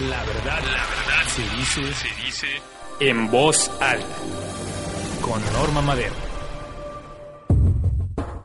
La 0.00 0.22
verdad, 0.24 0.60
la 0.60 0.84
verdad 0.84 1.26
se 1.26 1.40
dice, 1.56 1.94
se 1.94 2.26
dice 2.26 2.46
en 3.00 3.30
voz 3.30 3.70
alta. 3.80 4.04
Con 5.22 5.40
Norma 5.54 5.80
Madero. 5.80 6.12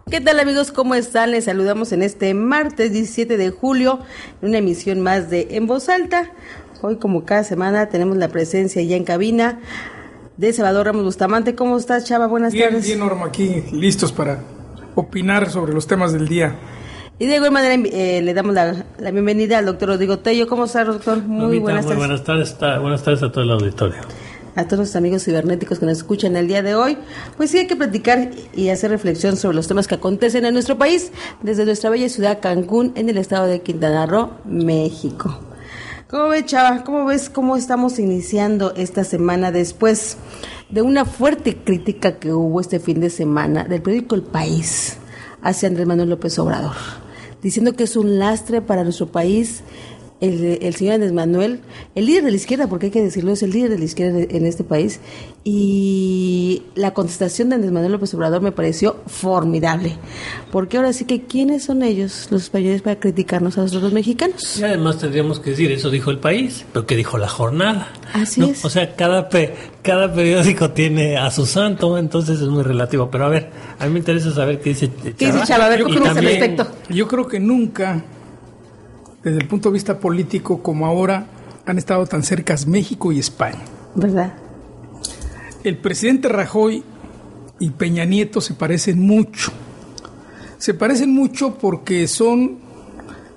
¿Qué 0.10 0.22
tal 0.22 0.40
amigos? 0.40 0.72
¿Cómo 0.72 0.96
están? 0.96 1.32
Les 1.32 1.44
saludamos 1.44 1.92
en 1.92 2.04
este 2.04 2.34
martes 2.34 2.94
17 2.94 3.36
de 3.36 3.50
julio 3.50 4.00
en 4.42 4.48
una 4.48 4.60
emisión 4.60 5.02
más 5.02 5.30
de 5.30 5.50
En 5.52 5.68
Voz 5.68 5.90
Alta. 5.90 6.32
Hoy 6.82 6.96
como 7.00 7.26
cada 7.26 7.44
semana 7.44 7.90
tenemos 7.90 8.16
la 8.16 8.30
presencia 8.30 8.82
ya 8.82 8.96
en 8.96 9.04
cabina 9.04 9.60
de 10.38 10.54
Salvador 10.54 10.86
Ramos 10.86 11.04
Bustamante. 11.04 11.54
¿Cómo 11.54 11.78
estás, 11.78 12.06
Chava? 12.06 12.28
Buenas 12.28 12.54
bien, 12.54 12.70
tardes. 12.70 12.86
Bien, 12.86 13.00
Norma, 13.00 13.26
aquí 13.26 13.66
listos 13.74 14.14
para 14.14 14.42
opinar 14.96 15.50
sobre 15.50 15.74
los 15.74 15.86
temas 15.86 16.14
del 16.14 16.30
día. 16.30 16.56
Y 17.22 17.28
de 17.28 17.36
igual 17.36 17.52
manera 17.52 17.76
eh, 17.76 18.20
le 18.24 18.34
damos 18.34 18.56
la, 18.56 18.84
la, 18.98 19.12
bienvenida 19.12 19.60
al 19.60 19.68
doctor 19.68 19.90
Rodrigo 19.90 20.18
Tello. 20.18 20.48
¿Cómo 20.48 20.66
está, 20.66 20.84
doctor? 20.84 21.22
Muy 21.22 21.60
Mamita, 21.60 21.62
buenas 21.62 21.86
tardes. 21.86 21.98
Muy 22.00 22.08
buenas 22.08 22.24
tardes, 22.24 22.50
está, 22.50 22.80
buenas 22.80 23.04
tardes 23.04 23.22
a 23.22 23.32
todo 23.32 23.44
el 23.44 23.52
auditorio. 23.52 24.02
A 24.56 24.64
todos 24.66 24.80
los 24.80 24.96
amigos 24.96 25.24
cibernéticos 25.26 25.78
que 25.78 25.86
nos 25.86 26.00
escuchan 26.00 26.36
el 26.36 26.48
día 26.48 26.64
de 26.64 26.74
hoy, 26.74 26.98
pues 27.38 27.52
sí 27.52 27.60
hay 27.60 27.68
que 27.68 27.76
platicar 27.76 28.32
y 28.56 28.70
hacer 28.70 28.90
reflexión 28.90 29.38
sobre 29.38 29.56
los 29.56 29.68
temas 29.68 29.88
que 29.88 29.94
acontecen 29.94 30.46
en 30.46 30.54
nuestro 30.56 30.80
país 30.80 31.12
desde 31.44 31.64
nuestra 31.64 31.92
bella 31.92 32.10
ciudad 32.10 32.40
Cancún, 32.42 32.92
en 32.96 33.08
el 33.08 33.20
estado 33.20 33.46
de 33.46 33.62
Quintana 33.62 34.08
Roo, 34.08 34.32
México. 34.46 35.42
¿Cómo 36.10 36.30
ves, 36.30 36.48
Chava? 36.48 36.84
¿Cómo 36.84 37.06
ves 37.06 37.30
cómo 37.30 37.56
estamos 37.56 38.00
iniciando 38.00 38.74
esta 38.76 39.04
semana 39.04 39.52
después 39.52 40.18
de 40.72 40.82
una 40.82 41.06
fuerte 41.06 41.56
crítica 41.56 42.18
que 42.18 42.34
hubo 42.34 42.60
este 42.60 42.80
fin 42.80 43.00
de 43.00 43.12
semana 43.12 43.64
del 43.64 43.84
periódico 43.84 44.16
El 44.16 44.24
País 44.24 44.98
hacia 45.44 45.70
Andrés 45.70 45.86
Manuel 45.86 46.10
López 46.10 46.40
Obrador? 46.40 47.01
Diciendo 47.42 47.74
que 47.74 47.84
es 47.84 47.96
un 47.96 48.20
lastre 48.20 48.62
para 48.62 48.84
nuestro 48.84 49.08
país 49.08 49.64
el, 50.22 50.60
el, 50.62 50.76
señor 50.76 50.96
Andrés 50.96 51.12
Manuel, 51.12 51.60
el 51.96 52.06
líder 52.06 52.24
de 52.24 52.32
la 52.32 52.38
izquierda, 52.38 52.68
porque 52.68 52.86
hay 52.86 52.92
que 52.92 53.02
decirlo, 53.02 53.34
es 53.34 53.42
el 53.42 53.52
líder 53.52 53.72
de 53.72 53.80
la 53.80 53.86
izquierda 53.86 54.20
en 54.22 54.46
este 54.46 54.64
país, 54.64 55.00
y 55.44 56.62
la 56.76 56.94
contestación 56.94 57.50
de 57.50 57.56
Andrés 57.56 57.72
Manuel 57.72 57.94
López 57.94 58.14
Obrador 58.14 58.42
me 58.42 58.52
pareció 58.52 58.98
formidable, 59.08 59.98
porque 60.52 60.78
ahora 60.78 60.94
sí 60.94 61.06
que 61.06 61.24
quiénes 61.24 61.64
son 61.64 61.82
ellos, 61.82 62.28
los 62.30 62.44
españoles, 62.44 62.84
para 62.84 63.00
criticarnos 63.00 63.58
a 63.58 63.62
nosotros 63.62 63.84
los 63.84 63.94
mexicanos. 63.94 64.60
Y 64.60 64.64
además 64.64 65.00
tendríamos 65.00 65.40
que 65.40 65.52
decir, 65.52 65.72
eso 65.72 65.90
dijo 65.90 66.12
el 66.12 66.20
país, 66.20 66.66
pero 66.72 66.86
que 66.86 66.96
dijo 66.96 67.18
la 67.18 67.28
jornada. 67.28 67.92
Así 68.14 68.44
es. 68.44 68.64
O 68.64 68.70
sea, 68.70 68.96
cada, 68.96 69.28
pe, 69.28 69.56
cada 69.82 70.14
periódico 70.14 70.70
tiene 70.70 71.18
a 71.18 71.32
su 71.32 71.48
santo, 71.48 71.98
entonces 71.98 72.40
es 72.40 72.48
muy 72.48 72.62
relativo, 72.62 73.10
pero 73.10 73.26
a 73.26 73.30
ver, 73.30 73.50
a 73.80 73.86
mí 73.86 73.92
me 73.92 74.00
interesa 74.00 74.32
saber 74.32 74.60
qué 74.60 74.70
dice 74.70 74.88
Chava. 74.88 75.16
¿Qué 75.18 75.32
dice 75.32 75.46
Chava? 75.46 75.66
A 75.66 75.70
ver, 75.70 75.80
¿qué 75.80 75.86
opinas 75.86 76.16
al 76.16 76.24
respecto? 76.24 76.68
Yo 76.90 77.08
creo 77.08 77.28
que 77.28 77.40
nunca 77.40 78.04
desde 79.24 79.40
el 79.40 79.48
punto 79.48 79.70
de 79.70 79.74
vista 79.74 80.00
político 80.00 80.62
como 80.64 80.86
ahora 80.86 81.28
han 81.66 81.78
estado 81.78 82.06
tan 82.06 82.24
cercas 82.24 82.68
México 82.68 83.12
y 83.12 83.20
España. 83.20 83.62
¿Verdad? 83.96 84.34
El 85.64 85.78
presidente 85.78 86.28
Rajoy 86.28 86.84
y 87.60 87.70
Peña 87.70 88.06
Nieto 88.06 88.42
se 88.42 88.56
parecen 88.56 89.00
mucho. 89.00 89.52
Se 90.58 90.74
parecen 90.74 91.14
mucho 91.14 91.58
porque 91.58 92.08
son 92.08 92.60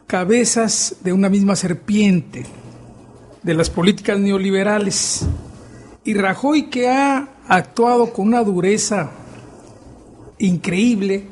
cabezas 0.06 0.96
de 1.02 1.12
una 1.12 1.28
misma 1.28 1.56
serpiente, 1.56 2.46
de 3.42 3.54
las 3.54 3.68
políticas 3.68 4.18
neoliberales. 4.18 5.26
Y 6.04 6.14
Rajoy 6.14 6.70
que 6.70 6.88
ha 6.88 7.28
actuado 7.48 8.12
con 8.12 8.28
una 8.28 8.42
dureza 8.42 9.10
increíble, 10.38 11.26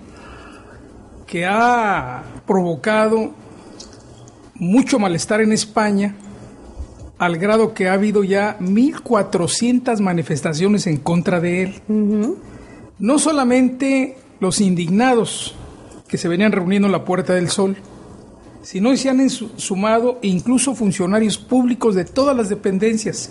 que 1.27 1.47
ha 1.47 2.23
provocado 2.47 3.33
mucho 4.55 4.99
malestar 4.99 5.41
en 5.41 5.53
España, 5.53 6.15
al 7.19 7.37
grado 7.39 7.75
que 7.75 7.89
ha 7.89 7.93
habido 7.93 8.25
ya 8.25 8.59
1.400 8.59 10.01
manifestaciones 10.01 10.87
en 10.87 10.97
contra 10.97 11.41
de 11.41 11.63
él. 11.63 11.75
No 12.99 13.19
solamente 13.19 14.17
los 14.41 14.61
indignados 14.61 15.55
que 16.09 16.19
se 16.19 16.29
venían 16.29 16.53
reuniendo 16.53 16.87
en 16.87 16.93
la 16.93 17.05
Puerta 17.05 17.35
del 17.35 17.49
Sol, 17.49 17.77
sino 18.63 18.97
se 18.97 19.09
han 19.09 19.29
sumado 19.29 20.19
incluso 20.23 20.75
funcionarios 20.75 21.39
públicos 21.39 21.95
de 21.95 22.05
todas 22.05 22.37
las 22.37 22.49
dependencias. 22.49 23.31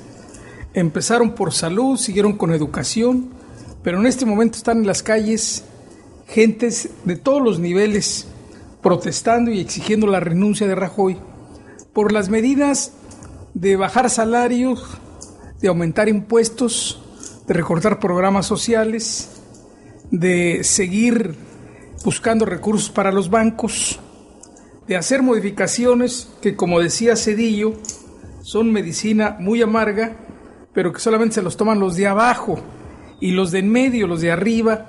Empezaron 0.73 1.35
por 1.35 1.53
salud, 1.53 1.97
siguieron 1.97 2.37
con 2.37 2.53
educación, 2.53 3.29
pero 3.83 3.99
en 3.99 4.07
este 4.07 4.25
momento 4.25 4.57
están 4.57 4.79
en 4.79 4.87
las 4.87 5.03
calles 5.03 5.65
gentes 6.27 6.89
de 7.03 7.17
todos 7.17 7.41
los 7.41 7.59
niveles 7.59 8.27
protestando 8.81 9.51
y 9.51 9.59
exigiendo 9.59 10.07
la 10.07 10.19
renuncia 10.19 10.67
de 10.67 10.75
Rajoy 10.75 11.17
por 11.93 12.11
las 12.11 12.29
medidas 12.29 12.93
de 13.53 13.75
bajar 13.75 14.09
salarios, 14.09 14.83
de 15.59 15.67
aumentar 15.67 16.09
impuestos, 16.09 17.01
de 17.47 17.53
recortar 17.53 17.99
programas 17.99 18.45
sociales, 18.45 19.29
de 20.09 20.63
seguir 20.63 21.35
buscando 22.03 22.45
recursos 22.45 22.89
para 22.89 23.11
los 23.11 23.29
bancos, 23.29 23.99
de 24.87 24.97
hacer 24.97 25.21
modificaciones 25.21 26.29
que, 26.41 26.55
como 26.55 26.79
decía 26.79 27.15
Cedillo, 27.15 27.73
son 28.41 28.71
medicina 28.71 29.37
muy 29.39 29.61
amarga, 29.61 30.17
pero 30.73 30.91
que 30.91 30.99
solamente 30.99 31.35
se 31.35 31.41
los 31.41 31.57
toman 31.57 31.79
los 31.79 31.95
de 31.95 32.07
abajo 32.07 32.59
y 33.19 33.31
los 33.31 33.51
de 33.51 33.59
en 33.59 33.69
medio, 33.69 34.07
los 34.07 34.21
de 34.21 34.31
arriba, 34.31 34.87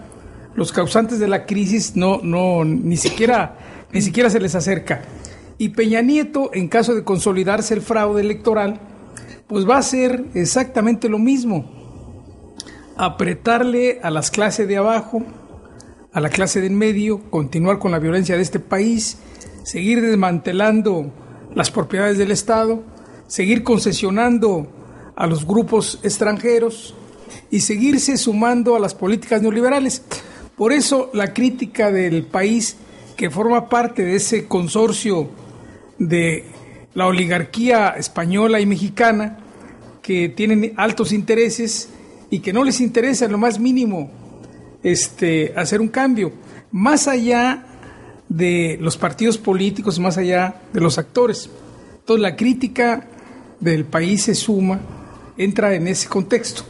los 0.55 0.73
causantes 0.73 1.19
de 1.19 1.29
la 1.29 1.45
crisis 1.47 1.97
no, 1.97 2.21
no, 2.23 2.65
ni 2.65 2.97
siquiera 2.97 3.72
ni 3.93 4.03
siquiera 4.03 4.31
se 4.31 4.41
les 4.41 4.55
acerca. 4.55 5.03
Y 5.59 5.71
Peña 5.71 6.03
Nieto, 6.03 6.51
en 6.55 6.69
caso 6.69 6.95
de 6.95 7.05
consolidarse 7.05 7.75
el 7.75 7.83
fraude 7.83 8.23
electoral, 8.23 8.81
pues 9.47 9.69
va 9.69 9.77
a 9.77 9.81
hacer 9.81 10.25
exactamente 10.35 11.09
lo 11.09 11.19
mismo. 11.19 11.71
Apretarle 12.97 14.01
a 14.03 14.11
las 14.11 14.31
clases 14.31 14.67
de 14.67 14.77
abajo, 14.77 15.23
a 16.13 16.21
la 16.21 16.31
clase 16.31 16.61
de 16.61 16.67
en 16.67 16.77
medio, 16.77 17.31
continuar 17.31 17.79
con 17.79 17.93
la 17.93 17.99
violencia 17.99 18.37
de 18.37 18.43
este 18.43 18.61
país, 18.61 19.19
seguir 19.63 20.01
desmantelando 20.01 21.13
las 21.55 21.71
propiedades 21.71 22.19
del 22.19 22.31
Estado, 22.31 22.83
seguir 23.27 23.63
concesionando 23.63 24.69
a 25.17 25.27
los 25.27 25.47
grupos 25.47 26.01
extranjeros 26.03 26.95
y 27.51 27.61
seguirse 27.61 28.17
sumando 28.17 28.75
a 28.77 28.81
las 28.81 28.95
políticas 28.95 29.43
neoliberales. 29.43 30.03
Por 30.57 30.73
eso 30.73 31.11
la 31.13 31.33
crítica 31.33 31.91
del 31.91 32.25
país 32.25 32.77
que 33.17 33.31
forma 33.31 33.69
parte 33.69 34.05
de 34.05 34.17
ese 34.17 34.47
consorcio 34.47 35.31
de 35.99 36.45
la 36.95 37.07
oligarquía 37.07 37.91
española 37.91 38.61
y 38.61 38.67
mexicana 38.67 39.39
que 40.03 40.29
tienen 40.29 40.75
altos 40.77 41.13
intereses 41.13 41.89
y 42.31 42.41
que 42.41 42.53
no 42.53 42.65
les 42.65 42.81
interesa 42.81 43.27
en 43.27 43.33
lo 43.33 43.39
más 43.39 43.59
mínimo 43.59 44.11
este, 44.83 45.53
hacer 45.57 45.81
un 45.81 45.89
cambio, 45.89 46.33
más 46.71 47.07
allá 47.07 47.67
de 48.29 48.79
los 48.81 48.97
partidos 48.97 49.39
políticos, 49.39 49.99
más 49.99 50.19
allá 50.19 50.63
de 50.73 50.81
los 50.81 50.99
actores. 50.99 51.51
Entonces 52.01 52.23
la 52.23 52.37
crítica 52.37 53.07
del 53.61 53.85
país 53.85 54.25
se 54.25 54.35
suma, 54.35 54.81
entra 55.37 55.75
en 55.75 55.87
ese 55.87 56.09
contexto. 56.09 56.65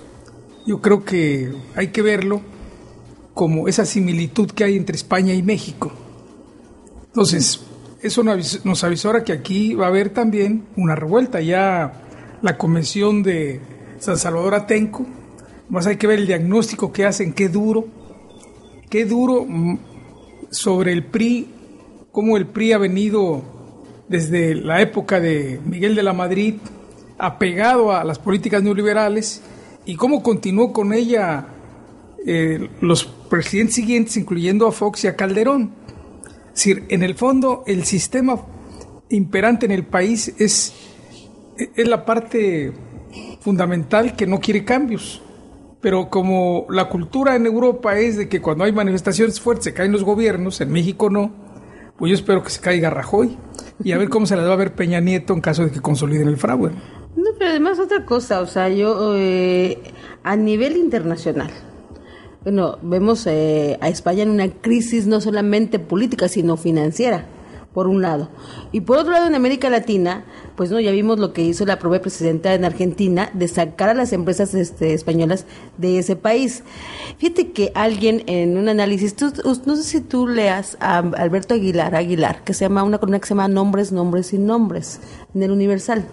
Yo 0.67 0.81
creo 0.81 1.05
que 1.05 1.53
hay 1.75 1.89
que 1.89 2.03
verlo 2.03 2.43
como 3.35 3.67
esa 3.67 3.87
similitud 3.87 4.51
que 4.51 4.65
hay 4.65 4.77
entre 4.77 4.97
España 4.97 5.33
y 5.33 5.43
México. 5.43 5.93
Entonces, 7.12 7.61
eso 8.00 8.23
nos 8.23 8.84
avisora 8.84 9.23
que 9.23 9.33
aquí 9.33 9.75
va 9.75 9.84
a 9.84 9.89
haber 9.89 10.11
también 10.11 10.65
una 10.77 10.95
revuelta. 10.95 11.43
Ya 11.43 11.93
la 12.41 12.56
convención 12.56 13.23
de 13.23 13.61
San 13.99 14.17
Salvador 14.17 14.55
Atenco, 14.55 15.06
más 15.69 15.87
hay 15.87 15.99
que 15.99 16.06
ver 16.06 16.21
el 16.21 16.27
diagnóstico 16.27 16.91
que 16.91 17.05
hacen, 17.05 17.34
qué 17.34 17.50
duro, 17.50 17.84
qué 18.89 19.05
duro 19.05 19.45
mm, 19.47 19.78
sobre 20.50 20.93
el 20.93 21.05
PRI, 21.05 21.49
cómo 22.11 22.39
el 22.39 22.47
PRI 22.47 22.73
ha 22.73 22.78
venido 22.78 23.43
desde 24.09 24.55
la 24.55 24.81
época 24.81 25.21
de 25.21 25.61
Miguel 25.67 25.94
de 25.94 26.03
la 26.03 26.15
Madrid 26.15 26.55
apegado 27.19 27.93
a 27.93 28.05
las 28.05 28.19
políticas 28.19 28.62
neoliberales 28.62 29.43
y 29.85 29.97
cómo 29.97 30.23
continuó 30.23 30.73
con 30.73 30.94
ella 30.94 31.47
eh, 32.26 32.70
los 32.81 33.05
presidentes 33.05 33.76
siguientes, 33.76 34.17
incluyendo 34.17 34.67
a 34.67 34.73
Fox 34.73 35.05
y 35.05 35.09
a 35.09 35.14
Calderón. 35.14 35.81
Es 36.52 36.56
decir, 36.56 36.84
en 36.88 37.02
el 37.02 37.14
fondo 37.14 37.64
el 37.66 37.84
sistema 37.84 38.38
imperante 39.08 39.66
en 39.66 39.72
el 39.72 39.87
país 39.87 40.34
es, 40.38 40.75
es 41.56 41.88
la 41.88 42.04
parte 42.04 42.72
fundamental 43.40 44.14
que 44.16 44.26
no 44.26 44.38
quiere 44.40 44.64
cambios. 44.64 45.22
Pero 45.81 46.10
como 46.10 46.66
la 46.70 46.88
cultura 46.88 47.34
en 47.34 47.46
Europa 47.46 47.99
es 47.99 48.16
de 48.16 48.28
que 48.28 48.40
cuando 48.40 48.64
hay 48.64 48.72
manifestaciones 48.72 49.40
fuertes 49.40 49.64
se 49.64 49.75
caen 49.75 49.90
los 49.90 50.04
gobiernos, 50.04 50.60
en 50.60 50.70
México 50.70 51.10
no, 51.10 51.32
pues 51.96 52.10
yo 52.10 52.14
espero 52.14 52.43
que 52.43 52.50
se 52.50 52.60
caiga 52.60 52.90
Rajoy 52.90 53.37
y 53.82 53.93
a 53.93 53.99
ver 53.99 54.08
cómo 54.08 54.26
se 54.26 54.37
les 54.37 54.46
va 54.46 54.52
a 54.52 54.56
ver 54.56 54.75
Peña 54.75 55.00
Nieto 55.00 55.32
en 55.32 55.40
caso 55.40 55.64
de 55.64 55.72
que 55.72 55.81
consoliden 55.81 56.28
el 56.28 56.37
fraude. 56.37 56.70
No, 57.16 57.31
pero 57.38 57.50
además 57.50 57.78
otra 57.78 58.06
cosa, 58.06 58.40
o 58.40 58.46
sea, 58.46 58.69
yo 58.69 59.14
eh, 59.16 59.78
a 60.22 60.37
nivel 60.37 60.76
internacional, 60.76 61.50
bueno, 62.44 62.79
vemos 62.83 63.27
eh, 63.27 63.79
a 63.81 63.89
España 63.89 64.23
en 64.25 64.31
una 64.31 64.49
crisis 64.49 65.06
no 65.06 65.21
solamente 65.21 65.79
política, 65.79 66.29
sino 66.29 66.56
financiera, 66.56 67.25
por 67.73 67.87
un 67.87 68.03
lado. 68.03 68.31
Y 68.73 68.81
por 68.81 68.99
otro 68.99 69.12
lado, 69.12 69.29
en 69.29 69.37
América 69.37 69.71
Latina, 69.71 70.25
pues 70.56 70.71
no, 70.71 70.81
ya 70.81 70.91
vimos 70.91 71.21
lo 71.21 71.33
que 71.33 71.43
hizo 71.43 71.65
la 71.65 71.79
propia 71.79 72.00
presidenta 72.00 72.53
en 72.53 72.65
Argentina 72.65 73.31
de 73.33 73.47
sacar 73.47 73.91
a 73.91 73.94
las 73.94 74.12
empresas 74.12 74.55
este, 74.55 74.93
españolas 74.93 75.47
de 75.79 75.99
ese 75.99 76.17
país. 76.17 76.65
Fíjate 77.19 77.53
que 77.53 77.71
alguien 77.77 78.25
en 78.27 78.59
un 78.59 78.69
análisis, 78.69 79.15
no 79.65 79.77
sé 79.77 79.83
si 79.85 80.00
tú 80.00 80.27
leas 80.27 80.77
a 80.81 80.99
Alberto 80.99 81.55
Aguilar, 81.55 81.95
Aguilar, 81.95 82.43
que 82.43 82.55
se 82.55 82.65
llama 82.65 82.83
una 82.83 82.99
columna 82.99 83.21
que 83.21 83.27
se 83.27 83.35
llama 83.35 83.49
Nombres, 83.49 83.93
Nombres 83.93 84.33
y 84.33 84.38
Nombres, 84.38 85.00
en 85.35 85.45
el 85.45 85.53
Universal. 85.53 86.06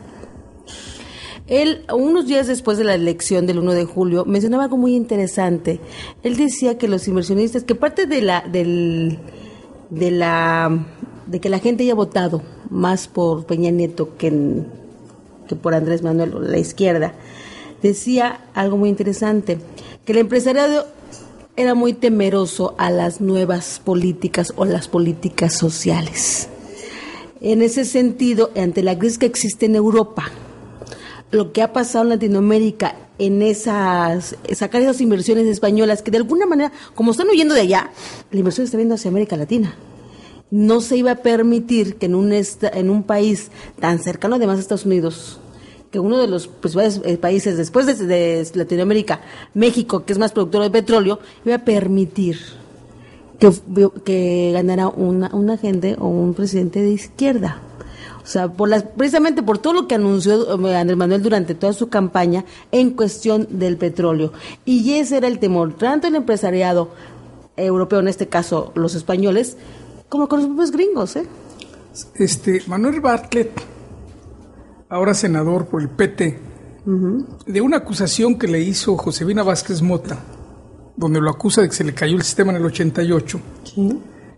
Él, 1.50 1.84
unos 1.92 2.28
días 2.28 2.48
después 2.48 2.78
de 2.78 2.84
la 2.84 2.94
elección 2.94 3.48
del 3.48 3.60
1 3.60 3.74
de 3.74 3.86
julio, 3.86 4.24
mencionaba 4.26 4.66
algo 4.66 4.78
muy 4.78 4.96
interesante. 4.96 5.80
Él 6.24 6.38
decía 6.38 6.78
que 6.78 6.88
los 6.88 7.08
inversionistas, 7.08 7.64
que 7.64 7.76
parte 7.76 8.06
de 8.06 8.22
la, 8.22 8.42
del, 8.42 9.20
de 9.90 10.12
la 10.12 10.86
de 11.30 11.40
que 11.40 11.50
la 11.50 11.60
gente 11.60 11.84
haya 11.84 11.96
votado 11.96 12.42
más 12.70 13.08
por 13.08 13.46
Peña 13.46 13.72
Nieto 13.72 14.18
que, 14.18 14.64
que 15.48 15.56
por 15.56 15.74
Andrés 15.74 16.02
Manuel, 16.02 16.52
la 16.52 16.58
izquierda, 16.58 17.14
decía 17.82 18.42
algo 18.54 18.78
muy 18.78 18.90
interesante, 18.90 19.60
que 20.06 20.14
el 20.14 20.20
empresariado 20.20 20.88
era 21.56 21.76
muy 21.76 21.94
temeroso 21.94 22.74
a 22.78 22.90
las 22.90 23.22
nuevas 23.22 23.82
políticas 23.84 24.54
o 24.56 24.66
las 24.66 24.88
políticas 24.88 25.54
sociales. 25.54 26.50
En 27.42 27.62
ese 27.62 27.86
sentido, 27.86 28.52
ante 28.56 28.82
la 28.82 28.98
crisis 28.98 29.18
que 29.20 29.26
existe 29.26 29.66
en 29.68 29.76
Europa, 29.76 30.32
lo 31.32 31.52
que 31.54 31.62
ha 31.62 31.74
pasado 31.74 32.04
en 32.04 32.10
Latinoamérica 32.10 32.96
en 33.18 33.42
esas 33.42 34.36
sacar 34.54 34.82
esas 34.82 35.02
inversiones 35.02 35.46
españolas 35.46 36.02
que 36.02 36.12
de 36.12 36.18
alguna 36.18 36.46
manera, 36.46 36.72
como 36.96 37.12
están 37.12 37.30
huyendo 37.30 37.54
de 37.54 37.62
allá, 37.62 37.92
la 38.32 38.40
inversión 38.40 38.66
está 38.66 38.78
viendo 38.78 38.96
hacia 38.96 39.10
América 39.10 39.36
Latina 39.38 39.76
no 40.52 40.82
se 40.82 40.98
iba 40.98 41.12
a 41.12 41.16
permitir 41.16 41.98
que 41.98 42.08
en 42.08 42.16
un, 42.16 42.32
en 42.34 42.90
un 42.90 43.04
país 43.04 43.52
tan 43.80 44.00
cercano 44.00 44.36
además 44.36 44.58
a 44.58 44.62
Estados 44.62 44.86
Unidos, 44.86 45.40
que 45.92 46.00
uno 46.00 46.18
de 46.18 46.28
los 46.28 46.48
principales 46.48 47.02
eh, 47.04 47.18
países 47.18 47.58
después 47.58 47.86
de, 47.86 48.48
Latinoamérica, 48.54 49.22
México, 49.54 50.06
que 50.06 50.14
es 50.14 50.20
más 50.20 50.32
productor 50.32 50.64
de 50.64 50.72
petróleo, 50.72 51.20
iba 51.46 51.56
a 51.56 51.66
permitir 51.66 52.40
que, 53.40 53.52
que 54.04 54.52
ganara 54.54 54.88
una, 54.88 55.34
una 55.34 55.58
gente 55.58 55.96
o 56.00 56.08
un 56.08 56.34
presidente 56.34 56.82
de 56.82 56.92
izquierda. 56.92 57.62
O 58.30 58.32
sea, 58.32 58.48
por 58.48 58.70
las, 58.70 58.84
precisamente 58.84 59.42
por 59.42 59.58
todo 59.58 59.74
lo 59.74 59.88
que 59.88 59.96
anunció 59.96 60.64
eh, 60.68 60.76
Andrés 60.76 60.96
Manuel 60.96 61.24
durante 61.24 61.56
toda 61.56 61.74
su 61.74 61.90
campaña 61.90 62.46
en 62.72 62.92
cuestión 62.92 63.48
del 63.50 63.76
petróleo. 63.76 64.34
Y 64.66 64.94
ese 64.94 65.18
era 65.18 65.28
el 65.28 65.40
temor, 65.40 65.74
tanto 65.76 66.06
el 66.06 66.14
empresariado 66.14 66.92
europeo, 67.58 68.02
en 68.02 68.08
este 68.08 68.28
caso 68.28 68.72
los 68.76 68.94
españoles, 68.94 69.58
como 70.10 70.28
con 70.28 70.42
los 70.42 70.48
propios 70.48 70.70
gringos, 70.70 71.16
¿eh? 71.16 71.26
Este, 72.14 72.62
Manuel 72.68 73.02
Bartlett, 73.02 73.50
ahora 74.90 75.16
senador 75.16 75.66
por 75.66 75.82
el 75.82 75.90
PT, 75.90 76.40
de 77.48 77.62
una 77.62 77.78
acusación 77.78 78.38
que 78.38 78.48
le 78.48 78.60
hizo 78.60 78.96
Josefina 78.96 79.42
Vázquez 79.42 79.82
Mota, 79.82 80.20
donde 80.96 81.20
lo 81.20 81.32
acusa 81.32 81.62
de 81.62 81.70
que 81.70 81.74
se 81.76 81.84
le 81.84 81.96
cayó 81.96 82.16
el 82.16 82.22
sistema 82.22 82.52
en 82.52 82.58
el 82.58 82.66
88, 82.66 83.40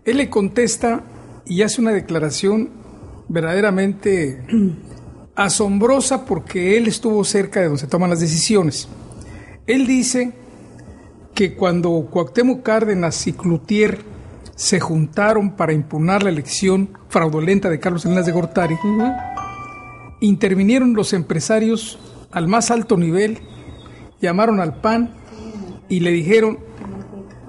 él 0.06 0.16
le 0.16 0.30
contesta 0.30 1.04
y 1.44 1.60
hace 1.60 1.82
una 1.82 1.90
declaración 1.90 2.80
verdaderamente 3.28 4.42
asombrosa 5.34 6.24
porque 6.24 6.76
él 6.76 6.86
estuvo 6.86 7.24
cerca 7.24 7.60
de 7.60 7.66
donde 7.66 7.80
se 7.80 7.86
toman 7.86 8.10
las 8.10 8.20
decisiones. 8.20 8.88
Él 9.66 9.86
dice 9.86 10.32
que 11.34 11.54
cuando 11.54 12.08
Cuauhtémoc 12.10 12.62
Cárdenas 12.62 13.26
y 13.26 13.32
Cloutier 13.32 14.00
se 14.54 14.80
juntaron 14.80 15.56
para 15.56 15.72
impugnar 15.72 16.22
la 16.22 16.30
elección 16.30 16.90
fraudulenta 17.08 17.70
de 17.70 17.80
Carlos 17.80 18.02
Salinas 18.02 18.26
de 18.26 18.32
Gortari, 18.32 18.76
intervinieron 20.20 20.94
los 20.94 21.12
empresarios 21.12 21.98
al 22.30 22.48
más 22.48 22.70
alto 22.70 22.96
nivel, 22.96 23.38
llamaron 24.20 24.60
al 24.60 24.80
PAN 24.80 25.14
y 25.88 26.00
le 26.00 26.10
dijeron, 26.10 26.58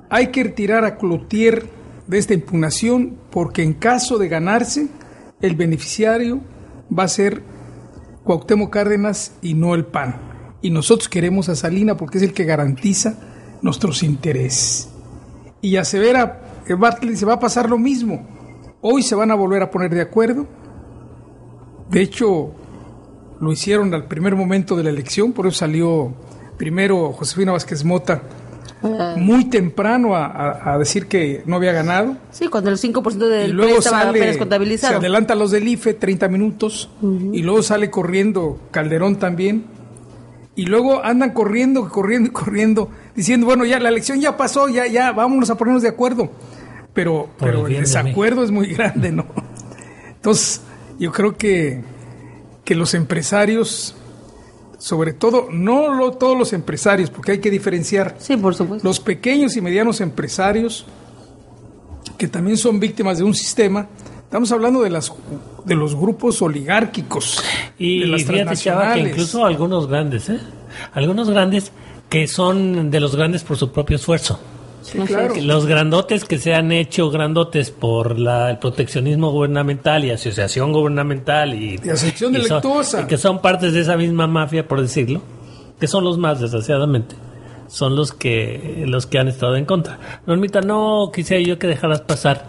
hay 0.10 0.28
que 0.28 0.44
retirar 0.44 0.86
a 0.86 0.98
Cloutier 0.98 1.68
de 2.08 2.18
esta 2.18 2.34
impugnación 2.34 3.18
porque 3.32 3.64
en 3.64 3.74
caso 3.74 4.18
de 4.18 4.28
ganarse, 4.28 4.88
el 5.44 5.56
beneficiario 5.58 6.40
va 6.98 7.04
a 7.04 7.08
ser 7.10 7.44
Cuauhtémoc 8.24 8.72
Cárdenas 8.72 9.34
y 9.42 9.54
no 9.54 9.76
el 9.76 9.86
PAN. 9.86 10.16
Y 10.62 10.70
nosotros 10.70 11.10
queremos 11.10 11.50
a 11.50 11.56
Salina 11.56 11.98
porque 11.98 12.18
es 12.18 12.24
el 12.24 12.34
que 12.34 12.46
garantiza 12.46 13.20
nuestros 13.62 14.04
intereses. 14.04 14.90
Y 15.62 15.76
asevera 15.76 16.64
Bartlett 16.78 17.18
se 17.18 17.26
va 17.26 17.34
a 17.34 17.40
pasar 17.40 17.70
lo 17.70 17.78
mismo. 17.78 18.26
Hoy 18.82 19.04
se 19.04 19.16
van 19.16 19.32
a 19.32 19.36
volver 19.36 19.62
a 19.62 19.70
poner 19.70 19.94
de 19.94 20.02
acuerdo. 20.02 20.48
De 21.90 22.02
hecho, 22.02 22.54
lo 23.42 23.52
hicieron 23.52 23.94
al 23.94 24.08
primer 24.08 24.38
momento 24.38 24.78
de 24.78 24.84
la 24.84 24.90
elección, 24.92 25.34
por 25.34 25.48
eso 25.48 25.58
salió 25.58 26.14
primero 26.58 27.12
Josefina 27.12 27.52
Vázquez 27.52 27.84
Mota. 27.84 28.22
Muy 29.18 29.46
temprano 29.46 30.16
a, 30.16 30.78
decir 30.78 31.08
que 31.08 31.44
no 31.46 31.56
había 31.56 31.72
ganado. 31.72 32.18
Sí, 32.32 32.48
cuando 32.48 32.70
el 32.70 32.78
5% 32.78 33.18
del 33.28 33.52
y 33.52 33.54
luego 33.54 33.80
estaba 33.80 34.10
apenas 34.10 34.38
contabilizado. 34.38 34.94
Se 34.94 34.98
adelanta 34.98 35.36
los 35.36 35.52
del 35.52 35.68
IFE 35.68 35.94
30 35.94 36.28
minutos 36.28 36.90
y 37.02 37.42
luego 37.42 37.62
sale 37.64 37.90
corriendo 37.90 38.60
Calderón 38.72 39.18
también. 39.18 39.66
Y 40.56 40.68
luego 40.68 41.04
andan 41.04 41.32
corriendo, 41.32 41.90
corriendo, 41.90 42.32
corriendo, 42.34 42.90
diciendo, 43.16 43.48
bueno, 43.48 43.66
ya 43.66 43.80
la 43.80 43.90
elección 43.90 44.22
ya 44.22 44.38
pasó, 44.38 44.70
ya, 44.70 44.86
ya, 44.86 45.12
vámonos 45.12 45.50
a 45.50 45.58
ponernos 45.58 45.82
de 45.82 45.90
acuerdo 45.90 46.30
pero, 46.94 47.30
pero 47.40 47.68
el, 47.68 47.78
desacuerdo 47.78 48.44
es 48.44 48.52
muy 48.52 48.68
grande, 48.74 49.12
¿no? 49.12 49.26
Entonces, 50.16 50.62
yo 51.00 51.12
creo 51.12 51.36
que, 51.38 51.82
que 52.64 52.76
los 52.76 52.94
empresarios, 52.94 53.96
sobre 54.84 55.14
todo, 55.14 55.48
no 55.50 55.94
lo, 55.94 56.12
todos 56.12 56.38
los 56.38 56.52
empresarios, 56.52 57.10
porque 57.10 57.32
hay 57.32 57.40
que 57.40 57.50
diferenciar. 57.50 58.18
Sí, 58.20 58.36
por 58.36 58.54
supuesto. 58.54 58.86
Los 58.86 59.00
pequeños 59.00 59.56
y 59.56 59.62
medianos 59.62 60.02
empresarios, 60.02 60.86
que 62.18 62.28
también 62.28 62.58
son 62.58 62.82
víctimas 62.82 63.18
de 63.18 63.24
un 63.24 63.34
sistema, 63.34 63.88
estamos 64.26 64.52
hablando 64.52 64.82
de 64.82 64.90
las 64.90 65.14
de 65.64 65.76
los 65.76 65.96
grupos 65.96 66.42
oligárquicos 66.42 67.42
y 67.80 68.02
de 68.02 68.08
las 68.08 68.26
fíjate, 68.26 68.58
Chava, 68.58 68.96
que 68.96 69.00
incluso 69.00 69.46
algunos 69.46 69.88
grandes, 69.88 70.28
¿eh? 70.28 70.42
Algunos 70.92 71.30
grandes 71.30 71.72
que 72.10 72.28
son 72.28 72.92
de 72.92 73.00
los 73.00 73.16
grandes 73.16 73.46
por 73.46 73.56
su 73.56 73.72
propio 73.72 73.96
esfuerzo. 73.96 74.38
Los 75.42 75.66
grandotes 75.66 76.26
que 76.26 76.38
se 76.38 76.54
han 76.54 76.72
hecho 76.72 77.10
grandotes 77.10 77.72
por 77.72 78.20
la, 78.20 78.50
el 78.50 78.60
proteccionismo 78.60 79.32
gubernamental 79.32 80.04
y 80.06 80.12
asociación 80.12 80.74
gubernamental 80.74 81.54
y, 81.54 81.76
y, 81.76 81.80
que 83.08 83.18
son 83.18 83.42
partes 83.42 83.74
de 83.74 83.82
esa 83.82 83.98
misma 83.98 84.28
mafia, 84.28 84.68
por 84.68 84.82
decirlo, 84.82 85.22
que 85.80 85.88
son 85.88 86.04
los 86.04 86.18
más, 86.18 86.40
desgraciadamente, 86.40 87.16
son 87.68 87.96
los 87.96 88.12
que, 88.12 88.84
los 88.88 89.06
que 89.06 89.20
han 89.20 89.28
estado 89.28 89.56
en 89.56 89.66
contra. 89.66 90.00
Normita, 90.26 90.62
no 90.62 91.12
quisiera 91.14 91.42
yo 91.42 91.58
que 91.58 91.68
dejaras 91.68 92.02
pasar 92.02 92.46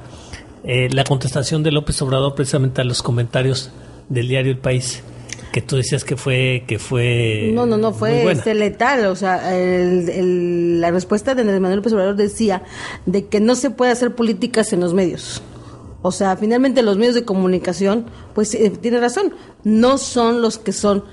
eh, 0.64 0.88
la 0.90 1.04
contestación 1.04 1.62
de 1.62 1.72
López 1.72 2.00
Obrador 2.02 2.34
precisamente 2.34 2.80
a 2.80 2.84
los 2.84 3.02
comentarios 3.02 3.70
del 4.08 4.28
diario 4.28 4.52
El 4.52 4.58
País 4.58 5.02
que 5.54 5.62
tú 5.62 5.76
decías 5.76 6.02
que 6.02 6.16
fue 6.16 6.64
que 6.66 6.80
fue 6.80 7.52
no 7.54 7.64
no 7.64 7.76
no 7.76 7.92
fue 7.92 8.28
este, 8.32 8.54
letal 8.54 9.06
o 9.06 9.14
sea 9.14 9.36
la 9.52 10.90
respuesta 10.90 11.36
de 11.36 11.42
Andrés 11.42 11.60
Manuel 11.60 11.76
López 11.76 11.92
Obrador 11.92 12.16
decía 12.16 12.64
de 13.06 13.28
que 13.28 13.38
no 13.38 13.54
se 13.54 13.70
puede 13.70 13.92
hacer 13.92 14.16
políticas 14.16 14.72
en 14.72 14.80
los 14.80 14.94
medios. 14.94 15.42
O 16.02 16.10
sea 16.10 16.36
finalmente 16.36 16.82
los 16.82 16.96
medios 16.96 17.14
de 17.14 17.24
comunicación 17.24 18.06
pues 18.34 18.52
eh, 18.56 18.70
tiene 18.70 18.98
razón 18.98 19.32
no 19.62 19.96
son 19.96 20.42
los 20.42 20.58
que 20.58 20.72
son 20.72 21.04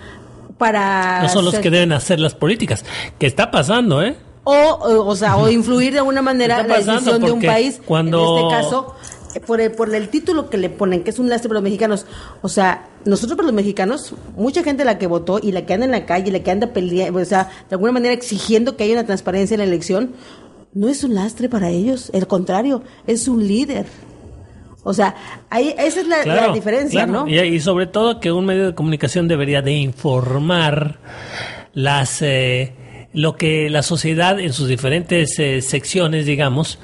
para 0.58 1.22
no 1.22 1.30
son 1.30 1.46
los 1.46 1.60
que 1.60 1.70
deben 1.70 1.92
hacer 1.92 2.20
las 2.20 2.34
políticas 2.34 2.84
que 3.20 3.28
está 3.28 3.52
pasando 3.52 4.02
eh 4.02 4.16
o, 4.44 5.06
o, 5.06 5.16
sea 5.16 5.38
o 5.38 5.52
influir 5.52 5.94
de 5.94 6.00
alguna 6.00 6.24
manera 6.24 6.64
la 6.64 6.78
decisión 6.78 7.22
de 7.22 7.32
un 7.32 7.44
país 7.44 7.80
cuando 7.86 8.40
en 8.40 8.46
este 8.46 8.56
caso 8.56 8.96
por 9.40 9.62
el, 9.62 9.72
por 9.72 9.94
el 9.94 10.10
título 10.10 10.50
que 10.50 10.58
le 10.58 10.70
ponen, 10.70 11.04
que 11.04 11.12
es 11.12 11.20
un 11.20 11.30
lastre 11.30 11.48
para 11.48 11.60
los 11.60 11.64
mexicanos. 11.64 12.06
O 12.42 12.50
sea, 12.50 12.90
nosotros 13.06 13.38
para 13.38 13.48
los 13.48 13.56
mexicanos, 13.56 14.14
mucha 14.36 14.64
gente 14.64 14.84
la 14.84 14.98
que 14.98 15.08
votó 15.08 15.40
y 15.42 15.52
la 15.52 15.66
que 15.66 15.74
anda 15.74 15.86
en 15.86 15.92
la 15.92 16.06
calle, 16.06 16.32
la 16.32 16.42
que 16.42 16.52
anda 16.52 16.68
peleando, 16.68 17.20
o 17.20 17.26
sea, 17.26 17.50
de 17.70 17.76
alguna 17.76 17.92
manera 17.92 18.14
exigiendo 18.14 18.76
que 18.76 18.84
haya 18.84 18.94
una 18.94 19.06
transparencia 19.06 19.56
en 19.56 19.60
la 19.60 19.66
elección, 19.66 20.12
no 20.74 20.90
es 20.90 21.04
un 21.04 21.16
lastre 21.16 21.50
para 21.50 21.70
ellos, 21.70 22.10
el 22.14 22.28
contrario, 22.28 22.84
es 23.08 23.28
un 23.28 23.48
líder. 23.48 23.86
O 24.84 24.94
sea, 24.94 25.16
ahí, 25.50 25.76
esa 25.78 26.02
es 26.02 26.08
la, 26.08 26.52
diferencia, 26.54 27.06
¿no? 27.06 27.28
Y, 27.28 27.60
sobre 27.60 27.86
todo 27.86 28.20
que 28.20 28.32
un 28.32 28.46
medio 28.46 28.66
de 28.66 28.76
comunicación 28.76 29.28
debería 29.28 29.62
de 29.62 29.74
informar 29.74 30.98
las 31.74 32.22
eh, 32.22 32.74
lo 33.14 33.36
que 33.36 33.70
la 33.70 33.84
sociedad 33.84 34.40
en 34.40 34.54
sus 34.54 34.68
diferentes 34.68 35.38
eh, 35.38 35.62
secciones, 35.62 36.26
digamos, 36.26 36.80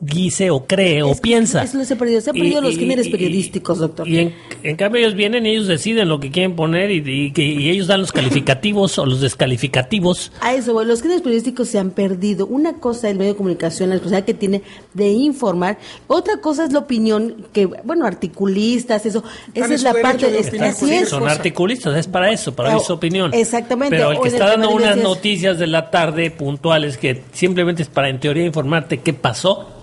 dice 0.00 0.50
o 0.50 0.66
cree 0.66 1.02
o 1.02 1.14
piensa. 1.14 1.62
Eso 1.62 1.78
no 1.78 1.84
se 1.84 1.94
ha 1.94 1.98
perdido. 1.98 2.20
Se 2.20 2.30
han 2.30 2.36
perdido 2.36 2.60
los 2.60 2.76
géneros 2.76 3.08
periodísticos, 3.08 3.78
doctor. 3.78 4.06
Y 4.06 4.18
en, 4.18 4.34
en, 4.62 4.76
cambio 4.76 5.00
ellos 5.00 5.14
vienen 5.14 5.46
y 5.46 5.50
ellos 5.50 5.66
deciden 5.66 6.08
lo 6.08 6.20
que 6.20 6.30
quieren 6.30 6.54
poner 6.54 6.90
y, 6.90 7.32
y, 7.34 7.40
y 7.40 7.70
ellos 7.70 7.86
dan 7.86 8.00
los 8.00 8.12
calificativos 8.12 8.98
o 8.98 9.06
los 9.06 9.20
descalificativos. 9.20 10.32
A 10.40 10.54
eso, 10.54 10.72
bueno, 10.72 10.90
los 10.90 11.02
géneros 11.02 11.22
periodísticos 11.22 11.68
se 11.68 11.78
han 11.78 11.90
perdido. 11.90 12.46
Una 12.46 12.74
cosa 12.74 13.08
es 13.08 13.12
el 13.12 13.18
medio 13.18 13.32
de 13.32 13.36
comunicación, 13.36 13.88
la 13.88 13.96
responsabilidad 13.96 14.26
que 14.26 14.34
tiene 14.34 14.62
de 14.94 15.08
informar. 15.08 15.78
Otra 16.06 16.40
cosa 16.40 16.64
es 16.64 16.72
la 16.72 16.80
opinión 16.80 17.46
que, 17.52 17.66
bueno, 17.66 18.06
articulistas, 18.06 19.06
eso. 19.06 19.24
Esa 19.54 19.74
es 19.74 19.82
la 19.82 19.94
parte 19.94 20.30
de... 20.30 20.38
Así 20.66 20.92
es. 20.92 21.08
Son 21.08 21.28
articulistas, 21.28 21.96
es 21.96 22.06
para 22.06 22.30
eso, 22.30 22.54
para 22.54 22.78
su 22.78 22.92
opinión. 22.92 23.32
Exactamente. 23.34 23.96
Pero 23.96 24.12
el 24.12 24.20
que 24.20 24.28
está 24.28 24.48
dando 24.48 24.70
unas 24.70 24.96
noticias 24.96 25.58
de 25.58 25.66
la 25.66 25.90
tarde 25.90 26.30
puntuales 26.30 26.98
que 26.98 27.22
simplemente 27.32 27.82
es 27.82 27.88
para 27.88 28.08
en 28.08 28.20
teoría 28.20 28.44
informarte 28.44 28.98
qué 28.98 29.12
pasó, 29.12 29.75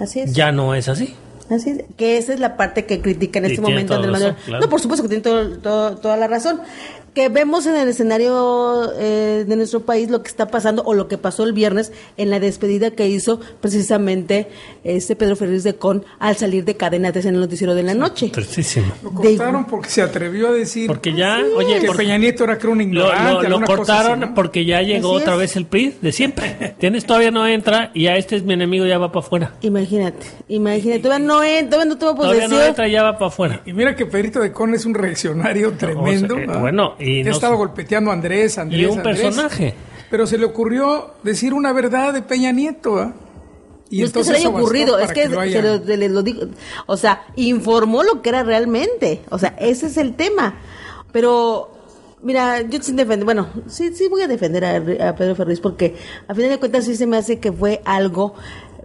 Así 0.00 0.20
es. 0.20 0.32
ya 0.32 0.50
no 0.50 0.74
es 0.74 0.88
así. 0.88 1.14
Así 1.50 1.70
es, 1.70 1.84
que 1.96 2.16
esa 2.16 2.32
es 2.32 2.40
la 2.40 2.56
parte 2.56 2.86
que 2.86 3.00
critica 3.00 3.40
en 3.40 3.46
este 3.46 3.60
momento 3.60 3.94
Andrés 3.94 4.12
Manuel. 4.12 4.34
Claro. 4.44 4.64
No, 4.64 4.70
por 4.70 4.80
supuesto 4.80 5.02
que 5.02 5.08
tiene 5.08 5.22
todo, 5.22 5.58
todo, 5.58 5.96
toda 5.96 6.16
la 6.16 6.28
razón 6.28 6.60
que 7.14 7.28
vemos 7.28 7.66
en 7.66 7.76
el 7.76 7.88
escenario 7.88 8.92
eh, 8.96 9.44
de 9.46 9.56
nuestro 9.56 9.80
país 9.80 10.10
lo 10.10 10.22
que 10.22 10.28
está 10.28 10.48
pasando 10.48 10.82
o 10.84 10.94
lo 10.94 11.08
que 11.08 11.18
pasó 11.18 11.44
el 11.44 11.52
viernes 11.52 11.92
en 12.16 12.30
la 12.30 12.40
despedida 12.40 12.92
que 12.92 13.08
hizo 13.08 13.40
precisamente 13.60 14.48
este 14.84 15.16
Pedro 15.16 15.36
Ferriz 15.36 15.64
de 15.64 15.74
Con 15.74 16.04
al 16.18 16.36
salir 16.36 16.64
de 16.64 16.76
cadena 16.76 17.08
en 17.08 17.34
el 17.34 17.40
noticiero 17.40 17.74
de 17.74 17.82
la 17.82 17.94
noche. 17.94 18.28
Tristísimo. 18.28 18.92
Lo 19.02 19.12
cortaron 19.12 19.66
porque 19.66 19.90
se 19.90 20.02
atrevió 20.02 20.48
a 20.48 20.52
decir 20.52 20.86
porque 20.86 21.12
ya, 21.12 21.38
sí, 21.38 21.44
oye, 21.56 21.80
que 21.80 21.86
porque 21.86 22.04
Peña 22.04 22.18
Nieto 22.18 22.44
era 22.44 22.58
creo 22.58 22.72
un 22.72 22.80
ignorante. 22.80 23.48
Lo, 23.48 23.58
lo, 23.58 23.60
lo 23.60 23.66
cortaron 23.66 24.22
así, 24.22 24.30
¿no? 24.30 24.34
porque 24.34 24.64
ya 24.64 24.82
llegó 24.82 25.10
otra 25.10 25.36
vez 25.36 25.56
el 25.56 25.66
PRI 25.66 25.96
de 26.00 26.12
siempre. 26.12 26.76
Tienes 26.78 27.04
todavía 27.04 27.30
no 27.30 27.46
entra 27.46 27.90
y 27.94 28.06
a 28.06 28.16
este 28.16 28.36
es 28.36 28.44
mi 28.44 28.54
enemigo 28.54 28.86
ya 28.86 28.98
va 28.98 29.10
para 29.10 29.26
afuera. 29.26 29.52
Imagínate, 29.62 30.26
imagínate, 30.48 31.00
todavía 31.00 31.26
no 31.26 31.42
entra, 31.42 31.70
todavía 31.70 31.94
no 31.94 31.98
tuvo 31.98 32.14
posesión. 32.16 32.50
Todavía 32.50 32.64
no 32.64 32.68
entra 32.68 32.88
ya 32.88 33.02
va 33.02 33.14
para 33.14 33.26
afuera. 33.26 33.62
Y 33.66 33.72
mira 33.72 33.96
que 33.96 34.06
Pedrito 34.06 34.40
de 34.40 34.52
Con 34.52 34.74
es 34.74 34.84
un 34.84 34.94
reaccionario 34.94 35.72
tremendo. 35.72 36.34
O 36.34 36.38
sea, 36.38 36.54
eh, 36.54 36.58
bueno, 36.58 36.94
y 37.00 37.22
ya 37.22 37.30
no 37.30 37.36
estaba 37.36 37.56
golpeteando 37.56 38.10
a 38.10 38.14
Andrés, 38.14 38.58
Andrés. 38.58 38.80
Y 38.80 38.86
un 38.86 38.98
Andrés, 38.98 39.20
personaje. 39.20 39.74
Pero 40.10 40.26
se 40.26 40.38
le 40.38 40.44
ocurrió 40.44 41.14
decir 41.22 41.54
una 41.54 41.72
verdad 41.72 42.12
de 42.12 42.22
Peña 42.22 42.52
Nieto. 42.52 43.02
¿eh? 43.02 43.12
Y 43.90 44.00
no 44.00 44.06
es 44.06 44.12
que 44.12 44.24
se 44.24 44.32
le 44.32 44.38
haya 44.38 44.48
ocurrido, 44.48 44.98
es 44.98 45.08
que, 45.12 45.22
que 45.22 45.28
lo 45.28 45.40
haya... 45.40 45.60
se, 45.60 45.68
lo, 45.68 45.84
se 45.84 45.96
le 45.96 46.08
lo 46.08 46.22
dijo, 46.22 46.42
o 46.86 46.96
sea, 46.96 47.24
informó 47.34 48.04
lo 48.04 48.22
que 48.22 48.28
era 48.28 48.44
realmente, 48.44 49.22
o 49.30 49.38
sea, 49.38 49.56
ese 49.58 49.86
es 49.86 49.96
el 49.96 50.14
tema. 50.14 50.54
Pero, 51.10 51.72
mira, 52.22 52.62
yo 52.62 52.80
sin 52.80 52.94
defender, 52.94 53.24
bueno, 53.24 53.48
sí, 53.66 53.92
sí 53.92 54.06
voy 54.08 54.22
a 54.22 54.28
defender 54.28 54.64
a, 54.64 55.08
a 55.08 55.16
Pedro 55.16 55.34
Ferriz 55.34 55.60
porque 55.60 55.96
a 56.28 56.34
final 56.36 56.50
de 56.50 56.58
cuentas 56.58 56.84
sí 56.84 56.94
se 56.94 57.08
me 57.08 57.16
hace 57.16 57.40
que 57.40 57.50
fue 57.50 57.82
algo 57.84 58.34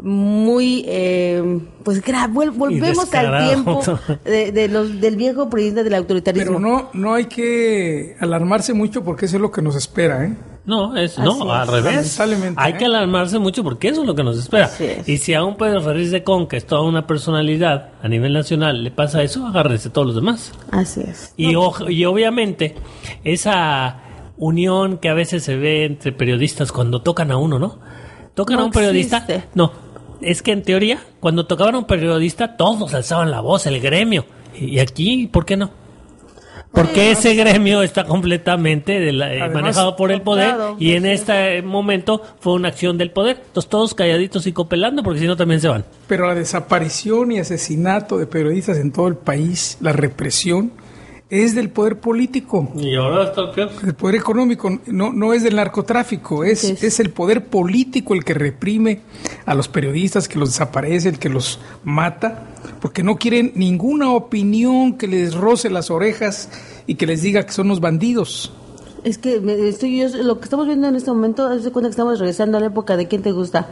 muy 0.06 0.86
eh, 0.88 1.62
pues 1.82 2.00
volvemos 2.32 3.12
al 3.12 3.48
tiempo 3.48 3.82
de, 4.24 4.52
de 4.52 4.68
los, 4.68 5.02
del 5.02 5.16
viejo 5.16 5.50
periodista 5.50 5.84
del 5.84 5.96
autoritarismo 5.96 6.46
pero 6.46 6.60
no 6.60 6.90
no 6.94 7.16
hay 7.16 7.26
que 7.26 8.16
alarmarse 8.20 8.76
mucho 8.76 9.04
porque 9.04 9.26
eso 9.26 9.38
es 9.38 9.42
lo 9.42 9.52
que 9.52 9.64
nos 9.64 9.76
espera 9.76 10.26
¿eh? 10.26 10.36
No, 10.68 10.98
es, 10.98 11.20
no, 11.20 11.54
al 11.54 11.68
revés. 11.68 12.20
Hay 12.56 12.74
¿eh? 12.74 12.78
que 12.78 12.86
alarmarse 12.86 13.38
mucho 13.38 13.64
porque 13.64 13.90
eso 13.90 14.02
es 14.02 14.08
lo 14.08 14.16
que 14.16 14.24
nos 14.24 14.36
espera. 14.36 14.66
es. 14.80 15.08
Y 15.08 15.18
si 15.18 15.36
a 15.36 15.44
un 15.44 15.58
Pedro 15.58 15.80
Ferriz 15.82 16.10
de 16.10 16.24
Con, 16.24 16.48
que 16.48 16.58
es 16.58 16.66
toda 16.66 16.82
una 16.82 17.06
personalidad 17.06 17.92
a 18.02 18.08
nivel 18.08 18.34
nacional, 18.34 18.84
le 18.84 18.90
pasa 18.90 19.22
eso, 19.22 19.46
agárrese 19.46 19.92
todos 19.92 20.08
los 20.08 20.16
demás. 20.16 20.54
Así 20.72 21.02
es. 21.02 21.36
Y, 21.38 21.54
no. 21.54 21.72
y 21.88 22.06
obviamente, 22.06 22.74
esa 23.24 24.00
unión 24.38 24.98
que 24.98 25.10
a 25.10 25.14
veces 25.14 25.44
se 25.44 25.56
ve 25.56 25.86
entre 25.86 26.12
periodistas 26.12 26.72
cuando 26.72 27.04
tocan 27.04 27.30
a 27.30 27.38
uno, 27.38 27.60
¿no? 27.60 27.78
Tocan 28.34 28.58
no 28.58 28.64
a 28.64 28.66
un 28.66 28.72
periodista. 28.72 29.18
existe. 29.18 29.48
No, 29.54 29.72
es 30.26 30.42
que 30.42 30.52
en 30.52 30.64
teoría, 30.64 31.00
cuando 31.20 31.46
tocaban 31.46 31.76
a 31.76 31.80
un 31.80 31.86
periodista, 31.86 32.58
todos 32.58 32.94
alzaban 32.94 33.32
la 33.32 33.42
voz, 33.42 33.66
el 33.68 33.80
gremio. 33.80 34.26
Y 34.60 34.80
aquí, 34.80 35.28
¿por 35.28 35.46
qué 35.46 35.56
no? 35.56 35.72
Porque 36.72 37.12
ese 37.12 37.36
gremio 37.36 37.84
está 37.84 38.04
completamente 38.04 39.00
de 39.00 39.14
la, 39.14 39.28
Además, 39.28 39.54
manejado 39.54 39.96
por 39.96 40.12
el 40.12 40.22
poder 40.22 40.56
claro, 40.56 40.76
y 40.78 40.92
en 40.92 41.04
sí. 41.04 41.10
este 41.10 41.62
momento 41.62 42.22
fue 42.42 42.54
una 42.54 42.68
acción 42.68 42.98
del 42.98 43.12
poder. 43.12 43.42
Entonces 43.46 43.70
todos 43.70 43.94
calladitos 43.94 44.46
y 44.46 44.52
copelando 44.52 45.02
porque 45.02 45.22
si 45.22 45.28
no 45.28 45.38
también 45.38 45.62
se 45.62 45.70
van. 45.70 45.86
Pero 46.08 46.28
la 46.28 46.36
desaparición 46.36 47.32
y 47.32 47.40
asesinato 47.40 48.18
de 48.18 48.28
periodistas 48.28 48.78
en 48.78 48.92
todo 48.92 49.08
el 49.08 49.16
país, 49.16 49.78
la 49.80 49.94
represión, 49.94 50.74
es 51.30 51.56
del 51.56 51.70
poder 51.70 52.00
político. 52.00 52.72
Y 52.76 52.96
ahora 52.96 53.24
está 53.26 53.52
peor. 53.52 53.70
El 53.84 53.96
poder 53.96 54.16
económico 54.16 54.70
no, 54.86 55.12
no 55.12 55.34
es 55.34 55.44
del 55.44 55.56
narcotráfico, 55.56 56.44
es, 56.44 56.64
es. 56.64 56.84
es 56.84 57.00
el 57.00 57.10
poder 57.10 57.46
político 57.48 58.14
el 58.14 58.24
que 58.24 58.34
reprime 58.36 59.02
a 59.46 59.56
los 59.56 59.68
periodistas, 59.68 60.28
que 60.28 60.38
los 60.38 60.50
desaparece, 60.50 61.10
el 61.10 61.18
que 61.20 61.30
los 61.30 61.60
mata, 61.84 62.46
porque 62.80 63.02
no 63.04 63.16
quieren 63.18 63.52
ninguna 63.56 64.12
opinión 64.12 64.94
que 64.98 65.08
les 65.08 65.34
roce 65.34 65.70
las 65.70 65.90
orejas 65.90 66.50
y 66.88 66.96
que 66.96 67.08
les 67.08 67.22
diga 67.24 67.44
que 67.46 67.52
son 67.54 67.68
los 67.70 67.80
bandidos. 67.80 68.54
Es 69.04 69.20
que 69.20 69.40
me- 69.40 69.68
estoy 69.68 70.00
yo, 70.00 70.08
lo 70.24 70.40
que 70.40 70.46
estamos 70.46 70.66
viendo 70.66 70.88
en 70.88 70.96
este 70.96 71.12
momento, 71.12 71.52
es 71.52 71.64
de 71.64 71.72
cuenta 71.72 71.90
que 71.90 71.92
estamos 71.92 72.18
regresando 72.20 72.58
a 72.58 72.60
la 72.60 72.68
época 72.68 72.98
de 72.98 73.08
quién 73.08 73.22
te 73.22 73.32
gusta, 73.32 73.70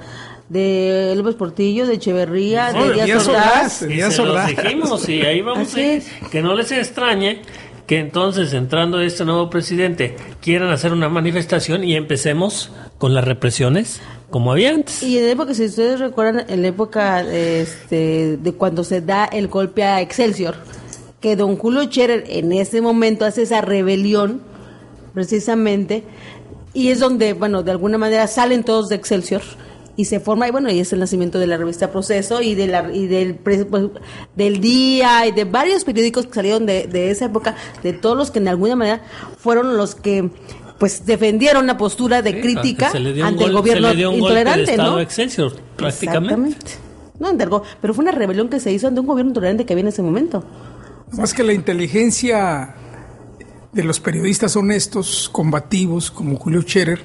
de 0.49 1.13
López 1.15 1.35
Portillo, 1.35 1.87
de 1.87 1.95
Echeverría, 1.95 2.71
No, 2.73 2.85
de 2.85 2.93
Díaz 2.93 3.05
Díaz 3.05 3.27
Ordaz. 3.27 3.81
Ordaz. 3.81 3.91
Y 3.91 3.97
Ya 3.97 4.09
se 4.11 4.17
son 4.17 4.27
los 4.27 4.35
las- 4.35 4.47
dijimos 4.49 5.09
y 5.09 5.21
ahí 5.21 5.41
vamos 5.41 5.73
a 5.75 5.79
ir. 5.81 5.85
es. 5.97 6.05
Que 6.31 6.41
no 6.41 6.53
les 6.55 6.71
extrañe 6.71 7.41
que 7.87 7.99
entonces 7.99 8.53
entrando 8.53 9.01
este 9.01 9.25
nuevo 9.25 9.49
presidente 9.49 10.15
quieran 10.41 10.69
hacer 10.71 10.93
una 10.93 11.09
manifestación 11.09 11.83
y 11.83 11.95
empecemos 11.95 12.71
con 12.97 13.13
las 13.13 13.25
represiones 13.25 13.99
como 14.29 14.51
había 14.51 14.71
antes. 14.71 15.03
Y 15.03 15.17
en 15.17 15.25
época, 15.29 15.53
si 15.53 15.65
ustedes 15.65 15.99
recuerdan, 15.99 16.45
en 16.49 16.61
la 16.61 16.69
época 16.69 17.21
este, 17.21 18.37
de 18.37 18.51
cuando 18.53 18.83
se 18.83 19.01
da 19.01 19.25
el 19.25 19.47
golpe 19.47 19.83
a 19.83 20.01
Excelsior, 20.01 20.55
que 21.19 21.35
don 21.35 21.55
Julio 21.57 21.83
Scherer 21.83 22.23
en 22.27 22.51
ese 22.51 22.81
momento 22.81 23.25
hace 23.25 23.43
esa 23.43 23.61
rebelión, 23.61 24.41
precisamente, 25.13 26.03
y 26.73 26.89
es 26.89 26.99
donde, 26.99 27.33
bueno, 27.33 27.63
de 27.63 27.71
alguna 27.71 27.97
manera 27.97 28.25
salen 28.27 28.63
todos 28.63 28.89
de 28.89 28.95
Excelsior 28.95 29.41
y 29.95 30.05
se 30.05 30.19
forma, 30.19 30.47
y 30.47 30.51
bueno, 30.51 30.71
y 30.71 30.79
es 30.79 30.91
el 30.93 30.99
nacimiento 30.99 31.37
de 31.39 31.45
la 31.47 31.57
revista 31.57 31.91
Proceso 31.91 32.41
y, 32.41 32.55
de 32.55 32.67
la, 32.67 32.91
y 32.91 33.05
del, 33.07 33.35
pues, 33.35 33.65
del 34.35 34.59
Día 34.59 35.27
y 35.27 35.31
de 35.31 35.45
varios 35.45 35.83
periódicos 35.83 36.25
que 36.27 36.33
salieron 36.33 36.65
de, 36.65 36.87
de 36.87 37.11
esa 37.11 37.25
época, 37.25 37.55
de 37.83 37.93
todos 37.93 38.17
los 38.17 38.31
que 38.31 38.39
en 38.39 38.47
alguna 38.47 38.75
manera 38.75 39.01
fueron 39.37 39.77
los 39.77 39.93
que 39.95 40.29
pues 40.79 41.05
defendieron 41.05 41.63
una 41.63 41.77
postura 41.77 42.21
de 42.21 42.41
crítica 42.41 42.91
Se 42.91 42.99
le 42.99 43.13
dio 43.13 43.23
un 43.23 43.29
ante 43.29 43.43
el 43.45 43.53
gobierno 43.53 43.87
se 43.89 43.93
le 43.93 43.97
dio 43.99 44.09
un 44.09 44.19
golpe 44.19 44.33
de 44.35 44.39
intolerante, 44.41 44.71
estado 44.71 44.91
¿no? 44.93 44.99
Excelsior, 44.99 45.53
prácticamente. 45.77 46.33
Exactamente. 46.55 47.45
No, 47.45 47.49
go- 47.49 47.63
pero 47.79 47.93
fue 47.93 48.03
una 48.03 48.11
rebelión 48.11 48.49
que 48.49 48.59
se 48.59 48.71
hizo 48.71 48.87
ante 48.87 48.99
un 48.99 49.05
gobierno 49.07 49.29
intolerante 49.29 49.65
que 49.65 49.73
había 49.73 49.83
en 49.83 49.87
ese 49.89 50.01
momento. 50.01 50.43
Más 51.13 51.33
que 51.33 51.43
la 51.43 51.53
inteligencia 51.53 52.75
de 53.71 53.83
los 53.83 53.99
periodistas 53.99 54.55
honestos, 54.55 55.29
combativos, 55.31 56.09
como 56.11 56.37
Julio 56.37 56.61
Scherer, 56.63 57.01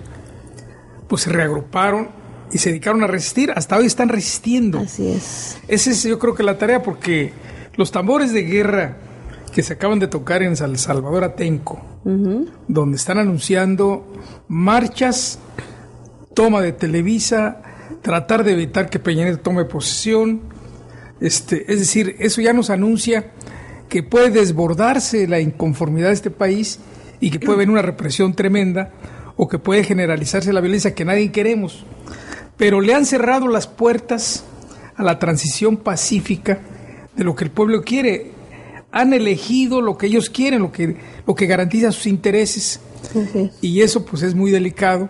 pues 1.07 1.23
se 1.23 1.31
reagruparon 1.31 2.09
y 2.53 2.59
se 2.59 2.71
dedicaron 2.71 3.03
a 3.03 3.07
resistir. 3.07 3.53
Hasta 3.55 3.77
hoy 3.77 3.87
están 3.87 4.09
resistiendo. 4.09 4.81
Así 4.81 5.09
es. 5.09 5.59
Esa 5.69 5.91
es 5.91 6.03
yo 6.03 6.19
creo 6.19 6.35
que 6.35 6.43
la 6.43 6.59
tarea 6.59 6.83
porque 6.83 7.33
los 7.77 7.93
tambores 7.93 8.33
de 8.33 8.43
guerra 8.43 8.97
que 9.53 9.63
se 9.63 9.75
acaban 9.75 9.99
de 9.99 10.09
tocar 10.09 10.43
en 10.43 10.57
San 10.57 10.77
Salvador 10.79 11.25
Atenco, 11.25 11.81
donde 12.69 12.97
están 12.97 13.19
anunciando 13.19 14.07
marchas, 14.47 15.39
toma 16.35 16.63
de 16.63 16.73
Televisa, 16.73 17.63
tratar 18.03 18.45
de 18.45 18.53
evitar 18.53 18.89
que 18.89 18.99
Peña 18.99 19.25
Nieto 19.25 19.41
tome 19.41 19.65
posesión, 19.65 20.43
este, 21.21 21.73
es 21.73 21.81
decir, 21.81 22.17
eso 22.21 22.41
ya 22.41 22.53
nos 22.53 22.71
anuncia 22.71 23.33
que 23.89 24.03
puede 24.03 24.31
desbordarse 24.31 25.27
la 25.27 25.41
inconformidad 25.41 26.09
de 26.09 26.15
este 26.15 26.31
país 26.31 26.79
y 27.21 27.31
que 27.31 27.41
puede 27.41 27.59
venir 27.59 27.73
una 27.73 27.83
represión 27.83 28.35
tremenda 28.35 28.93
o 29.37 29.49
que 29.49 29.59
puede 29.59 29.83
generalizarse 29.83 30.53
la 30.53 30.61
violencia 30.61 30.95
que 30.95 31.05
nadie 31.05 31.33
queremos. 31.33 31.85
Pero 32.59 32.81
le 32.81 32.93
han 32.93 33.07
cerrado 33.07 33.49
las 33.49 33.67
puertas 33.67 34.45
a 34.97 35.03
la 35.05 35.19
transición 35.19 35.79
pacífica 35.79 36.61
de 37.17 37.25
lo 37.25 37.35
que 37.35 37.45
el 37.45 37.51
pueblo 37.51 37.83
quiere. 37.83 38.33
Han 38.91 39.13
elegido 39.13 39.81
lo 39.81 39.97
que 39.97 40.07
ellos 40.07 40.29
quieren, 40.29 40.61
lo 40.61 40.73
que, 40.73 40.97
lo 41.27 41.35
que 41.35 41.47
garantiza 41.47 41.93
sus 41.93 42.07
intereses. 42.07 42.81
Y 43.63 43.81
eso 43.81 44.05
pues 44.05 44.23
es 44.23 44.35
muy 44.35 44.51
delicado. 44.51 45.09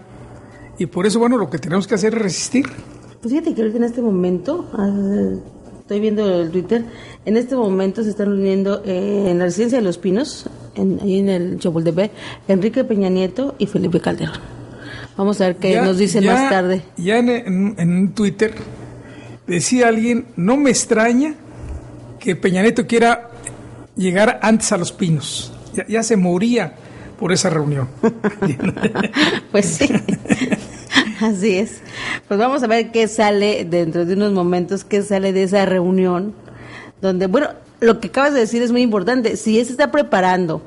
Y 0.78 0.86
por 0.86 1.06
eso, 1.06 1.18
bueno, 1.18 1.36
lo 1.38 1.50
que 1.50 1.58
tenemos 1.58 1.86
que 1.86 1.94
hacer 1.94 2.14
es 2.14 2.20
resistir. 2.20 2.66
Pues 3.20 3.32
fíjate 3.32 3.54
que 3.54 3.62
ahorita 3.62 3.78
en 3.78 3.84
este 3.84 4.02
momento, 4.02 4.70
ah, 4.74 5.30
estoy 5.80 6.00
viendo 6.00 6.42
el 6.42 6.50
Twitter, 6.50 6.84
en 7.24 7.36
este 7.36 7.56
momento 7.56 8.04
se 8.04 8.10
están 8.10 8.26
reuniendo 8.26 8.82
eh, 8.84 9.30
en 9.30 9.38
la 9.38 9.46
residencia 9.46 9.78
de 9.78 9.84
Los 9.84 9.98
Pinos, 9.98 10.46
en, 10.76 11.00
ahí 11.02 11.18
en 11.18 11.28
el 11.28 11.58
Chapultepec, 11.58 12.12
Enrique 12.46 12.84
Peña 12.84 13.08
Nieto 13.08 13.54
y 13.58 13.66
Felipe 13.66 14.00
Calderón. 14.00 14.57
Vamos 15.18 15.38
a 15.42 15.46
ver 15.48 15.56
qué 15.56 15.72
Ya- 15.72 15.82
nos 15.82 15.98
dicen 15.98 16.22
ya- 16.24 16.32
más 16.32 16.48
tarde. 16.50 16.80
Ya 16.96 17.18
en, 17.18 17.28
en- 17.28 17.74
en 17.76 18.12
Twitter 18.14 18.54
decía 19.46 19.88
alguien, 19.88 20.24
no 20.36 20.56
me 20.56 20.70
extraña 20.70 21.34
que 22.20 22.34
Peña 22.36 22.62
Nieto 22.62 22.86
quiera 22.86 23.28
llegar 23.96 24.38
antes 24.42 24.72
a 24.72 24.78
los 24.78 24.92
pinos. 24.92 25.52
Ya, 25.74 25.86
ya 25.86 26.02
se 26.02 26.16
moría 26.16 26.72
por 27.18 27.32
esa 27.32 27.50
reunión. 27.50 27.88
Pues 29.52 29.66
sí. 29.66 29.88
Así 31.20 31.56
es. 31.58 31.80
Pues 32.28 32.38
vamos 32.38 32.62
a 32.62 32.66
ver 32.68 32.92
qué 32.92 33.08
sale 33.08 33.64
dentro 33.68 34.04
de 34.04 34.14
unos 34.14 34.32
momentos, 34.32 34.84
qué 34.84 35.02
sale 35.02 35.32
de 35.32 35.42
esa 35.44 35.64
reunión, 35.66 36.32
donde, 37.00 37.26
bueno, 37.26 37.48
lo 37.80 37.98
que 38.00 38.08
acabas 38.08 38.34
de 38.34 38.40
decir 38.40 38.62
es 38.62 38.70
muy 38.72 38.82
importante. 38.82 39.36
Si 39.36 39.54
se 39.64 39.72
está 39.72 39.90
preparando 39.90 40.62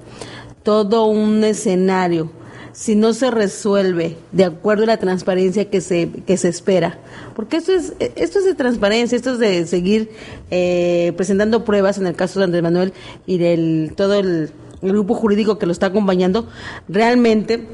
todo 0.63 1.05
un 1.05 1.43
escenario, 1.43 2.31
si 2.73 2.95
no 2.95 3.13
se 3.13 3.31
resuelve 3.31 4.17
de 4.31 4.45
acuerdo 4.45 4.83
a 4.83 4.87
la 4.87 4.97
transparencia 4.97 5.69
que 5.69 5.81
se, 5.81 6.09
que 6.09 6.37
se 6.37 6.49
espera, 6.49 6.99
porque 7.35 7.57
esto 7.57 7.73
es, 7.73 7.93
esto 7.99 8.39
es 8.39 8.45
de 8.45 8.55
transparencia, 8.55 9.15
esto 9.15 9.33
es 9.33 9.39
de 9.39 9.65
seguir 9.65 10.11
eh, 10.49 11.13
presentando 11.17 11.65
pruebas 11.65 11.97
en 11.97 12.07
el 12.07 12.15
caso 12.15 12.39
de 12.39 12.45
Andrés 12.45 12.63
Manuel 12.63 12.93
y 13.25 13.37
del 13.37 13.93
todo 13.95 14.15
el, 14.15 14.51
grupo 14.81 15.13
jurídico 15.13 15.59
que 15.59 15.67
lo 15.67 15.71
está 15.71 15.85
acompañando, 15.87 16.47
realmente 16.89 17.67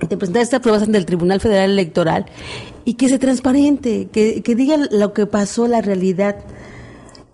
de 0.00 0.16
presentar 0.16 0.42
estas 0.42 0.58
pruebas 0.58 0.82
ante 0.82 0.98
el 0.98 1.06
Tribunal 1.06 1.40
Federal 1.40 1.70
Electoral 1.70 2.26
y 2.84 2.94
que 2.94 3.08
se 3.08 3.20
transparente, 3.20 4.08
que, 4.10 4.42
que 4.42 4.56
diga 4.56 4.76
lo 4.90 5.12
que 5.12 5.26
pasó, 5.26 5.68
la 5.68 5.80
realidad. 5.80 6.34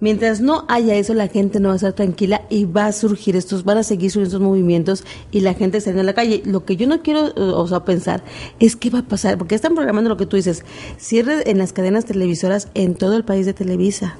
Mientras 0.00 0.40
no 0.40 0.64
haya 0.68 0.94
eso, 0.94 1.12
la 1.12 1.28
gente 1.28 1.60
no 1.60 1.68
va 1.68 1.74
a 1.74 1.76
estar 1.76 1.92
tranquila 1.92 2.42
y 2.48 2.64
va 2.64 2.86
a 2.86 2.92
surgir 2.92 3.36
estos, 3.36 3.64
van 3.64 3.76
a 3.76 3.82
seguir 3.82 4.10
subiendo 4.10 4.28
estos 4.28 4.40
movimientos 4.40 5.04
y 5.30 5.40
la 5.40 5.52
gente 5.52 5.80
saliendo 5.80 6.00
a 6.00 6.04
la 6.04 6.14
calle. 6.14 6.42
Lo 6.46 6.64
que 6.64 6.76
yo 6.76 6.86
no 6.86 7.02
quiero, 7.02 7.28
eh, 7.28 7.32
o 7.36 7.68
sea, 7.68 7.84
pensar 7.84 8.24
es 8.58 8.76
qué 8.76 8.88
va 8.88 9.00
a 9.00 9.08
pasar, 9.08 9.36
porque 9.36 9.54
están 9.54 9.74
programando 9.74 10.08
lo 10.08 10.16
que 10.16 10.24
tú 10.24 10.36
dices, 10.36 10.64
cierre 10.96 11.50
en 11.50 11.58
las 11.58 11.74
cadenas 11.74 12.06
televisoras 12.06 12.68
en 12.72 12.94
todo 12.94 13.14
el 13.14 13.24
país 13.24 13.44
de 13.44 13.52
Televisa. 13.52 14.16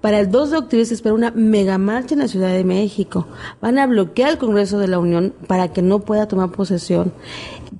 Para 0.00 0.18
el 0.18 0.30
2 0.30 0.50
de 0.50 0.56
octubre 0.58 0.84
se 0.84 0.94
espera 0.94 1.14
una 1.14 1.30
mega 1.30 1.78
marcha 1.78 2.14
en 2.14 2.20
la 2.20 2.28
Ciudad 2.28 2.52
de 2.52 2.64
México. 2.64 3.26
Van 3.60 3.78
a 3.78 3.86
bloquear 3.86 4.30
el 4.30 4.38
Congreso 4.38 4.78
de 4.78 4.88
la 4.88 4.98
Unión 4.98 5.32
para 5.46 5.72
que 5.72 5.80
no 5.80 6.00
pueda 6.00 6.26
tomar 6.26 6.50
posesión. 6.50 7.12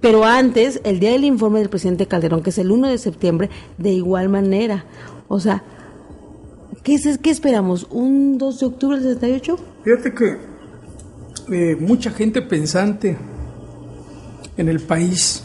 Pero 0.00 0.24
antes, 0.24 0.80
el 0.84 1.00
día 1.00 1.10
del 1.10 1.24
informe 1.24 1.58
del 1.58 1.68
presidente 1.68 2.06
Calderón, 2.06 2.42
que 2.42 2.50
es 2.50 2.58
el 2.58 2.70
1 2.70 2.88
de 2.88 2.98
septiembre, 2.98 3.50
de 3.78 3.90
igual 3.90 4.28
manera. 4.28 4.84
O 5.26 5.40
sea, 5.40 5.64
¿qué, 6.82 6.94
es, 6.94 7.18
qué 7.18 7.30
esperamos? 7.30 7.86
¿Un 7.90 8.38
2 8.38 8.60
de 8.60 8.66
octubre 8.66 8.96
del 8.98 9.14
68? 9.14 9.56
Fíjate 9.84 10.14
que 10.14 10.38
eh, 11.50 11.76
mucha 11.76 12.10
gente 12.10 12.42
pensante 12.42 13.16
en 14.56 14.68
el 14.68 14.80
país 14.80 15.42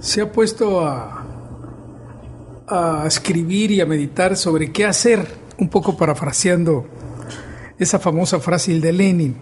se 0.00 0.20
ha 0.20 0.30
puesto 0.30 0.80
a 0.80 1.24
a 2.66 3.04
escribir 3.06 3.70
y 3.70 3.80
a 3.80 3.86
meditar 3.86 4.36
sobre 4.36 4.72
qué 4.72 4.84
hacer, 4.84 5.26
un 5.58 5.68
poco 5.68 5.96
parafraseando 5.96 6.86
esa 7.78 7.98
famosa 7.98 8.40
frase 8.40 8.78
de 8.78 8.92
Lenin, 8.92 9.36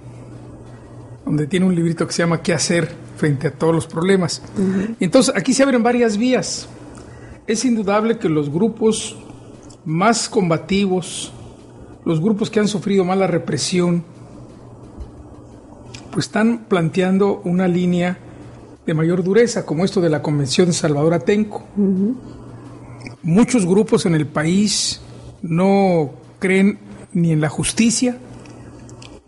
donde 1.24 1.46
tiene 1.46 1.66
un 1.66 1.74
librito 1.74 2.06
que 2.06 2.12
se 2.12 2.22
llama 2.22 2.42
¿Qué 2.42 2.52
hacer 2.52 2.90
frente 3.16 3.48
a 3.48 3.52
todos 3.52 3.74
los 3.74 3.86
problemas? 3.86 4.42
Entonces, 4.98 5.34
aquí 5.36 5.52
se 5.52 5.62
abren 5.62 5.82
varias 5.82 6.16
vías. 6.16 6.68
Es 7.46 7.64
indudable 7.64 8.18
que 8.18 8.28
los 8.28 8.50
grupos 8.50 9.16
más 9.84 10.28
combativos, 10.28 11.32
los 12.04 12.20
grupos 12.20 12.50
que 12.50 12.60
han 12.60 12.68
sufrido 12.68 13.04
más 13.04 13.18
la 13.18 13.26
represión, 13.26 14.04
pues 16.10 16.26
están 16.26 16.66
planteando 16.68 17.40
una 17.44 17.68
línea 17.68 18.18
de 18.86 18.94
mayor 18.94 19.22
dureza, 19.22 19.64
como 19.64 19.84
esto 19.84 20.00
de 20.00 20.10
la 20.10 20.22
Convención 20.22 20.66
de 20.66 20.72
Salvador 20.72 21.14
Atenco. 21.14 21.64
Muchos 23.22 23.66
grupos 23.66 24.06
en 24.06 24.14
el 24.14 24.26
país 24.26 25.00
no 25.42 26.10
creen 26.38 26.78
ni 27.12 27.32
en 27.32 27.40
la 27.40 27.48
justicia, 27.48 28.18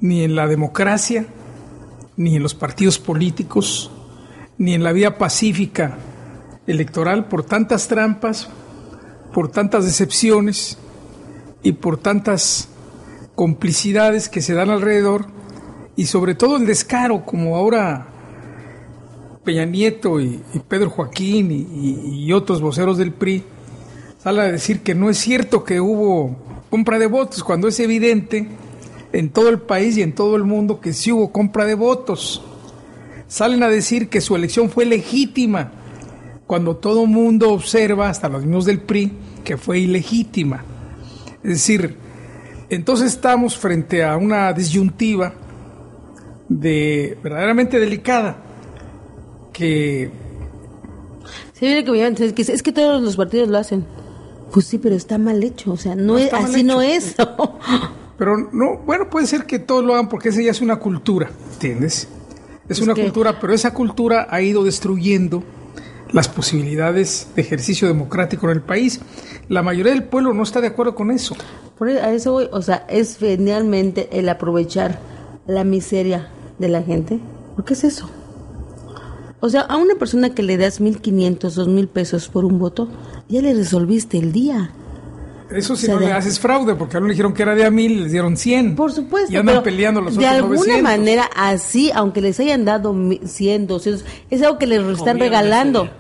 ni 0.01 0.23
en 0.23 0.35
la 0.35 0.47
democracia, 0.47 1.27
ni 2.17 2.37
en 2.37 2.43
los 2.43 2.55
partidos 2.55 2.99
políticos, 2.99 3.91
ni 4.59 4.75
en 4.75 4.83
la 4.83 4.93
vía 4.93 5.19
pacífica 5.19 5.97
electoral 6.67 7.29
por 7.29 7.45
tantas 7.45 7.89
trampas, 7.89 8.49
por 9.35 9.51
tantas 9.51 9.85
decepciones 9.85 10.79
y 11.63 11.73
por 11.73 11.99
tantas 11.99 12.71
complicidades 13.35 14.31
que 14.31 14.41
se 14.41 14.55
dan 14.55 14.71
alrededor 14.71 15.27
y 15.97 16.07
sobre 16.07 16.35
todo 16.35 16.57
el 16.57 16.65
descaro 16.65 17.27
como 17.27 17.57
ahora 17.57 18.07
Peña 19.45 19.67
Nieto 19.67 20.19
y, 20.21 20.41
Pedro 20.67 20.89
Joaquín 20.89 21.51
y 21.51 22.33
otros 22.33 22.63
voceros 22.63 22.97
del 22.97 23.13
PRI 23.13 23.45
sale 24.25 24.41
a 24.41 24.51
decir 24.51 24.81
que 24.81 24.95
no 24.95 25.11
es 25.11 25.19
cierto 25.19 25.65
que 25.65 25.83
hubo 25.83 26.35
compra 26.71 26.99
de 26.99 27.07
votos, 27.07 27.45
cuando 27.45 27.69
es 27.69 27.79
evidente 27.79 28.49
en 29.13 29.29
todo 29.29 29.51
el 29.51 29.61
país 29.61 29.99
y 29.99 30.03
en 30.03 30.15
todo 30.15 30.35
el 30.37 30.45
mundo 30.45 30.81
que 30.81 30.95
sí 30.95 31.13
hubo 31.13 31.31
compra 31.31 31.67
de 31.67 31.75
votos. 31.75 32.43
Salen 33.29 33.63
a 33.63 33.69
decir 33.69 34.09
que 34.09 34.23
su 34.23 34.35
elección 34.35 34.71
fue 34.71 34.87
legítima, 34.87 35.73
cuando 36.47 36.77
todo 36.77 37.07
mundo 37.07 37.53
observa, 37.53 38.09
hasta 38.09 38.29
los 38.29 38.43
mismos 38.43 38.65
del 38.65 38.81
PRI, 38.81 39.13
que 39.45 39.57
fue 39.57 39.79
ilegítima. 39.81 40.65
Es 41.43 41.51
decir, 41.51 41.97
entonces 42.71 43.13
estamos 43.13 43.57
frente 43.57 44.05
a 44.05 44.17
una 44.17 44.53
disyuntiva 44.53 45.35
de 46.49 47.19
verdaderamente 47.23 47.79
delicada 47.79 48.37
que 49.53 50.11
Sí, 51.55 51.85
que 51.85 52.43
es 52.43 52.63
que 52.63 52.73
todos 52.73 53.01
los 53.01 53.17
partidos 53.17 53.49
lo 53.49 53.59
hacen. 53.59 53.87
Pues 54.53 54.67
sí, 54.67 54.79
pero 54.79 54.95
está 54.95 55.19
mal 55.19 55.43
hecho, 55.43 55.73
o 55.73 55.77
sea, 55.77 55.95
no, 55.95 56.19
es, 56.19 56.33
así 56.33 56.63
no 56.63 56.83
es. 56.83 57.15
pero 58.19 58.37
no, 58.53 58.79
bueno, 58.85 59.09
puede 59.09 59.27
ser 59.27 59.47
que 59.47 59.59
todos 59.59 59.85
lo 59.85 59.95
hagan 59.95 60.09
porque 60.09 60.29
esa 60.29 60.43
ya 60.43 60.51
es 60.51 60.61
una 60.61 60.77
cultura, 60.77 61.31
¿entiendes? 61.55 62.09
Es, 62.69 62.81
una 62.81 62.95
cultura, 62.95 63.41
pero 63.41 63.53
esa 63.53 63.73
cultura 63.73 64.27
ha 64.31 64.41
ido 64.43 64.65
destruyendo 64.65 65.43
las 66.15 66.29
posibilidades 66.29 67.27
de 67.35 67.43
ejercicio 67.43 67.89
democrático 67.89 68.47
en 68.47 68.53
el 68.53 68.63
país. 68.63 69.01
La 69.49 69.63
mayoría 69.63 69.93
del 69.93 70.05
pueblo 70.05 70.33
no 70.33 70.45
está 70.45 70.61
de 70.61 70.69
acuerdo 70.69 70.95
con 70.95 71.11
eso. 71.11 71.37
Por 71.77 71.91
e, 71.91 72.01
a 72.01 72.13
eso 72.13 72.33
voy, 72.33 72.49
o 72.53 72.63
sea, 72.63 72.87
es 72.89 73.19
finalmente 73.19 74.09
el 74.13 74.29
aprovechar 74.29 75.01
la 75.47 75.65
miseria 75.65 76.31
de 76.59 76.69
la 76.69 76.83
gente. 76.83 77.19
¿Por 77.57 77.65
qué 77.65 77.75
es 77.75 77.83
eso? 77.83 78.09
O 79.41 79.49
sea, 79.51 79.63
a 79.63 79.77
una 79.77 79.97
persona 79.97 80.31
que 80.31 80.45
le 80.45 80.57
das 80.57 80.81
1.500, 80.81 81.39
2.000 81.41 81.89
pesos 81.89 82.29
por 82.29 82.45
un 82.45 82.61
voto, 82.61 82.89
ya 83.29 83.43
le 83.43 83.53
resolviste 83.53 84.17
el 84.17 84.31
día. 84.31 84.71
Eso 85.51 85.75
si 85.75 85.89
no 85.89 85.99
le 85.99 86.13
haces 86.13 86.39
fraude, 86.39 86.77
porque 86.77 86.97
a 86.97 87.01
uno 87.01 87.09
le 87.09 87.15
dijeron 87.15 87.35
que 87.35 87.43
era 87.43 87.55
de 87.55 87.65
a 87.65 87.71
mil, 87.71 88.05
les 88.05 88.13
dieron 88.13 88.37
100. 88.37 88.77
Por 88.77 88.93
supuesto. 88.93 89.33
Y 89.33 89.37
andan 89.37 89.63
peleando 89.65 90.01
los 90.01 90.17
De 90.17 90.27
alguna 90.27 90.79
manera, 90.79 91.29
así, 91.37 91.91
aunque 91.93 92.21
les 92.21 92.39
hayan 92.41 92.65
dado 92.65 92.95
100, 93.25 93.67
200, 93.67 94.05
es 94.31 94.43
algo 94.43 94.59
que 94.59 94.67
les 94.67 94.81
están 94.81 95.19
regalando. 95.19 95.91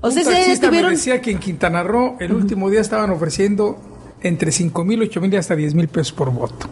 O 0.00 0.10
sea, 0.10 0.24
si 0.24 0.50
estuvieron... 0.50 0.90
me 0.90 0.96
decía 0.96 1.20
que 1.20 1.30
en 1.30 1.38
Quintana 1.38 1.82
Roo 1.82 2.16
el 2.20 2.32
último 2.32 2.70
día 2.70 2.80
estaban 2.80 3.10
ofreciendo 3.10 3.78
entre 4.20 4.52
5 4.52 4.84
mil, 4.84 5.02
8 5.02 5.20
mil 5.20 5.32
y 5.32 5.36
hasta 5.36 5.54
10 5.56 5.74
mil 5.74 5.88
pesos 5.88 6.12
por 6.12 6.32
voto. 6.32 6.66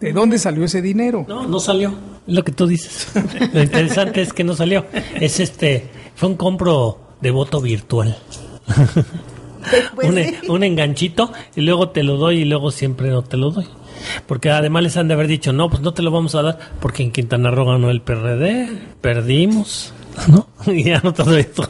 ¿De 0.00 0.12
dónde 0.12 0.38
salió 0.38 0.64
ese 0.64 0.82
dinero? 0.82 1.24
No, 1.26 1.46
no 1.46 1.58
salió. 1.58 1.94
Es 2.26 2.34
lo 2.34 2.44
que 2.44 2.52
tú 2.52 2.66
dices. 2.66 3.08
lo 3.52 3.62
interesante 3.62 4.20
es 4.20 4.32
que 4.32 4.44
no 4.44 4.54
salió. 4.54 4.86
Es 5.14 5.40
este, 5.40 5.88
fue 6.14 6.28
un 6.28 6.36
compro 6.36 6.98
de 7.20 7.30
voto 7.30 7.60
virtual. 7.60 8.16
Pues 9.96 10.08
un, 10.48 10.62
enganchito 10.62 11.32
y 11.56 11.62
luego 11.62 11.88
te 11.88 12.04
lo 12.04 12.16
doy 12.16 12.42
y 12.42 12.44
luego 12.44 12.70
siempre 12.70 13.10
no 13.10 13.22
te 13.22 13.36
lo 13.36 13.50
doy. 13.50 13.66
Porque 14.26 14.50
además 14.50 14.84
les 14.84 14.96
han 14.96 15.08
de 15.08 15.14
haber 15.14 15.26
dicho, 15.26 15.52
no, 15.52 15.68
pues 15.68 15.82
no 15.82 15.92
te 15.92 16.02
lo 16.02 16.12
vamos 16.12 16.36
a 16.36 16.42
dar 16.42 16.58
porque 16.80 17.02
en 17.02 17.10
Quintana 17.10 17.50
Roo 17.50 17.66
ganó 17.66 17.90
el 17.90 18.00
PRD, 18.00 18.68
perdimos, 19.00 19.92
¿no? 20.28 20.48
Y 20.66 20.84
ya 20.84 21.00
no 21.00 21.12
todo 21.12 21.36
esto. 21.36 21.68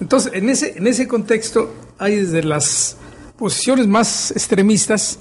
Entonces, 0.00 0.32
en 0.34 0.48
ese, 0.48 0.78
en 0.78 0.86
ese 0.86 1.08
contexto 1.08 1.74
hay 1.98 2.16
desde 2.16 2.42
las 2.42 2.96
posiciones 3.36 3.86
más 3.86 4.30
extremistas 4.32 5.18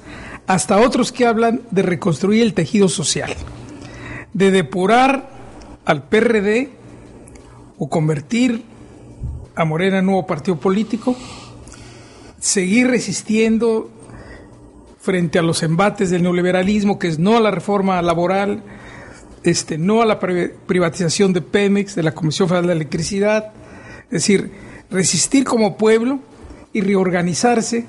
hasta 0.47 0.79
otros 0.79 1.11
que 1.11 1.25
hablan 1.25 1.61
de 1.71 1.81
reconstruir 1.81 2.43
el 2.43 2.53
tejido 2.53 2.87
social, 2.87 3.33
de 4.33 4.51
depurar 4.51 5.29
al 5.85 6.03
PRD 6.03 6.69
o 7.77 7.89
convertir 7.89 8.63
a 9.55 9.65
Morena 9.65 9.99
en 9.99 10.05
nuevo 10.05 10.25
partido 10.25 10.57
político, 10.57 11.15
seguir 12.39 12.87
resistiendo 12.87 13.89
frente 14.99 15.39
a 15.39 15.41
los 15.41 15.63
embates 15.63 16.09
del 16.09 16.23
neoliberalismo, 16.23 16.99
que 16.99 17.07
es 17.07 17.19
no 17.19 17.37
a 17.37 17.39
la 17.39 17.51
reforma 17.51 18.01
laboral, 18.01 18.63
este, 19.51 19.77
no 19.77 20.01
a 20.01 20.05
la 20.05 20.19
privatización 20.19 21.33
de 21.33 21.41
Pemex, 21.41 21.95
de 21.95 22.03
la 22.03 22.13
Comisión 22.13 22.47
Federal 22.47 22.67
de 22.67 22.73
Electricidad, 22.73 23.53
es 24.05 24.11
decir, 24.11 24.51
resistir 24.89 25.43
como 25.43 25.77
pueblo 25.77 26.19
y 26.73 26.81
reorganizarse 26.81 27.85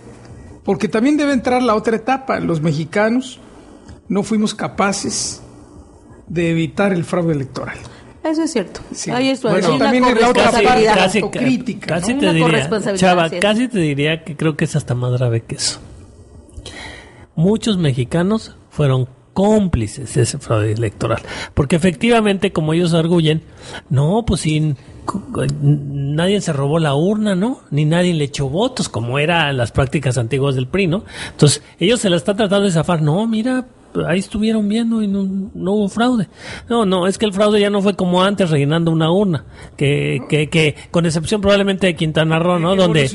porque 0.69 0.87
también 0.87 1.17
debe 1.17 1.33
entrar 1.33 1.63
la 1.63 1.75
otra 1.75 1.97
etapa. 1.97 2.41
Los 2.41 2.61
mexicanos 2.61 3.41
no 4.07 4.23
fuimos 4.23 4.55
capaces 4.55 5.41
de 6.27 6.51
evitar 6.51 6.93
el 6.93 7.05
fraude 7.05 7.33
electoral. 7.33 7.79
Eso 8.23 8.43
es 8.43 8.53
cierto. 8.53 8.83
Ahí 9.11 9.31
es 9.31 9.43
bueno, 9.43 9.79
también 9.79 10.05
es 10.05 10.21
la 10.21 10.29
otra 10.29 10.51
parte 10.51 11.23
crítica. 11.31 11.87
Casi 11.87 12.15
te 12.17 12.35
diría, 12.35 12.69
Chava, 12.97 13.31
casi 13.31 13.69
te 13.69 13.79
diría 13.79 14.25
que 14.25 14.37
creo 14.37 14.59
que 14.59 14.67
es 14.67 14.77
hasta 14.77 14.95
más 14.95 15.13
grave 15.13 15.41
que 15.41 15.55
eso. 15.55 15.81
Muchos 17.35 17.79
mexicanos 17.79 18.55
fueron 18.69 19.09
cómplices 19.39 20.15
de 20.15 20.23
ese 20.23 20.39
fraude 20.39 20.73
electoral. 20.73 21.23
Porque 21.55 21.77
efectivamente, 21.77 22.51
como 22.51 22.73
ellos 22.73 22.93
arguyen, 22.93 23.43
no, 23.89 24.25
pues 24.27 24.41
sin 24.41 24.77
nadie 25.63 26.41
se 26.41 26.53
robó 26.53 26.81
la 26.81 26.97
urna, 26.97 27.37
¿no? 27.37 27.61
Ni 27.71 27.85
nadie 27.85 28.15
le 28.15 28.25
echó 28.25 28.49
votos, 28.49 28.89
como 28.89 29.21
eran 29.21 29.57
las 29.57 29.71
prácticas 29.71 30.19
antiguas 30.19 30.57
del 30.57 30.67
PRI, 30.67 30.89
¿no? 30.89 31.05
Entonces, 31.31 31.63
ellos 31.79 32.01
se 32.01 32.11
la 32.11 32.17
están 32.17 32.37
tratando 32.37 32.65
de 32.65 32.73
zafar. 32.73 33.01
No, 33.01 33.29
mira, 33.29 33.65
ahí 34.07 34.19
estuvieron 34.19 34.69
viendo 34.69 35.03
y 35.03 35.07
no, 35.07 35.51
hubo 35.73 35.89
fraude. 35.89 36.29
No, 36.69 36.85
no, 36.85 37.07
es 37.07 37.19
que 37.19 37.27
el 37.27 37.33
fraude 37.33 37.61
ya 37.61 37.71
no 37.71 37.83
fue 37.83 37.95
como 37.95 38.23
antes 38.23 38.51
rellenando 38.51 38.91
una 38.91 39.11
urna, 39.11 39.45
que, 39.77 40.21
que, 40.29 40.49
que 40.49 40.75
con 40.91 41.07
excepción 41.07 41.41
probablemente 41.41 41.87
de 41.87 41.97
Quintana 41.97 42.39
Roo, 42.39 42.59
¿no? 42.59 42.77
Donde, 42.77 43.09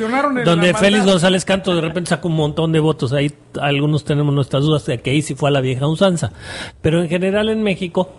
donde 0.46 0.74
Félix 0.74 1.06
González 1.06 1.46
Canto 1.46 1.76
de 1.76 1.82
repente 1.82 2.10
sacó 2.10 2.28
un 2.28 2.36
montón 2.36 2.72
de 2.72 2.80
votos. 2.80 3.14
Ahí 3.14 3.32
algunos 3.62 4.04
tenemos 4.04 4.34
nuestras 4.34 4.64
dudas 4.64 4.86
de 4.86 5.00
que 5.00 5.12
ahí 5.12 5.22
sí 5.22 5.36
fue 5.36 5.50
a 5.50 5.52
la 5.52 5.62
vieja 5.62 5.88
usanza. 5.88 6.32
Pero 6.82 7.02
en 7.02 7.10
general 7.10 7.50
en 7.50 7.64
México, 7.64 8.10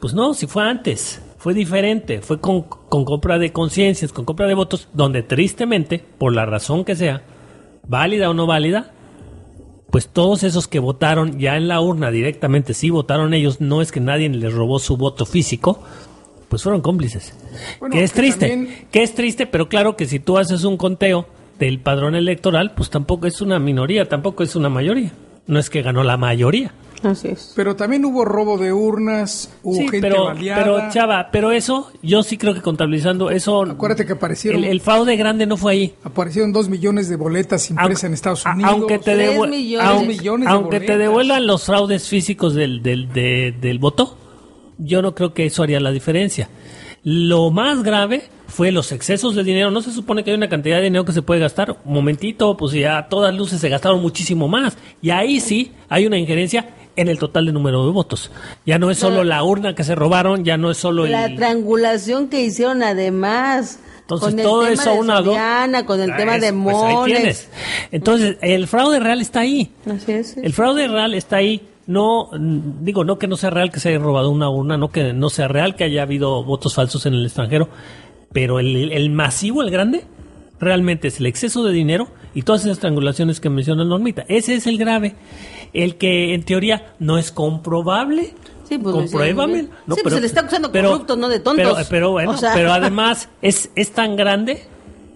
pues 0.00 0.14
no, 0.14 0.34
si 0.34 0.46
fue 0.46 0.64
antes 0.64 1.22
fue 1.42 1.54
diferente, 1.54 2.20
fue 2.20 2.38
con, 2.38 2.62
con 2.62 3.04
compra 3.04 3.36
de 3.36 3.52
conciencias, 3.52 4.12
con 4.12 4.24
compra 4.24 4.46
de 4.46 4.54
votos, 4.54 4.88
donde 4.92 5.24
tristemente, 5.24 5.98
por 6.16 6.32
la 6.32 6.46
razón 6.46 6.84
que 6.84 6.94
sea, 6.94 7.22
válida 7.84 8.30
o 8.30 8.34
no 8.34 8.46
válida, 8.46 8.92
pues 9.92 10.08
todos 10.08 10.42
esos 10.42 10.68
que 10.68 10.78
votaron 10.78 11.38
ya 11.38 11.58
en 11.58 11.68
la 11.68 11.82
urna 11.82 12.10
directamente, 12.10 12.72
sí 12.72 12.88
votaron 12.88 13.34
ellos, 13.34 13.60
no 13.60 13.82
es 13.82 13.92
que 13.92 14.00
nadie 14.00 14.26
les 14.30 14.54
robó 14.54 14.78
su 14.78 14.96
voto 14.96 15.26
físico, 15.26 15.82
pues 16.48 16.62
fueron 16.62 16.80
cómplices. 16.80 17.34
que 17.90 18.02
es 18.02 18.12
triste, 18.14 18.86
que 18.90 19.02
es 19.02 19.14
triste, 19.14 19.46
pero 19.46 19.68
claro 19.68 19.94
que 19.94 20.06
si 20.06 20.18
tú 20.18 20.38
haces 20.38 20.64
un 20.64 20.78
conteo 20.78 21.26
del 21.58 21.78
padrón 21.78 22.14
electoral, 22.14 22.72
pues 22.74 22.88
tampoco 22.88 23.26
es 23.26 23.42
una 23.42 23.58
minoría, 23.58 24.08
tampoco 24.08 24.42
es 24.42 24.56
una 24.56 24.70
mayoría. 24.70 25.12
No 25.46 25.58
es 25.58 25.68
que 25.68 25.82
ganó 25.82 26.02
la 26.04 26.16
mayoría. 26.16 26.72
Así 27.02 27.28
es. 27.28 27.52
Pero 27.56 27.74
también 27.76 28.04
hubo 28.04 28.24
robo 28.24 28.58
de 28.58 28.72
urnas, 28.72 29.50
hubo 29.62 29.76
gente 29.76 30.00
pero, 30.00 30.32
Pero, 30.38 30.90
Chava, 30.90 31.28
pero 31.32 31.52
eso, 31.52 31.90
yo 32.02 32.22
sí 32.22 32.38
creo 32.38 32.54
que 32.54 32.60
contabilizando 32.60 33.30
eso... 33.30 33.62
Acuérdate 33.62 34.06
que 34.06 34.12
aparecieron... 34.12 34.64
El, 34.64 34.80
fraude 34.80 35.16
grande 35.16 35.46
no 35.46 35.56
fue 35.56 35.72
ahí. 35.72 35.94
Aparecieron 36.04 36.52
dos 36.52 36.68
millones 36.68 37.08
de 37.08 37.16
boletas 37.16 37.70
impresas 37.70 38.04
en 38.04 38.14
Estados 38.14 38.44
Unidos. 38.46 38.70
Aunque 38.72 38.98
te, 38.98 39.36
aunque, 40.46 40.80
te 40.80 40.96
devuelvan 40.98 41.46
los 41.46 41.64
fraudes 41.64 42.08
físicos 42.08 42.54
del, 42.54 42.82
del, 42.82 43.08
del 43.12 43.78
voto, 43.78 44.16
yo 44.78 45.02
no 45.02 45.14
creo 45.14 45.34
que 45.34 45.46
eso 45.46 45.62
haría 45.62 45.80
la 45.80 45.90
diferencia. 45.90 46.48
Lo 47.04 47.50
más 47.50 47.82
grave 47.82 48.22
fue 48.46 48.70
los 48.70 48.92
excesos 48.92 49.34
de 49.34 49.42
dinero. 49.42 49.70
No 49.70 49.80
se 49.82 49.92
supone 49.92 50.22
que 50.22 50.30
hay 50.30 50.36
una 50.36 50.48
cantidad 50.48 50.76
de 50.76 50.84
dinero 50.84 51.04
que 51.04 51.12
se 51.12 51.22
puede 51.22 51.40
gastar. 51.40 51.78
Un 51.84 51.94
momentito, 51.94 52.56
pues 52.56 52.72
ya 52.72 52.98
a 52.98 53.08
todas 53.08 53.34
luces 53.34 53.60
se 53.60 53.68
gastaron 53.68 54.00
muchísimo 54.00 54.46
más. 54.46 54.76
Y 55.00 55.10
ahí 55.10 55.40
sí 55.40 55.72
hay 55.88 56.06
una 56.06 56.18
injerencia 56.18 56.68
en 56.96 57.08
el 57.08 57.18
total 57.18 57.46
de 57.46 57.52
número 57.52 57.84
de 57.84 57.92
votos. 57.92 58.30
Ya 58.66 58.78
no 58.78 58.90
es 58.90 58.98
solo 58.98 59.24
la 59.24 59.42
urna 59.42 59.74
que 59.74 59.84
se 59.84 59.94
robaron, 59.94 60.44
ya 60.44 60.56
no 60.56 60.70
es 60.70 60.78
solo 60.78 61.06
la 61.06 61.34
triangulación 61.34 62.28
que 62.28 62.40
hicieron 62.42 62.82
además. 62.82 63.78
Entonces 64.00 64.42
todo 64.42 64.66
eso 64.66 64.94
una 64.94 65.86
con 65.86 66.00
el 66.00 66.14
tema 66.16 66.38
de 66.38 66.52
pues 66.52 67.48
Entonces 67.90 68.36
el 68.42 68.66
fraude 68.66 69.00
real 69.00 69.20
está 69.20 69.40
ahí. 69.40 69.70
El 70.42 70.52
fraude 70.52 70.88
real 70.88 71.14
está 71.14 71.36
ahí. 71.36 71.68
No 71.86 72.30
digo 72.32 73.04
no 73.04 73.18
que 73.18 73.26
no 73.26 73.36
sea 73.36 73.50
real 73.50 73.72
que 73.72 73.80
se 73.80 73.88
haya 73.88 73.98
robado 73.98 74.30
una 74.30 74.48
urna, 74.48 74.76
no 74.76 74.90
que 74.90 75.12
no 75.12 75.30
sea 75.30 75.48
real 75.48 75.74
que 75.74 75.84
haya 75.84 76.02
habido 76.02 76.44
votos 76.44 76.74
falsos 76.74 77.06
en 77.06 77.14
el 77.14 77.24
extranjero, 77.24 77.68
pero 78.32 78.60
el, 78.60 78.92
el 78.92 79.10
masivo, 79.10 79.62
el 79.62 79.70
grande, 79.70 80.04
realmente 80.60 81.08
es 81.08 81.18
el 81.18 81.26
exceso 81.26 81.64
de 81.64 81.72
dinero 81.72 82.08
y 82.34 82.42
todas 82.42 82.64
esas 82.64 82.78
triangulaciones 82.78 83.40
que 83.40 83.50
menciona 83.50 83.84
Normita. 83.84 84.24
Ese 84.28 84.54
es 84.54 84.66
el 84.66 84.78
grave 84.78 85.16
el 85.72 85.96
que 85.96 86.34
en 86.34 86.44
teoría 86.44 86.94
no 86.98 87.18
es 87.18 87.32
comprobable. 87.32 88.34
Sí, 88.68 88.78
pues, 88.78 88.94
Compruébame. 88.94 89.68
No, 89.86 89.96
pues, 89.96 90.14
se 90.14 90.20
le 90.20 90.26
está 90.26 90.40
acusando 90.40 90.72
corrupto, 90.72 91.16
no 91.16 91.28
de 91.28 91.40
tontos. 91.40 91.86
Pero, 91.88 92.12
bueno, 92.12 92.34
pero 92.54 92.72
además 92.72 93.28
es, 93.42 93.70
es 93.74 93.92
tan 93.92 94.16
grande 94.16 94.64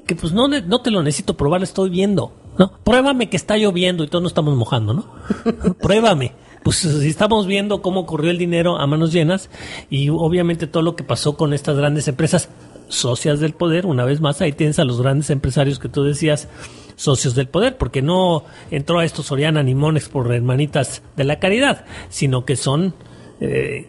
que 0.07 0.15
pues 0.15 0.33
no, 0.33 0.49
no 0.49 0.83
te 0.83 0.91
lo 0.91 1.03
necesito 1.03 1.37
probar, 1.37 1.63
estoy 1.63 1.91
viendo. 1.91 2.33
¿no? 2.59 2.73
Pruébame 2.85 3.29
que 3.29 3.37
está 3.37 3.57
lloviendo 3.57 4.05
y 4.05 4.09
todos 4.09 4.23
nos 4.23 4.31
estamos 4.31 4.57
mojando, 4.57 4.95
¿no? 4.95 5.07
Pruébame. 5.81 6.33
Pues 6.63 6.79
si 6.79 7.09
estamos 7.09 7.47
viendo 7.47 7.81
cómo 7.81 8.01
ocurrió 8.01 8.31
el 8.31 8.39
dinero 8.39 8.79
a 8.79 8.87
manos 8.89 9.13
llenas 9.13 9.51
y 9.89 10.09
obviamente 10.09 10.67
todo 10.67 10.83
lo 10.83 10.97
que 10.97 11.05
pasó 11.05 11.37
con 11.37 11.53
estas 11.53 11.77
grandes 11.77 12.09
empresas 12.09 12.49
socias 12.89 13.41
del 13.41 13.53
poder, 13.53 13.87
una 13.87 14.05
vez 14.05 14.21
más, 14.21 14.41
ahí 14.41 14.53
tienes 14.53 14.79
a 14.79 14.85
los 14.85 15.01
grandes 15.01 15.31
empresarios 15.31 15.79
que 15.79 15.89
tú 15.89 16.05
decías, 16.05 16.49
socios 16.97 17.35
del 17.35 17.49
poder, 17.49 17.77
porque 17.77 18.03
no 18.03 18.45
entró 18.71 18.99
a 18.99 19.05
estos 19.05 19.27
Soriana 19.27 19.63
ni 19.63 19.75
Monex 19.75 20.09
por 20.09 20.33
hermanitas 20.33 21.03
de 21.17 21.25
la 21.25 21.39
caridad, 21.39 21.85
sino 22.09 22.45
que 22.45 22.57
son 22.57 22.95
eh, 23.41 23.89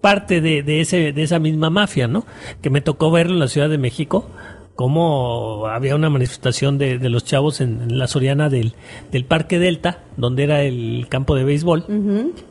parte 0.00 0.40
de, 0.40 0.80
ese, 0.80 1.12
de 1.12 1.22
esa 1.22 1.38
misma 1.38 1.68
mafia, 1.68 2.06
¿no? 2.06 2.24
Que 2.62 2.70
me 2.70 2.80
tocó 2.80 3.10
verlo 3.10 3.34
en 3.34 3.40
la 3.40 3.48
Ciudad 3.48 3.68
de 3.68 3.78
México, 3.78 4.28
como 4.76 5.66
había 5.66 5.96
una 5.96 6.08
manifestación 6.08 6.78
de, 6.78 6.96
los 7.08 7.24
chavos 7.24 7.60
en, 7.60 7.98
la 7.98 8.06
Soriana 8.06 8.48
del, 8.48 8.74
del, 9.10 9.24
Parque 9.24 9.58
Delta, 9.58 10.04
donde 10.16 10.44
era 10.44 10.62
el 10.62 11.06
campo 11.08 11.34
de 11.34 11.42
béisbol, 11.42 11.84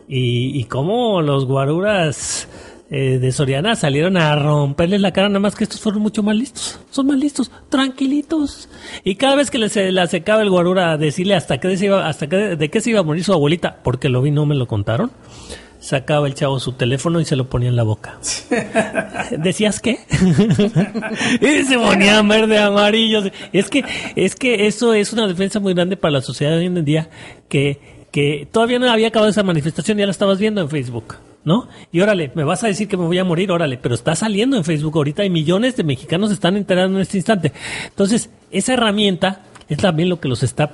y, 0.09 0.59
y 0.59 0.63
cómo 0.65 1.21
los 1.21 1.45
guaruras 1.45 2.49
eh, 2.89 3.19
de 3.19 3.31
Soriana 3.33 3.75
salieron 3.75 4.15
a 4.15 4.33
romperles 4.35 5.01
la 5.01 5.11
cara, 5.11 5.27
nada 5.27 5.41
más 5.41 5.55
que 5.55 5.65
estos 5.65 5.81
fueron 5.81 6.01
mucho 6.01 6.23
más 6.23 6.35
listos. 6.35 6.79
Son 6.89 7.07
más 7.07 7.17
listos, 7.17 7.51
tranquilitos. 7.69 8.69
Y 9.03 9.15
cada 9.15 9.35
vez 9.35 9.51
que 9.51 9.57
les, 9.57 9.75
le 9.75 9.99
acercaba 9.99 10.41
el 10.41 10.49
guarura 10.49 10.91
a 10.91 10.97
decirle 10.97 11.35
hasta 11.35 11.59
qué 11.59 11.75
se 11.75 11.85
iba, 11.85 12.07
hasta 12.07 12.27
qué, 12.27 12.55
de 12.55 12.69
qué 12.69 12.79
se 12.79 12.91
iba 12.91 13.01
a 13.01 13.03
morir 13.03 13.25
su 13.25 13.33
abuelita, 13.33 13.79
porque 13.83 14.07
lo 14.07 14.21
vi, 14.21 14.31
no 14.31 14.45
me 14.45 14.55
lo 14.55 14.67
contaron, 14.67 15.11
sacaba 15.81 16.27
el 16.27 16.33
chavo 16.33 16.61
su 16.61 16.73
teléfono 16.73 17.19
y 17.19 17.25
se 17.25 17.35
lo 17.35 17.49
ponía 17.49 17.67
en 17.67 17.75
la 17.75 17.83
boca. 17.83 18.19
¿Decías 19.37 19.81
qué? 19.81 19.99
y 21.41 21.63
se 21.65 21.77
ponían 21.77 22.25
verde 22.25 22.57
amarillos. 22.57 23.29
Es 23.51 23.69
que, 23.69 23.83
es 24.15 24.35
que 24.35 24.67
eso 24.67 24.93
es 24.93 25.11
una 25.11 25.27
defensa 25.27 25.59
muy 25.59 25.73
grande 25.73 25.97
para 25.97 26.13
la 26.13 26.21
sociedad 26.21 26.53
de 26.53 26.59
hoy 26.59 26.65
en 26.67 26.85
día, 26.85 27.09
que, 27.49 27.81
que 28.11 28.47
todavía 28.49 28.79
no 28.79 28.89
había 28.89 29.09
acabado 29.09 29.29
esa 29.29 29.43
manifestación, 29.43 29.97
ya 29.97 30.05
la 30.05 30.11
estabas 30.11 30.39
viendo 30.39 30.61
en 30.61 30.69
Facebook. 30.69 31.15
¿No? 31.47 31.69
Y 31.93 32.01
órale, 32.01 32.29
me 32.35 32.43
vas 32.43 32.65
a 32.65 32.67
decir 32.67 32.89
que 32.89 32.97
me 32.97 33.05
voy 33.05 33.17
a 33.19 33.23
morir, 33.23 33.53
órale, 33.53 33.77
pero 33.77 33.95
está 33.95 34.17
saliendo 34.17 34.57
en 34.57 34.65
Facebook 34.65 34.97
ahorita 34.97 35.23
y 35.23 35.29
millones 35.29 35.77
de 35.77 35.85
mexicanos 35.85 36.29
están 36.29 36.57
enterando 36.57 36.97
en 36.97 37.03
este 37.03 37.15
instante. 37.15 37.53
Entonces, 37.85 38.29
esa 38.51 38.73
herramienta 38.73 39.43
es 39.69 39.77
también 39.77 40.09
lo 40.09 40.19
que 40.19 40.27
los 40.27 40.43
está 40.43 40.71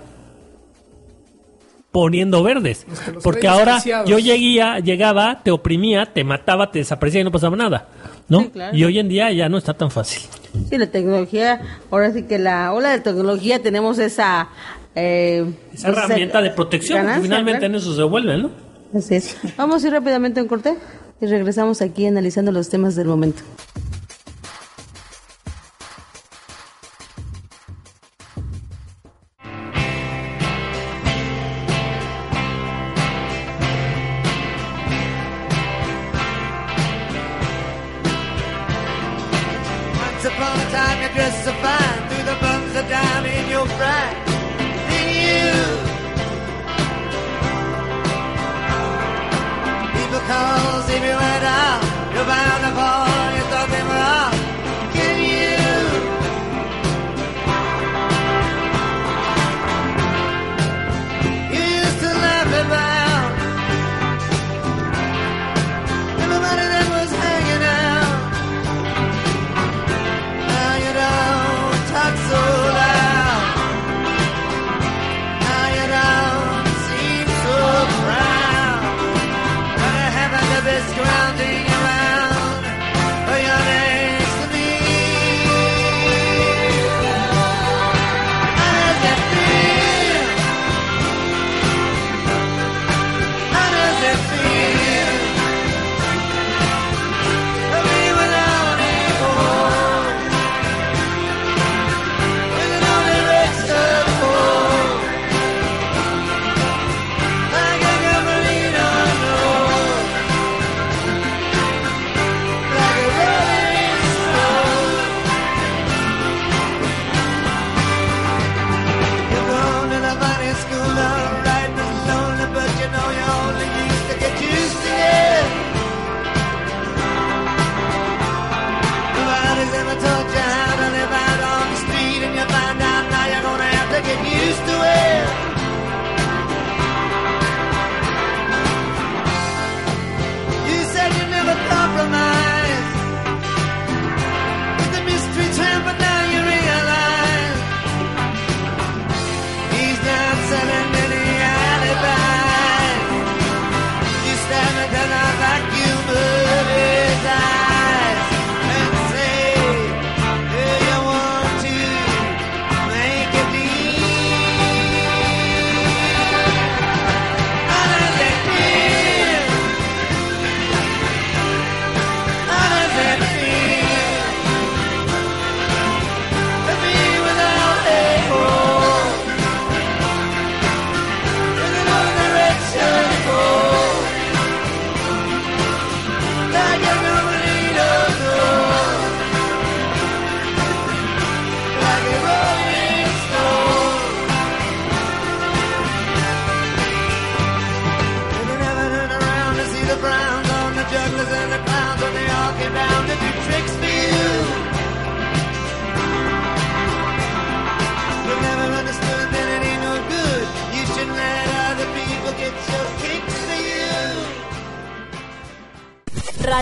poniendo 1.92 2.42
verdes. 2.42 2.88
Porque 3.22 3.48
ahora 3.48 3.84
yo 4.08 4.18
lleguía, 4.18 4.80
llegaba, 4.80 5.42
te 5.44 5.52
oprimía, 5.52 6.08
te 6.08 6.24
mataba, 6.24 6.72
te 6.72 6.80
desaparecía 6.80 7.22
y 7.22 7.24
no 7.24 7.32
pasaba 7.32 7.56
nada. 7.56 7.88
¿No? 8.28 8.50
Y 8.74 8.84
hoy 8.84 8.98
en 8.98 9.10
día 9.10 9.32
ya 9.32 9.50
no 9.50 9.60
está 9.60 9.76
tan 9.76 9.92
fácil. 9.92 10.24
Sí, 10.72 10.78
la 10.80 10.88
tecnología, 10.88 11.62
ahora 11.92 12.12
sí 12.14 12.24
que 12.24 12.40
la 12.40 12.74
ola 12.74 12.90
de 12.90 13.00
tecnología 13.00 13.62
tenemos 13.62 14.00
esa... 14.00 14.50
Eh, 14.96 15.46
esa 15.72 15.92
pues, 15.92 16.04
herramienta 16.04 16.42
de 16.42 16.50
protección, 16.50 17.08
finalmente 17.22 17.68
en 17.68 17.76
eso 17.76 17.96
se 17.96 18.04
vuelve, 18.04 18.38
¿no? 18.38 18.73
Así 18.94 19.16
es. 19.16 19.36
Vamos 19.58 19.84
a 19.84 19.88
ir 19.88 19.94
rápidamente 19.94 20.40
a 20.40 20.44
un 20.44 20.50
corte 20.50 20.76
y 21.20 21.26
regresamos 21.26 21.82
aquí 21.82 22.06
analizando 22.06 22.52
los 22.52 22.70
temas 22.70 22.96
del 22.96 23.08
momento. 23.08 23.42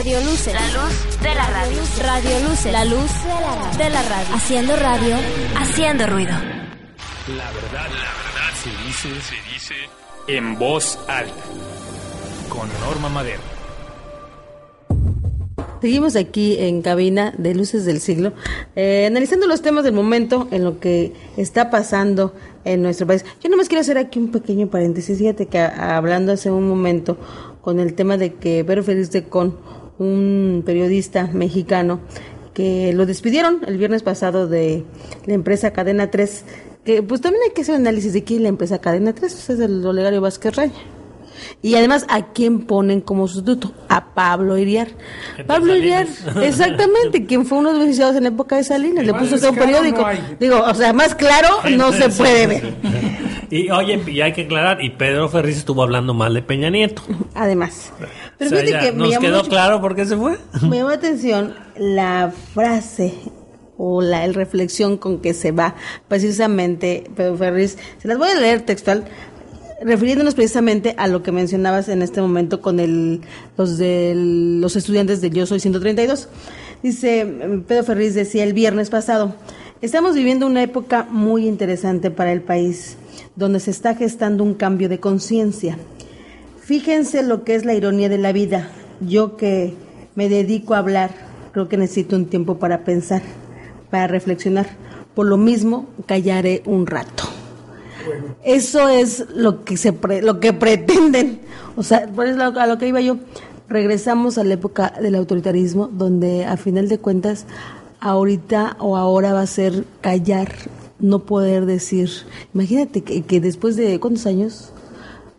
Radio 0.04 0.20
Luce. 0.22 0.52
La 0.54 0.62
luz 0.68 1.22
de 1.22 1.36
la 1.36 1.48
radio. 1.48 1.78
Radio 2.04 2.50
Luce. 2.50 2.72
La 2.72 2.86
luz 2.86 3.12
de 3.78 3.90
la 3.90 4.02
radio. 4.02 4.34
Haciendo 4.36 4.76
radio, 4.76 5.16
haciendo 5.58 6.08
ruido. 6.08 6.32
La 6.32 7.52
verdad, 7.52 7.88
la 7.88 8.10
verdad 8.10 8.52
se 8.64 8.70
dice, 8.88 9.22
se 9.22 9.36
dice 9.54 9.76
en 10.28 10.58
voz 10.58 10.98
alta. 11.08 11.34
Con 12.50 12.68
Norma 12.84 13.10
Madero. 13.10 13.42
Seguimos 15.82 16.16
aquí 16.16 16.58
en 16.60 16.82
cabina 16.82 17.34
de 17.38 17.54
Luces 17.56 17.86
del 17.86 18.00
Siglo, 18.02 18.34
eh, 18.76 19.06
analizando 19.08 19.46
los 19.48 19.62
temas 19.62 19.84
del 19.84 19.94
momento 19.94 20.48
en 20.52 20.64
lo 20.64 20.80
que 20.80 21.14
está 21.38 21.70
pasando 21.70 22.36
en 22.66 22.82
nuestro 22.84 23.06
país. 23.08 23.24
Yo 23.44 23.50
nomás 23.50 23.68
quiero 23.68 23.82
hacer 23.82 23.98
aquí 23.98 24.18
un 24.20 24.32
pequeño 24.32 24.68
paréntesis. 24.68 25.18
Fíjate 25.18 25.46
que 25.48 25.60
a- 25.60 25.98
hablando 25.98 26.34
hace 26.34 26.50
un 26.52 26.68
momento 26.68 27.18
con 27.62 27.80
el 27.80 27.94
tema 27.94 28.18
de 28.18 28.34
que 28.36 28.64
Pedro 28.64 28.84
Feliz 28.84 29.12
de 29.12 29.24
con 29.28 29.58
un 30.02 30.64
periodista 30.66 31.30
mexicano 31.32 32.00
que 32.54 32.92
lo 32.94 33.06
despidieron 33.06 33.62
el 33.68 33.78
viernes 33.78 34.04
pasado 34.04 34.48
de 34.48 34.84
la 35.26 35.34
empresa 35.34 35.72
Cadena 35.72 36.10
3, 36.10 36.44
que 36.84 37.04
pues 37.04 37.22
también 37.22 37.44
hay 37.46 37.54
que 37.54 37.62
hacer 37.62 37.76
análisis 37.76 38.14
de 38.14 38.24
quién 38.24 38.40
es 38.40 38.44
la 38.44 38.50
empresa 38.50 38.80
Cadena 38.80 39.14
3, 39.14 39.32
pues, 39.32 39.50
es 39.50 39.60
el 39.60 39.86
Olegario 39.86 40.20
Vázquez 40.20 40.56
Raya. 40.56 40.74
Y 41.62 41.76
además, 41.76 42.06
¿a 42.10 42.28
quién 42.34 42.62
ponen 42.66 43.02
como 43.02 43.28
sustituto? 43.28 43.74
A 43.90 44.14
Pablo 44.14 44.58
Iriar. 44.58 44.90
Pablo 45.48 45.76
Iriar, 45.76 46.08
exactamente, 46.42 47.26
quien 47.28 47.46
fue 47.46 47.58
uno 47.60 47.70
de 47.70 47.74
los 47.74 47.80
beneficiados 47.82 48.16
en 48.16 48.24
la 48.24 48.30
época 48.30 48.56
de 48.56 48.64
Salinas. 48.64 49.06
Le 49.06 49.14
puso 49.14 49.36
un 49.50 49.56
periódico. 49.56 50.02
no. 50.02 50.08
Digo, 50.40 50.64
o 50.64 50.74
sea, 50.74 50.94
más 50.94 51.16
claro 51.16 51.50
no 51.78 51.92
se 51.92 52.10
puede 52.10 52.48
ver. 52.48 52.74
Y 53.52 53.70
oye, 53.70 54.02
y 54.08 54.22
hay 54.22 54.32
que 54.32 54.44
aclarar, 54.44 54.82
y 54.82 54.92
Pedro 54.92 55.28
Ferriz 55.28 55.58
estuvo 55.58 55.84
hablando 55.84 56.14
mal 56.14 56.34
de 56.34 56.42
Peña 56.42 56.70
Nieto. 56.70 57.02
Además. 57.36 57.92
Pero 58.38 58.50
O 58.50 58.54
sea, 58.54 58.64
fíjate 58.66 58.86
que 58.86 58.92
me 58.94 58.98
nos 59.10 59.18
quedó 59.18 59.38
mucho- 59.40 59.50
claro 59.50 59.82
por 59.82 59.94
qué 59.94 60.06
se 60.06 60.16
fue. 60.16 60.38
me 60.70 60.78
llamó 60.78 60.88
la 60.92 60.96
atención 60.96 61.54
la 61.78 62.32
frase 62.54 63.14
o 63.78 64.02
la 64.02 64.24
el 64.24 64.36
reflexión 64.36 64.96
con 64.96 65.20
que 65.20 65.34
se 65.34 65.52
va 65.52 65.76
precisamente 66.08 67.04
Pedro 67.14 67.36
Ferriz. 67.36 67.78
Se 67.98 68.08
las 68.08 68.18
voy 68.18 68.30
a 68.30 68.36
leer 68.36 68.62
textual 68.62 69.04
refiriéndonos 69.82 70.36
precisamente 70.36 70.94
a 70.98 71.08
lo 71.08 71.24
que 71.24 71.32
mencionabas 71.32 71.90
en 71.90 72.02
este 72.02 72.22
momento 72.22 72.62
con 72.62 72.80
el, 72.80 73.22
los 73.58 73.78
de 73.78 74.14
los 74.16 74.76
estudiantes 74.76 75.22
de 75.22 75.30
Yo 75.32 75.46
Soy 75.46 75.60
132. 75.60 76.30
Dice, 76.84 77.26
mm, 77.26 77.62
Pedro 77.62 77.84
Ferriz 77.84 78.14
decía 78.14 78.44
el 78.44 78.54
viernes 78.54 78.90
pasado, 78.90 79.36
estamos 79.82 80.16
viviendo 80.16 80.46
una 80.46 80.64
época 80.64 81.08
muy 81.10 81.48
interesante 81.48 82.12
para 82.12 82.32
el 82.32 82.42
país, 82.42 82.98
donde 83.36 83.60
se 83.60 83.72
está 83.72 83.96
gestando 83.96 84.44
un 84.44 84.54
cambio 84.54 84.88
de 84.90 85.00
conciencia. 85.00 85.78
Fíjense 86.62 87.24
lo 87.24 87.44
que 87.44 87.56
es 87.56 87.66
la 87.66 87.74
ironía 87.74 88.08
de 88.08 88.18
la 88.18 88.32
vida. 88.32 88.70
Yo 89.02 89.36
que 89.36 89.74
me 90.16 90.30
dedico 90.30 90.76
a 90.76 90.78
hablar, 90.78 91.12
creo 91.54 91.68
que 91.68 91.78
necesito 91.78 92.16
un 92.16 92.28
tiempo 92.28 92.60
para 92.60 92.84
pensar, 92.84 93.24
para 93.90 94.08
reflexionar. 94.08 94.68
Por 95.16 95.28
lo 95.28 95.38
mismo, 95.38 95.88
callaré 96.06 96.62
un 96.66 96.86
rato. 96.86 97.31
Eso 98.44 98.90
es 98.90 99.26
lo 99.36 99.64
que 99.64 99.78
se 99.78 99.94
pre- 99.94 100.22
lo 100.22 100.40
que 100.40 100.54
pretenden. 100.54 101.40
O 101.76 101.84
sea, 101.84 102.08
por 102.08 102.28
eso 102.28 102.42
a 102.42 102.68
lo 102.68 102.78
que 102.78 102.88
iba 102.88 103.02
yo. 103.02 103.18
Regresamos 103.70 104.38
a 104.38 104.44
la 104.44 104.56
época 104.56 104.94
del 105.02 105.16
autoritarismo, 105.16 105.88
donde 105.88 106.44
a 106.46 106.58
final 106.58 106.90
de 106.90 106.98
cuentas, 107.00 107.46
ahorita 108.02 108.76
o 108.80 108.98
ahora 108.98 109.32
va 109.34 109.42
a 109.42 109.48
ser 109.48 109.86
callar, 110.02 110.52
no 111.00 111.20
poder 111.20 111.66
decir. 111.66 112.10
Imagínate 112.54 113.02
que, 113.02 113.22
que 113.22 113.40
después 113.40 113.76
de 113.78 114.00
cuántos 114.00 114.26
años, 114.26 114.74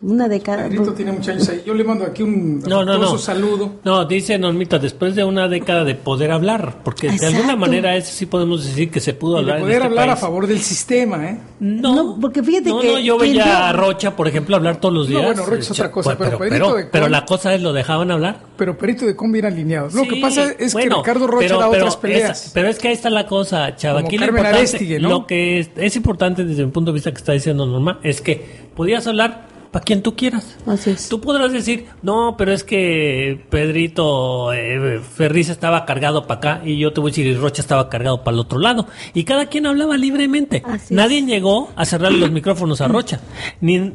una 0.03 0.27
década. 0.27 0.63
Pedrito 0.67 0.93
tiene 0.93 1.11
muchos 1.13 1.29
años 1.29 1.49
ahí. 1.49 1.63
Yo 1.65 1.73
le 1.73 1.83
mando 1.83 2.03
aquí 2.05 2.21
un 2.23 2.59
No, 2.67 2.83
no, 2.83 2.97
no. 2.97 3.17
saludo. 3.17 3.75
No, 3.83 4.03
dice 4.05 4.37
Normita, 4.37 4.77
después 4.77 5.15
de 5.15 5.23
una 5.23 5.47
década 5.47 5.83
de 5.85 5.95
poder 5.95 6.31
hablar, 6.31 6.81
porque 6.83 7.07
de 7.07 7.13
Exacto. 7.15 7.35
alguna 7.37 7.55
manera 7.55 7.95
eso 7.95 8.11
sí 8.13 8.25
podemos 8.25 8.65
decir 8.65 8.91
que 8.91 8.99
se 8.99 9.13
pudo 9.13 9.33
Y 9.33 9.35
de 9.35 9.39
hablar 9.41 9.57
en 9.57 9.63
poder 9.63 9.75
este 9.77 9.87
hablar 9.87 10.09
a 10.09 10.11
país. 10.13 10.21
favor 10.21 10.47
del 10.47 10.59
sistema, 10.59 11.25
¿eh? 11.29 11.39
No, 11.61 11.95
No, 11.95 12.17
porque 12.19 12.43
fíjate 12.43 12.69
no, 12.69 12.81
que 12.81 12.91
no, 12.93 12.99
yo 12.99 13.17
veía 13.17 13.69
a 13.69 13.73
Rocha, 13.73 14.15
por 14.15 14.27
ejemplo, 14.27 14.55
hablar 14.57 14.77
todos 14.81 14.93
los 14.93 15.09
No, 15.09 15.19
días. 15.19 15.25
bueno, 15.35 15.45
Rocha 15.45 15.61
es 15.61 15.71
otra 15.71 15.91
cosa, 15.91 16.17
pero 16.17 16.31
pero, 16.31 16.37
Pedrito 16.39 16.65
pero, 16.65 16.75
de 16.75 16.85
pero 16.85 17.05
Con- 17.05 17.11
la 17.11 17.25
cosa 17.25 17.53
es, 17.55 17.61
¿lo 17.61 17.71
dejaban 17.73 18.11
hablar? 18.11 18.41
Pero 18.57 18.77
Perito 18.77 19.05
de 19.05 19.15
Con 19.15 19.31
bien 19.31 19.45
alineados. 19.45 19.93
Lo 19.93 20.03
Sí, 20.03 20.09
que 20.09 20.15
pasa 20.21 20.51
es 20.59 20.73
bueno, 20.73 21.01
que 21.01 21.09
Ricardo 21.11 21.27
Rocha 21.27 21.47
pero- 21.47 21.59
da 21.59 21.69
pero 21.71 21.83
otras 21.83 21.97
peleas. 21.97 22.43
esa- 22.45 22.53
pero 22.53 22.67
es 22.67 22.77
que 22.79 22.89
ahí 22.89 22.93
está 22.93 23.09
la 23.09 23.25
cosa, 23.25 23.75
Chava. 23.77 23.95
Como 24.01 24.07
Aquí 24.07 24.17
lo 24.17 24.25
Carmen 24.25 24.45
importante, 24.45 24.99
¿no? 24.99 25.09
lo 25.09 25.27
que 25.27 25.59
es, 25.59 25.69
es 25.77 25.95
importante 25.95 26.43
desde 26.43 26.65
mi 26.65 26.71
punto 26.71 26.91
de 26.91 26.95
vista 26.95 27.11
que 27.11 27.17
está 27.17 27.31
diciendo 27.31 27.65
Norma, 27.65 27.99
es 28.03 28.19
que 28.21 28.43
podías 28.75 29.07
hablar 29.07 29.52
para 29.73 29.83
quien 29.83 30.01
tú 30.03 30.15
quieras. 30.15 30.55
Así 30.67 30.91
es. 30.91 31.09
Tú 31.09 31.19
podrás 31.19 31.51
decir, 31.51 31.87
no, 32.03 32.35
pero 32.37 32.53
es 32.53 32.63
que 32.63 33.43
Pedrito 33.49 34.53
eh, 34.53 35.01
Ferriz 35.01 35.49
estaba 35.49 35.83
cargado 35.85 36.27
para 36.27 36.37
acá 36.37 36.61
y 36.63 36.77
yo 36.77 36.93
te 36.93 37.01
voy 37.01 37.09
a 37.09 37.11
decir, 37.11 37.25
y 37.25 37.35
Rocha 37.35 37.61
estaba 37.61 37.89
cargado 37.89 38.23
para 38.23 38.35
el 38.35 38.39
otro 38.39 38.59
lado. 38.59 38.87
Y 39.15 39.23
cada 39.23 39.47
quien 39.47 39.65
hablaba 39.65 39.97
libremente. 39.97 40.61
Así 40.65 40.93
Nadie 40.93 41.19
es. 41.19 41.25
llegó 41.25 41.71
a 41.75 41.85
cerrarle 41.85 42.19
los 42.19 42.31
micrófonos 42.31 42.81
a 42.81 42.87
Rocha. 42.87 43.19
Ni, 43.61 43.91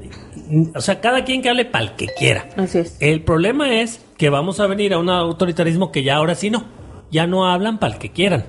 o 0.75 0.81
sea, 0.81 1.01
cada 1.01 1.25
quien 1.25 1.41
que 1.43 1.49
hable 1.49 1.65
para 1.65 1.85
el 1.85 1.93
que 1.93 2.09
quiera. 2.09 2.49
Así 2.57 2.79
es. 2.79 2.97
El 3.01 3.23
problema 3.23 3.81
es 3.81 4.01
que 4.17 4.31
vamos 4.31 4.59
a 4.61 4.67
venir 4.67 4.93
a 4.95 4.99
un 4.99 5.09
autoritarismo 5.09 5.93
que 5.93 6.03
ya 6.03 6.17
ahora 6.17 6.35
sí 6.35 6.51
no. 6.51 6.65
Ya 7.13 7.27
no 7.29 7.47
hablan 7.49 7.79
para 7.79 7.95
el 7.95 8.01
que 8.01 8.11
quieran. 8.11 8.45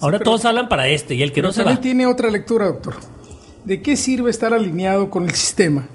Ahora 0.00 0.18
pero- 0.18 0.32
todos 0.32 0.44
hablan 0.44 0.68
para 0.68 0.86
este 0.88 1.14
y 1.14 1.22
el 1.22 1.30
que 1.30 1.36
Pero 1.36 1.48
no 1.48 1.52
se 1.54 1.64
va. 1.64 1.80
tiene 1.80 2.06
otra 2.06 2.30
lectura, 2.30 2.66
doctor. 2.66 2.94
¿De 3.64 3.80
qué 3.80 3.96
sirve 3.96 4.30
estar 4.30 4.52
alineado 4.52 5.08
con 5.08 5.24
el 5.24 5.30
sistema 5.30 5.88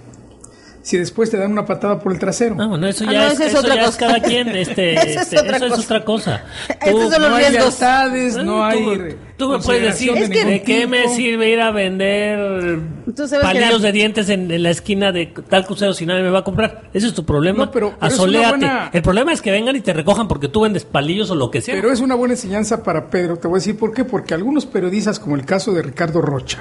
si 0.90 0.98
después 0.98 1.30
te 1.30 1.38
dan 1.38 1.52
una 1.52 1.66
patada 1.66 2.00
por 2.00 2.12
el 2.12 2.18
trasero? 2.20 2.56
Ah, 2.60 2.66
bueno, 2.66 2.88
eso 2.88 3.06
Ah, 3.08 3.14
ya, 3.14 3.26
no, 3.28 3.32
es, 3.32 3.40
eso 3.40 3.60
otra 3.60 3.76
ya 3.76 3.82
es 3.82 3.86
cosa. 3.88 4.00
cada 4.00 4.20
quien. 4.28 4.48
Este, 4.50 4.94
es 4.96 5.18
este, 5.18 5.40
otra 5.40 5.58
eso 5.58 5.66
es 5.68 5.72
cosa. 5.74 5.84
otra 5.84 6.06
cosa. 6.06 6.44
Esos 6.82 7.14
son 7.14 7.22
los 7.22 7.30
no 7.30 7.36
hay 7.36 7.46
riesgos. 7.50 7.80
lealtades, 7.80 8.36
no 8.38 8.66
hay 8.66 9.16
tú, 9.38 9.50
me 9.50 9.60
puedes 9.60 9.84
decir, 9.84 10.12
que- 10.14 10.46
¿de 10.46 10.62
qué 10.64 10.88
me 10.88 11.08
sirve 11.10 11.50
ir 11.52 11.62
a 11.62 11.72
vender 11.72 12.80
Tú 13.16 13.28
sabes 13.28 13.46
que 13.48 13.54
palillos 13.54 13.82
la- 13.82 13.88
de 13.88 13.92
dientes 13.94 14.30
en, 14.30 14.50
en 14.52 14.64
la 14.64 14.70
esquina 14.72 15.12
de 15.12 15.28
tal 15.28 15.66
crucero 15.66 15.94
si 15.94 16.06
nadie 16.06 16.24
me 16.24 16.30
va 16.32 16.40
a 16.40 16.44
comprar? 16.44 16.90
Ese 16.94 17.08
es 17.08 17.14
tu 17.14 17.24
problema. 17.24 17.66
No, 17.66 17.72
pero- 17.72 17.94
pero 18.00 18.18
buena- 18.18 18.90
El 18.92 19.02
problema 19.02 19.32
es 19.32 19.42
que 19.42 19.52
vengan 19.52 19.76
y 19.76 19.82
te 19.82 19.94
recojan 19.94 20.28
porque 20.28 20.48
tú 20.48 20.62
vendes 20.62 20.86
palillos 20.86 21.30
o 21.30 21.36
lo 21.36 21.52
que 21.52 21.62
sea. 21.62 21.76
Pero 21.76 21.92
es 21.92 22.00
una 22.00 22.16
buena 22.16 22.34
enseñanza 22.34 22.82
para 22.84 23.10
Pedro. 23.10 23.38
Te 23.38 23.48
voy 23.48 23.58
a 23.58 23.60
decir 23.60 23.78
por 23.78 23.94
qué. 23.94 24.06
Porque 24.06 24.34
algunos 24.34 24.66
periodistas, 24.66 25.20
como 25.20 25.36
el 25.36 25.46
caso 25.46 25.72
de 25.72 25.84
Ricardo 25.84 26.22
Rocha 26.22 26.60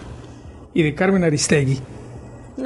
y 0.74 0.82
de 0.82 0.94
Carmen 0.94 1.24
Aristegui, 1.24 1.80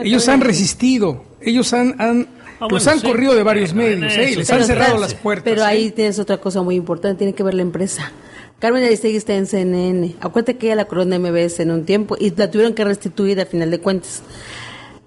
ellos 0.03 0.29
han 0.29 0.41
resistido. 0.41 1.25
Ellos 1.45 1.73
han, 1.73 1.95
han 2.01 2.29
Ah, 2.61 2.69
los 2.71 2.85
bueno, 2.85 2.91
han 2.93 3.01
sí. 3.01 3.07
corrido 3.09 3.35
de 3.35 3.43
varios 3.43 3.75
Bueno, 3.75 4.07
medios. 4.07 4.17
¿eh? 4.19 4.31
Y 4.31 4.37
les 4.37 4.47
Pero 4.49 4.61
han 4.61 4.67
cerrado 4.69 4.99
las 4.99 5.15
puertas. 5.15 5.45
Pero 5.45 5.63
¿eh? 5.63 5.67
ahí 5.67 5.91
tienes 5.91 6.19
otra 6.21 6.37
cosa 6.39 6.63
muy 6.63 6.77
importante, 6.77 7.19
tiene 7.19 7.33
que 7.33 7.43
ver 7.43 7.55
la 7.55 7.63
empresa. 7.63 8.13
Carmen 8.61 8.85
Aristegui 8.85 9.17
está 9.17 9.35
en 9.35 9.47
CNN. 9.47 10.15
Acuérdate 10.21 10.57
que 10.57 10.67
ella 10.67 10.77
la 10.77 10.85
corona 10.85 11.19
MBS 11.19 11.59
en 11.59 11.73
un 11.73 11.85
tiempo 11.85 12.17
y 12.21 12.31
la 12.37 12.49
tuvieron 12.53 12.75
que 12.75 12.85
restituir 12.85 13.41
al 13.41 13.47
final 13.47 13.69
de 13.73 13.81
cuentas. 13.81 14.23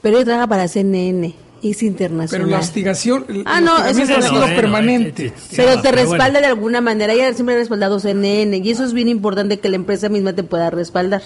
Pero 0.02 0.18
ella 0.18 0.26
trabaja 0.26 0.48
para 0.48 0.68
CNN, 0.68 1.28
es 1.64 1.78
Pero 1.78 1.88
internacional. 1.88 2.50
la 2.52 2.60
hostigación, 2.60 3.26
Ah, 3.46 3.62
no, 3.62 3.78
eso 3.86 4.02
es 4.04 4.10
ha 4.10 4.22
sido 4.22 4.46
permanente. 4.48 5.30
sí, 5.30 5.34
sí, 5.52 5.54
pero 5.56 5.72
sí, 5.76 5.82
te 5.82 5.90
pero 5.92 5.96
respalda 6.02 6.26
bueno. 6.32 6.40
de 6.42 6.46
alguna 6.48 6.82
manera. 6.82 7.14
Ella 7.14 7.34
siempre 7.34 7.56
ha 7.56 7.60
respaldado 7.60 8.00
CNN 8.02 8.58
y 8.58 8.70
eso 8.70 8.84
es 8.84 8.92
bien 8.92 9.08
importante 9.08 9.60
que 9.62 9.70
la 9.70 9.78
empresa 9.78 10.10
misma 10.10 10.34
te 10.34 10.44
pueda 10.44 10.70
respaldar. 10.72 11.22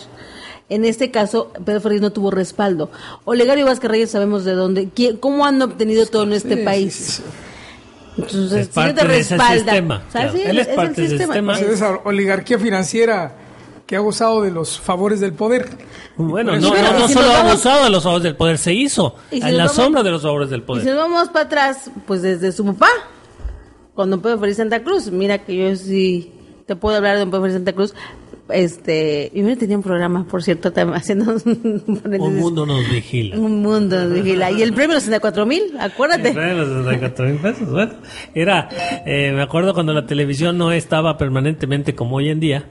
En 0.69 0.85
este 0.85 1.09
caso, 1.11 1.51
Pedro 1.65 1.81
Ferriz 1.81 1.99
no 2.01 2.11
tuvo 2.11 2.29
respaldo. 2.31 2.91
Olegario 3.25 3.65
Vázquez 3.65 3.89
Reyes 3.89 4.11
sabemos 4.11 4.45
de 4.45 4.53
dónde, 4.53 4.89
quién- 4.93 5.17
cómo 5.17 5.45
han 5.45 5.59
obtenido 5.61 6.05
todo 6.05 6.23
en 6.23 6.33
este 6.33 6.57
Sí, 6.57 6.63
país. 6.63 6.93
sí, 6.95 7.11
sí. 7.13 7.23
Entonces, 8.17 8.53
Es 8.53 8.67
parte 8.69 8.93
te 9.01 9.07
de 9.07 9.19
ese 9.19 9.37
respalda, 9.37 9.55
sistema, 9.71 10.03
claro. 10.11 10.31
Sí, 10.33 10.41
Él 10.45 10.59
es 10.59 10.67
el 10.67 10.75
parte 10.75 11.01
del 11.01 11.17
sistema. 11.19 11.53
Pues 11.53 11.61
esa 11.61 11.99
oligarquía 12.03 12.59
financiera 12.59 13.33
que 13.87 13.95
ha 13.95 13.99
gozado 13.99 14.41
de 14.41 14.51
los 14.51 14.79
favores 14.79 15.19
del 15.21 15.33
poder. 15.33 15.67
Bueno, 16.17 16.51
no, 16.57 16.73
no, 16.75 16.99
no 16.99 17.07
si 17.07 17.13
solo 17.13 17.29
ha 17.31 17.47
abusado 17.49 17.85
de 17.85 17.89
los 17.89 18.03
favores 18.03 18.23
del 18.23 18.35
poder, 18.35 18.57
se 18.57 18.73
hizo 18.73 19.15
si 19.31 19.37
en 19.37 19.57
la 19.57 19.63
vamos- 19.63 19.71
sombra 19.75 20.03
de 20.03 20.11
los 20.11 20.21
favores 20.21 20.49
del 20.49 20.59
Y 20.59 20.61
si 20.63 20.67
poder. 20.67 20.85
nos 20.85 20.95
vamos 20.97 21.29
para 21.29 21.45
atrás, 21.45 21.89
pues 22.05 22.21
desde 22.21 22.51
su 22.51 22.65
papá, 22.65 22.89
con 23.95 24.09
Don 24.09 24.21
Pedro 24.21 24.37
Ferriz 24.37 24.57
Santa 24.57 24.83
Cruz. 24.83 25.07
Mira 25.11 25.39
que 25.45 25.55
yo 25.55 25.75
sí 25.75 26.31
te 26.67 26.75
puedo 26.75 26.97
hablar 26.97 27.13
de 27.15 27.19
Don 27.21 27.29
Pedro 27.31 27.41
Ferriz 27.43 27.55
Santa 27.55 27.73
Cruz. 27.73 27.93
Este, 28.49 29.31
y 29.33 29.41
mira, 29.41 29.55
tenía 29.55 29.77
un 29.77 29.83
programa, 29.83 30.25
por 30.25 30.43
cierto, 30.43 30.71
haciendo 30.93 31.35
un, 31.45 32.01
Un 32.19 32.35
mundo 32.37 32.65
nos 32.65 32.89
vigila. 32.89 33.37
Un 33.37 33.61
mundo 33.61 33.99
nos 34.03 34.13
vigila. 34.13 34.51
Y 34.51 34.61
el 34.61 34.73
premio 34.73 34.89
de 34.89 34.95
los 34.95 35.03
64 35.03 35.45
mil, 35.45 35.63
acuérdate. 35.79 36.31
Trae 36.31 36.55
los 36.55 36.67
64 36.67 37.25
mil 37.25 37.37
pesos, 37.37 37.71
bueno. 37.71 37.93
Era, 38.33 38.69
eh, 39.05 39.31
me 39.33 39.41
acuerdo 39.41 39.73
cuando 39.73 39.93
la 39.93 40.05
televisión 40.05 40.57
no 40.57 40.71
estaba 40.71 41.17
permanentemente 41.17 41.95
como 41.95 42.17
hoy 42.17 42.29
en 42.29 42.39
día. 42.39 42.65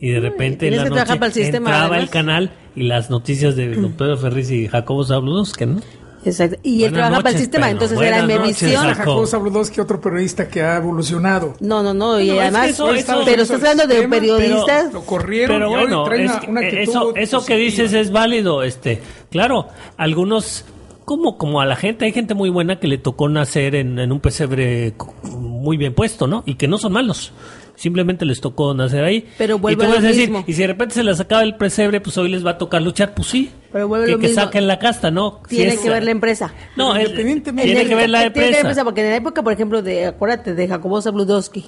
Y 0.00 0.10
de 0.10 0.20
repente 0.20 0.68
en 0.68 0.76
la 0.76 0.84
noche 0.84 1.12
el 1.20 1.32
sistema, 1.32 1.70
entraba 1.70 1.86
además. 1.86 2.02
el 2.02 2.10
canal 2.10 2.50
y 2.76 2.84
las 2.84 3.10
noticias 3.10 3.56
de 3.56 3.74
don 3.74 3.92
Pedro 3.92 4.16
Ferriz 4.16 4.50
y 4.50 4.68
Jacobo 4.68 5.04
Zabludowski, 5.04 5.66
¿no? 5.66 5.80
Exacto. 6.28 6.58
Y 6.62 6.84
él 6.84 6.92
trabaja 6.92 7.16
para 7.22 7.30
el 7.30 7.38
sistema, 7.38 7.70
entonces 7.70 8.00
era 8.00 8.22
noches, 8.22 8.38
Mevisión. 8.38 8.82
Jacob. 8.82 8.96
Jacobo 8.96 9.26
Zabludowski, 9.26 9.80
otro 9.80 10.00
periodista 10.00 10.48
que 10.48 10.62
ha 10.62 10.76
evolucionado. 10.76 11.54
No, 11.60 11.82
no, 11.82 11.94
no, 11.94 12.20
y 12.20 12.28
No, 12.28 12.32
es 12.34 12.38
que 12.38 12.40
además, 12.42 12.68
eso- 12.70 12.92
eso- 12.94 13.22
pero 13.24 13.42
estás 13.42 13.56
hablando 13.58 13.86
de 13.86 13.94
sistema, 13.94 14.16
periodistas. 14.16 14.92
Lo 14.92 15.02
corrieron 15.02 15.56
Pero 15.58 15.70
bueno, 15.70 16.04
traen 16.04 16.22
es 16.24 16.30
una, 16.30 16.40
que, 16.40 16.50
una 16.50 16.60
actitud 16.60 16.82
eso, 16.90 17.12
eso 17.16 17.44
que 17.46 17.56
dices 17.56 17.92
es 17.92 18.10
válido. 18.12 18.62
Este, 18.62 19.00
claro, 19.30 19.68
algunos, 19.96 20.64
como, 21.04 21.38
como 21.38 21.60
a 21.60 21.66
la 21.66 21.76
gente, 21.76 22.04
hay 22.04 22.12
gente 22.12 22.34
muy 22.34 22.50
buena 22.50 22.78
que 22.78 22.86
le 22.88 22.98
tocó 22.98 23.28
nacer 23.28 23.74
en, 23.74 23.98
en 23.98 24.12
un 24.12 24.20
pesebre 24.20 24.94
muy 25.24 25.76
bien 25.76 25.94
puesto, 25.94 26.26
¿no? 26.26 26.42
Y 26.46 26.54
que 26.56 26.68
no 26.68 26.78
son 26.78 26.92
malos. 26.92 27.32
Simplemente 27.78 28.24
les 28.24 28.40
tocó 28.40 28.74
nacer 28.74 29.04
ahí. 29.04 29.24
Pero 29.38 29.54
y 29.56 29.58
vuelve 29.60 29.84
tú 29.84 29.90
a 29.92 29.94
vas 29.94 30.04
a 30.04 30.08
decir, 30.08 30.30
mismo. 30.30 30.44
y 30.48 30.52
si 30.52 30.62
de 30.62 30.66
repente 30.66 30.96
se 30.96 31.04
les 31.04 31.20
acaba 31.20 31.44
el 31.44 31.54
pesebre, 31.54 32.00
pues 32.00 32.18
hoy 32.18 32.28
les 32.28 32.44
va 32.44 32.50
a 32.50 32.58
tocar 32.58 32.82
luchar, 32.82 33.14
pues 33.14 33.28
sí. 33.28 33.50
Pero 33.72 33.86
vuelve 33.86 34.06
que, 34.06 34.12
lo 34.12 34.18
que 34.18 34.26
mismo. 34.28 34.42
saquen 34.42 34.66
la 34.66 34.80
casta, 34.80 35.12
¿no? 35.12 35.40
Tiene 35.48 35.76
Si 35.76 35.78
que 35.84 35.90
ver 35.90 36.02
la 36.02 36.10
empresa. 36.10 36.52
No, 36.74 36.98
independientemente- 36.98 37.62
tiene 37.66 37.82
En 37.82 37.88
que 37.88 37.94
ver 37.94 38.10
la 38.10 38.18
tiene 38.18 38.32
que 38.32 38.38
ver 38.40 38.46
empresa. 38.48 38.60
empresa, 38.62 38.84
porque 38.84 39.02
en 39.02 39.10
la 39.10 39.16
época, 39.16 39.42
por 39.44 39.52
ejemplo, 39.52 39.80
de, 39.80 40.06
acuérdate, 40.06 40.54
de 40.54 40.66
Jacobo 40.66 41.00
Zabludowski, 41.00 41.66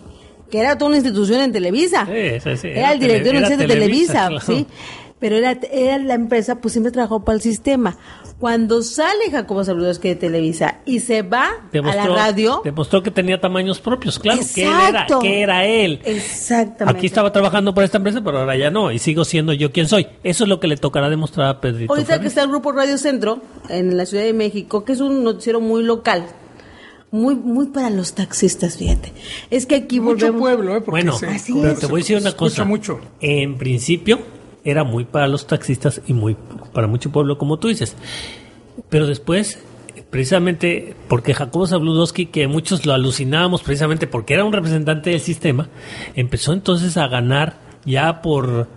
que 0.51 0.59
era 0.59 0.77
toda 0.77 0.89
una 0.89 0.97
institución 0.97 1.43
en 1.43 1.53
Televisa. 1.53 2.07
Sí, 2.07 2.41
sí, 2.43 2.57
sí, 2.57 2.69
Era, 2.69 2.79
era 2.81 2.93
el 2.95 2.99
director 2.99 3.35
era 3.37 3.49
de 3.49 3.57
Televisa, 3.57 3.67
Televisa, 3.69 4.27
claro. 4.29 4.41
¿sí? 4.41 4.67
Pero 5.21 5.37
era, 5.37 5.53
era 5.71 5.99
la 5.99 6.15
empresa, 6.15 6.57
pues 6.63 6.73
siempre 6.73 6.91
trabajó 6.91 7.25
para 7.25 7.37
el 7.37 7.43
sistema. 7.43 7.97
Cuando 8.39 8.81
sale 8.83 9.31
Jacobo 9.31 9.63
Zabludowski 9.63 10.09
de 10.09 10.15
Televisa 10.17 10.79
y 10.87 11.01
se 11.01 11.21
va 11.21 11.47
a 11.75 11.95
la 11.95 12.07
radio, 12.07 12.63
demostró 12.65 13.03
que 13.03 13.11
tenía 13.11 13.39
tamaños 13.39 13.81
propios, 13.81 14.19
claro, 14.19 14.41
que 14.55 14.63
él 14.65 14.73
era, 14.89 15.07
que 15.21 15.43
era 15.43 15.67
él. 15.67 16.01
Exactamente. 16.07 16.97
Aquí 16.99 17.07
estaba 17.07 17.31
trabajando 17.33 17.75
por 17.75 17.85
esta 17.85 17.99
empresa, 17.99 18.23
pero 18.25 18.39
ahora 18.39 18.57
ya 18.57 18.71
no, 18.71 18.91
y 18.91 18.99
sigo 18.99 19.27
siendo 19.27 19.53
yo 19.53 19.73
quien 19.73 19.89
soy. 19.89 20.07
Eso 20.25 20.45
es 20.45 20.49
lo 20.49 20.59
que 20.59 20.69
le 20.69 20.79
tocará 20.79 21.11
demostrar 21.11 21.49
a 21.49 21.61
Pedrito. 21.61 21.93
Ahorita 21.93 22.19
que 22.19 22.29
está 22.29 22.43
el 22.43 22.49
grupo 22.49 22.73
Radio 22.73 22.97
Centro 22.97 23.43
en 23.69 23.99
la 23.99 24.07
Ciudad 24.07 24.25
de 24.25 24.33
México, 24.33 24.87
que 24.87 24.93
es 24.93 25.01
un 25.01 25.23
noticiero 25.23 25.61
muy 25.61 25.83
local, 25.83 26.25
muy 27.11 27.35
muy 27.35 27.67
para 27.67 27.91
los 27.91 28.15
taxistas, 28.15 28.79
fíjate. 28.79 29.13
Es 29.51 29.67
que 29.67 29.75
aquí 29.75 30.01
Mucho 30.01 30.33
volvemos 30.33 30.41
pueblo, 30.41 30.73
¿eh? 30.77 30.81
Porque 30.81 30.91
Bueno, 31.03 31.13
se- 31.19 31.27
pero 31.27 31.75
te 31.75 31.87
voy 31.87 32.01
a 32.01 32.03
decir 32.03 32.17
una 32.17 32.31
escucha 32.31 32.51
cosa. 32.63 32.65
mucho. 32.65 33.01
En 33.21 33.59
principio 33.59 34.21
era 34.65 34.85
muy 34.85 35.05
para 35.05 35.27
los 35.27 35.47
taxistas 35.47 36.03
y 36.07 36.13
muy 36.13 36.37
para 36.73 36.87
mucho 36.87 37.11
pueblo, 37.11 37.39
como 37.39 37.59
tú 37.59 37.69
dices. 37.69 37.97
Pero 38.89 39.07
después, 39.07 39.59
precisamente 40.11 40.95
porque 41.09 41.35
Jacobo 41.35 41.67
Zabludowski, 41.67 42.27
que 42.27 42.47
muchos 42.49 42.87
lo 42.87 42.93
alucinábamos 42.93 43.63
precisamente 43.63 44.07
porque 44.07 44.35
era 44.35 44.45
un 44.45 44.53
representante 44.53 45.11
del 45.11 45.21
sistema, 45.21 45.69
empezó 46.15 46.53
entonces 46.53 46.97
a 46.97 47.09
ganar 47.09 47.59
ya 47.85 48.23
por 48.23 48.69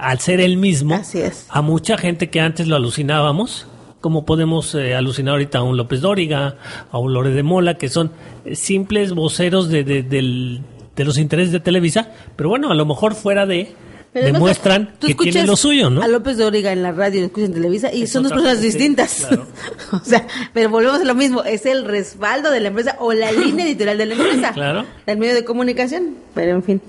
al 0.00 0.18
ser 0.18 0.40
él 0.40 0.56
mismo 0.56 0.96
Así 0.96 1.20
es. 1.20 1.46
a 1.48 1.62
mucha 1.62 1.96
gente 1.96 2.28
que 2.28 2.40
antes 2.40 2.66
lo 2.66 2.74
alucinábamos 2.74 3.68
como 4.00 4.24
podemos 4.24 4.74
eh, 4.74 4.94
alucinar 4.94 5.32
ahorita 5.32 5.58
a 5.58 5.62
un 5.62 5.76
López 5.76 6.00
Dóriga, 6.00 6.56
a 6.90 6.98
un 6.98 7.12
Lore 7.12 7.30
de 7.30 7.42
Mola, 7.42 7.74
que 7.74 7.90
son 7.90 8.10
simples 8.52 9.12
voceros 9.12 9.68
de, 9.68 9.84
de 9.84 11.04
los 11.04 11.18
intereses 11.18 11.52
de 11.52 11.60
Televisa, 11.60 12.10
pero 12.36 12.48
bueno, 12.48 12.70
a 12.70 12.74
lo 12.74 12.86
mejor 12.86 13.14
fuera 13.14 13.46
de, 13.46 13.74
Pero 14.12 14.26
demuestran 14.26 14.94
tú 14.98 15.06
que 15.06 15.14
tienen 15.14 15.46
lo 15.46 15.56
suyo, 15.56 15.88
¿no? 15.88 16.02
A 16.02 16.08
López 16.08 16.36
de 16.36 16.44
Origa 16.44 16.72
en 16.72 16.82
la 16.82 16.90
radio, 16.90 17.20
lo 17.20 17.26
escuchas 17.26 17.50
en 17.50 17.54
Televisa 17.54 17.92
y 17.92 18.02
Es 18.02 18.12
son 18.12 18.24
dos 18.24 18.32
personas 18.32 18.58
sí, 18.58 18.64
distintas. 18.64 19.26
claro. 19.26 19.46
o 19.92 20.04
sea, 20.04 20.26
pero 20.52 20.68
volvemos 20.68 21.00
a 21.00 21.04
lo 21.04 21.14
mismo, 21.14 21.44
es 21.44 21.64
el 21.64 21.84
respaldo 21.84 22.50
de 22.50 22.60
la 22.60 22.68
empresa 22.68 22.96
o 22.98 23.12
la 23.12 23.30
línea 23.30 23.66
editorial 23.66 23.98
de 23.98 24.06
la 24.06 24.14
empresa. 24.14 24.52
Claro. 24.52 24.84
El 25.06 25.18
medio 25.18 25.34
de 25.34 25.44
comunicación, 25.44 26.16
pero 26.34 26.52
en 26.52 26.62
fin. 26.64 26.82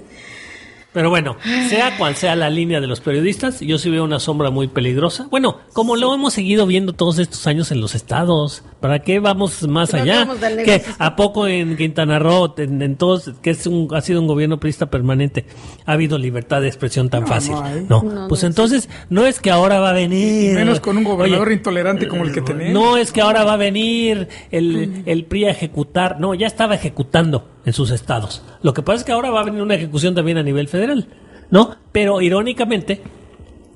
Pero 0.94 1.10
bueno, 1.10 1.38
sea 1.70 1.98
cual 1.98 2.16
sea 2.18 2.36
la 2.36 2.50
línea 2.50 2.82
de 2.82 2.88
los 2.88 3.00
periodistas, 3.00 3.62
yo 3.62 3.78
sí 3.78 3.90
veo 3.90 4.04
una 4.04 4.20
sombra 4.20 4.50
muy 4.50 4.68
peligrosa. 4.68 5.28
Bueno, 5.32 5.60
como 5.72 5.96
lo 5.96 6.14
hemos 6.14 6.34
seguido 6.34 6.66
viendo 6.68 6.92
todos 6.92 7.18
estos 7.18 7.48
años 7.48 7.72
en 7.72 7.80
los 7.80 7.96
estados, 7.96 8.64
¿para 8.82 9.00
qué 9.00 9.20
vamos 9.20 9.66
más 9.70 9.94
allá? 9.94 10.28
Que 10.66 10.84
a 11.00 11.16
poco 11.16 11.48
en 11.48 11.78
Quintana 11.78 12.20
Roo, 12.20 12.54
en, 12.58 12.82
en 12.82 12.98
todos, 12.98 13.32
que 13.42 13.52
es 13.52 13.66
un, 13.68 13.88
ha 13.96 14.02
sido 14.02 14.20
un 14.20 14.28
gobierno 14.28 14.60
priista 14.60 14.90
permanente, 14.90 15.46
ha 15.86 15.94
habido 15.94 16.18
libertad 16.18 16.60
de 16.62 16.68
expresión 16.68 17.10
tan 17.10 17.22
No, 17.22 17.28
fácil. 17.28 17.54
no. 17.88 18.04
No, 18.04 18.12
No, 18.12 18.28
pues 18.28 18.42
no, 18.44 18.48
entonces 18.50 18.90
no 19.10 19.26
es 19.26 19.40
que 19.40 19.50
ahora 19.50 19.80
va 19.80 19.92
a 19.92 19.94
venir. 19.94 20.56
Menos 20.56 20.82
con 20.82 20.98
un 20.98 21.06
gobernador 21.06 21.48
Oye, 21.48 21.56
intolerante 21.56 22.08
como 22.10 22.26
el 22.26 22.34
que 22.34 22.42
tenemos. 22.42 22.74
no 22.74 22.98
es 22.98 23.14
que 23.14 23.22
ahora 23.22 23.46
va 23.46 23.54
a 23.54 23.58
venir 23.58 24.28
el, 24.52 25.04
el 25.06 25.24
PRI 25.24 25.46
a 25.46 25.52
ejecutar. 25.52 26.20
No, 26.20 26.34
ya 26.34 26.48
estaba 26.48 26.76
ejecutando 26.76 27.48
en 27.65 27.74
sus 27.74 27.91
estados. 27.91 28.41
Lo 28.63 28.74
que 28.74 28.82
pasa 28.82 29.00
es 29.00 29.04
que 29.04 29.12
ahora 29.12 29.30
va 29.32 29.41
a 29.41 29.45
venir 29.45 29.62
una 29.62 29.76
ejecución 29.76 30.15
también 30.15 30.38
a 30.38 30.43
nivel 30.43 30.67
federal. 30.67 31.08
¿No? 31.50 31.76
Pero 31.91 32.21
irónicamente, 32.21 33.02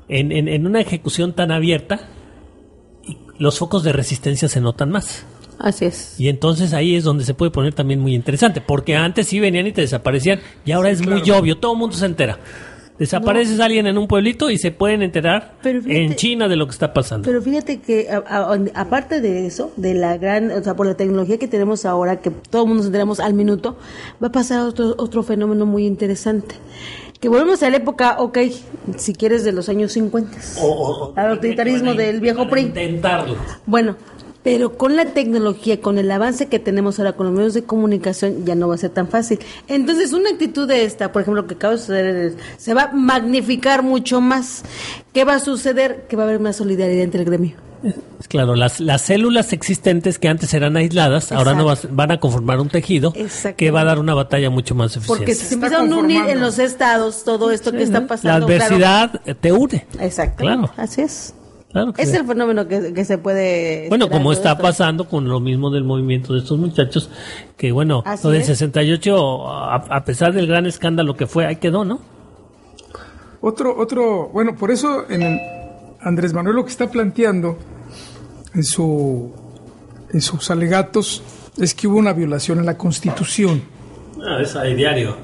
en, 0.07 0.31
en- 0.31 0.47
en 0.47 0.65
una 0.65 0.79
ejecución 0.79 1.33
tan 1.33 1.51
abierta, 1.51 2.07
los 3.37 3.59
focos 3.59 3.83
de 3.83 3.91
resistencia 3.91 4.47
se 4.47 4.61
notan 4.61 4.91
más. 4.91 5.25
Así 5.59 5.85
es. 5.85 6.19
Y 6.19 6.29
entonces 6.29 6.73
ahí 6.73 6.95
es 6.95 7.03
donde 7.03 7.23
se 7.25 7.33
puede 7.33 7.51
poner 7.51 7.73
también 7.73 7.99
muy 7.99 8.13
interesante. 8.15 8.61
Porque 8.61 8.95
antes 8.95 9.27
sí 9.27 9.39
venían 9.39 9.67
y 9.67 9.71
te 9.71 9.81
desaparecían. 9.81 10.39
Y 10.65 10.71
ahora 10.71 10.89
es 10.89 11.05
muy 11.05 11.21
obvio. 11.31 11.57
Todo 11.57 11.73
el 11.73 11.79
mundo 11.79 11.95
se 11.95 12.05
entera. 12.05 12.39
Desapareces 12.97 13.59
a 13.59 13.65
alguien 13.65 13.87
en 13.87 13.97
un 13.97 14.07
pueblito 14.07 14.49
y 14.49 14.57
se 14.57 14.71
pueden 14.71 15.01
enterar 15.01 15.55
Pero 15.61 15.81
fíjate- 15.81 16.03
en 16.05 16.15
China 16.15 16.47
de 16.47 16.55
lo 16.55 16.65
que 16.65 16.71
está 16.71 16.93
pasando. 16.93 17.25
Pero 17.27 17.41
fíjate 17.41 17.79
que 17.81 18.07
a- 18.09 18.23
a- 18.25 18.57
aparte 18.73 19.19
de 19.19 19.45
eso, 19.45 19.71
de 19.75 19.93
la 19.95 20.17
gran, 20.17 20.49
o 20.51 20.63
sea, 20.63 20.75
por 20.75 20.85
la 20.87 20.95
tecnología 20.95 21.37
que 21.37 21.47
tenemos 21.49 21.85
ahora, 21.85 22.21
que 22.21 22.31
todo 22.31 22.61
el 22.63 22.67
mundo 22.69 22.79
nos 22.83 22.85
enteramos 22.87 23.19
al 23.19 23.33
minuto, 23.33 23.77
va 24.23 24.27
a 24.27 24.31
pasar 24.31 24.61
otro, 24.61 24.95
otro 24.97 25.23
fenómeno 25.23 25.65
muy 25.65 25.85
interesante. 25.85 26.55
Que 27.19 27.27
volvemos 27.29 27.63
a 27.63 27.69
la 27.69 27.77
época, 27.77 28.17
ok, 28.19 28.37
si 28.97 29.13
quieres, 29.13 29.43
de 29.43 29.51
los 29.51 29.67
años 29.69 29.91
50. 29.93 30.37
Al 31.15 31.31
autoritarismo 31.31 31.93
del 31.95 32.19
viejo 32.21 32.47
PRI. 32.49 32.61
Intentarlo. 32.61 33.35
Bueno, 33.65 33.95
pero 34.45 34.77
con 34.77 34.95
la 34.95 35.05
tecnología, 35.05 35.81
con 35.81 35.97
el 35.97 36.09
avance 36.09 36.45
que 36.45 36.59
tenemos 36.59 36.99
ahora 36.99 37.13
con 37.13 37.25
los 37.25 37.35
medios 37.35 37.53
de 37.55 37.63
comunicación, 37.63 38.45
ya 38.45 38.55
no 38.55 38.69
va 38.69 38.75
a 38.75 38.77
ser 38.77 38.91
tan 38.91 39.07
fácil. 39.09 39.39
Entonces, 39.67 40.13
una 40.13 40.29
actitud 40.29 40.67
de 40.67 40.85
esta, 40.85 41.11
por 41.11 41.23
ejemplo, 41.23 41.45
que 41.47 41.55
acaba 41.55 41.73
de 41.73 41.79
suceder, 41.79 42.15
es- 42.15 42.33
se 42.57 42.73
va 42.73 42.83
a 42.83 42.91
magnificar 42.93 43.81
mucho 43.83 44.21
más. 44.21 44.63
¿Qué 45.13 45.25
va 45.25 45.33
a 45.33 45.39
suceder? 45.39 46.05
Que 46.07 46.15
va 46.15 46.23
a 46.23 46.27
haber 46.27 46.39
más 46.39 46.55
solidaridad 46.55 47.03
entre 47.03 47.19
el 47.21 47.25
gremio. 47.25 47.55
Claro, 48.29 48.55
las, 48.55 48.79
las 48.79 49.01
células 49.03 49.53
existentes 49.53 50.17
que 50.17 50.27
antes 50.27 50.53
eran 50.53 50.75
aisladas, 50.77 51.31
ahora 51.31 51.53
no 51.53 51.65
vas- 51.65 51.87
van 51.91 52.11
a 52.11 52.19
conformar 52.19 52.59
un 52.59 52.69
tejido 52.69 53.13
que 53.57 53.69
va 53.71 53.81
a 53.81 53.83
dar 53.85 53.99
una 53.99 54.13
batalla 54.15 54.49
mucho 54.49 54.73
más 54.75 54.95
eficiente. 54.95 55.07
Porque 55.19 55.35
si 55.35 55.45
se 55.45 55.53
empiezan 55.55 55.91
a 55.91 55.95
unir 55.97 56.21
en 56.29 56.39
los 56.39 56.57
estados 56.59 57.23
todo 57.23 57.51
esto 57.51 57.71
que 57.71 57.83
está 57.83 58.01
la 58.01 58.07
pasando. 58.07 58.45
adversidad 58.47 59.21
eh, 59.25 59.35
te 59.35 59.51
une. 59.51 59.85
Exacto. 59.99 60.37
Claro. 60.43 60.71
Así 60.77 61.01
es. 61.01 61.33
Claro 61.75 61.91
que 61.91 62.03
Es 62.03 62.11
sí. 62.11 62.15
el 62.15 62.25
fenómeno 62.25 62.65
que, 62.69 62.93
que 62.93 63.03
se 63.03 63.17
puede. 63.17 63.89
Bueno, 63.89 64.09
como 64.09 64.31
está 64.31 64.51
esto. 64.53 64.61
pasando 64.63 65.09
con 65.09 65.27
lo 65.27 65.41
mismo 65.41 65.69
del 65.69 65.83
movimiento 65.83 66.31
de 66.31 66.39
estos 66.39 66.57
muchachos, 66.57 67.09
que 67.57 67.73
bueno, 67.73 68.01
Así 68.05 68.23
lo 68.23 68.29
del 68.31 68.41
es. 68.43 68.47
68, 68.47 69.45
a, 69.49 69.75
a 69.75 70.05
pesar 70.05 70.31
del 70.31 70.47
gran 70.47 70.65
escándalo 70.67 71.17
que 71.17 71.27
fue, 71.27 71.45
ahí 71.45 71.57
quedó, 71.57 71.83
¿no? 71.83 71.99
Otro, 73.41 73.77
otro, 73.77 74.29
bueno, 74.29 74.55
por 74.55 74.71
eso 74.71 75.03
en 75.09 75.21
el- 75.21 75.39
Andrés 75.99 76.31
Manuel 76.33 76.55
lo 76.55 76.63
que 76.63 76.71
está 76.71 76.89
planteando 76.89 77.57
en 78.53 78.63
su 78.63 79.33
en 80.13 80.21
sus 80.21 80.49
alegatos 80.51 81.21
es 81.57 81.73
que 81.75 81.87
hubo 81.87 81.97
una 81.97 82.13
violación 82.13 82.59
a 82.59 82.63
la 82.63 82.77
Constitución, 82.77 83.61
Ah, 84.25 84.39
es 84.41 84.55
ahí 84.55 84.75
diario. 84.75 85.17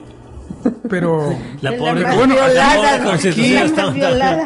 pero 0.89 1.34
La 1.62 1.72
pobre, 1.78 2.04
bueno, 2.14 2.36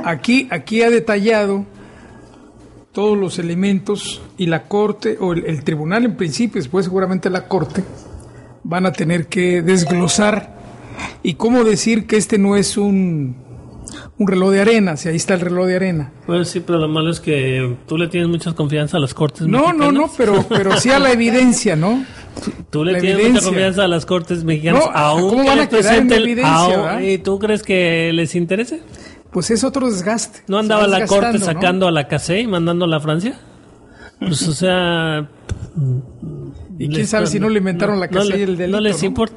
aquí 0.06 0.48
aquí 0.52 0.84
ha 0.84 0.90
detallado 0.90 1.66
todos 2.96 3.18
los 3.18 3.38
elementos 3.40 4.22
y 4.38 4.48
la 4.48 4.64
corte 4.64 5.18
o 5.20 5.34
el, 5.34 5.46
el 5.46 5.64
tribunal 5.66 6.06
en 6.06 6.16
principio, 6.16 6.62
después 6.62 6.86
seguramente 6.86 7.30
la 7.30 7.48
corte 7.48 7.84
van 8.64 8.86
a 8.86 8.94
tener 8.94 9.28
que 9.28 9.62
desglosar 9.62 10.56
y 11.22 11.34
cómo 11.34 11.66
decir 11.66 12.08
que 12.08 12.16
este 12.16 12.38
no 12.38 12.56
es 12.56 12.78
un 12.78 13.36
un 14.18 14.28
reloj 14.28 14.52
de 14.52 14.62
arena, 14.62 14.96
si 14.96 15.10
ahí 15.10 15.18
está 15.18 15.34
el 15.34 15.42
reloj 15.42 15.68
de 15.68 15.76
arena. 15.76 16.12
Pues 16.26 16.50
sí, 16.50 16.62
pero 16.62 16.80
lo 16.80 16.88
malo 16.88 17.12
es 17.12 17.20
que 17.20 17.76
tú 17.86 17.98
le 17.98 18.08
tienes 18.08 18.30
mucha 18.30 18.54
confianza 18.54 18.98
a 18.98 19.00
las 19.00 19.14
cortes 19.14 19.46
No, 19.46 19.74
no, 19.74 19.92
no, 19.92 20.04
mexicanas. 20.08 20.12
pero, 20.18 20.46
pero 20.48 20.78
sí 20.78 20.90
a 20.90 21.00
la 21.00 21.12
evidencia, 21.12 21.76
¿no? 21.76 22.06
Tú 22.70 22.84
le 22.86 22.94
la 22.94 23.00
tienes 23.00 23.32
mucha 23.34 23.44
confianza 23.44 23.84
a 23.84 23.88
las 23.88 24.06
cortes 24.06 24.44
mexicanas. 24.44 24.86
No, 24.86 24.92
aunque 24.94 25.30
¿cómo 25.30 25.46
van 25.46 25.60
a 25.60 25.70
quedar 25.70 25.96
en 25.96 26.12
evidencia, 26.14 26.96
aún-? 26.96 27.04
¿Y 27.04 27.18
tú 27.18 27.40
crees 27.40 27.62
que 27.62 28.12
les 28.14 28.36
interese? 28.36 28.82
Pues 29.36 29.52
es 29.52 29.66
otro 29.66 29.88
desgaste. 29.92 30.44
¿No 30.48 30.58
andaba 30.60 30.88
la 30.88 31.06
corte 31.06 31.40
sacando 31.40 31.90
a 31.90 31.92
la 31.92 32.08
CACE 32.08 32.40
y 32.40 32.48
mandándola 32.48 32.96
a 32.96 33.00
Francia? 33.02 33.38
Pues, 34.18 34.48
o 34.48 34.54
sea... 34.54 35.30
Y 36.80 36.88
quién 36.88 37.06
sabe 37.06 37.28
si 37.28 37.38
no 37.38 37.50
le 37.50 37.58
inventaron 37.58 38.00
la 38.00 38.08
casa 38.08 38.30
le- 38.30 38.40
y 38.40 38.42
el 38.44 38.56
delito. 38.56 38.78
No 38.78 38.82
les 38.82 39.04
importa. 39.04 39.36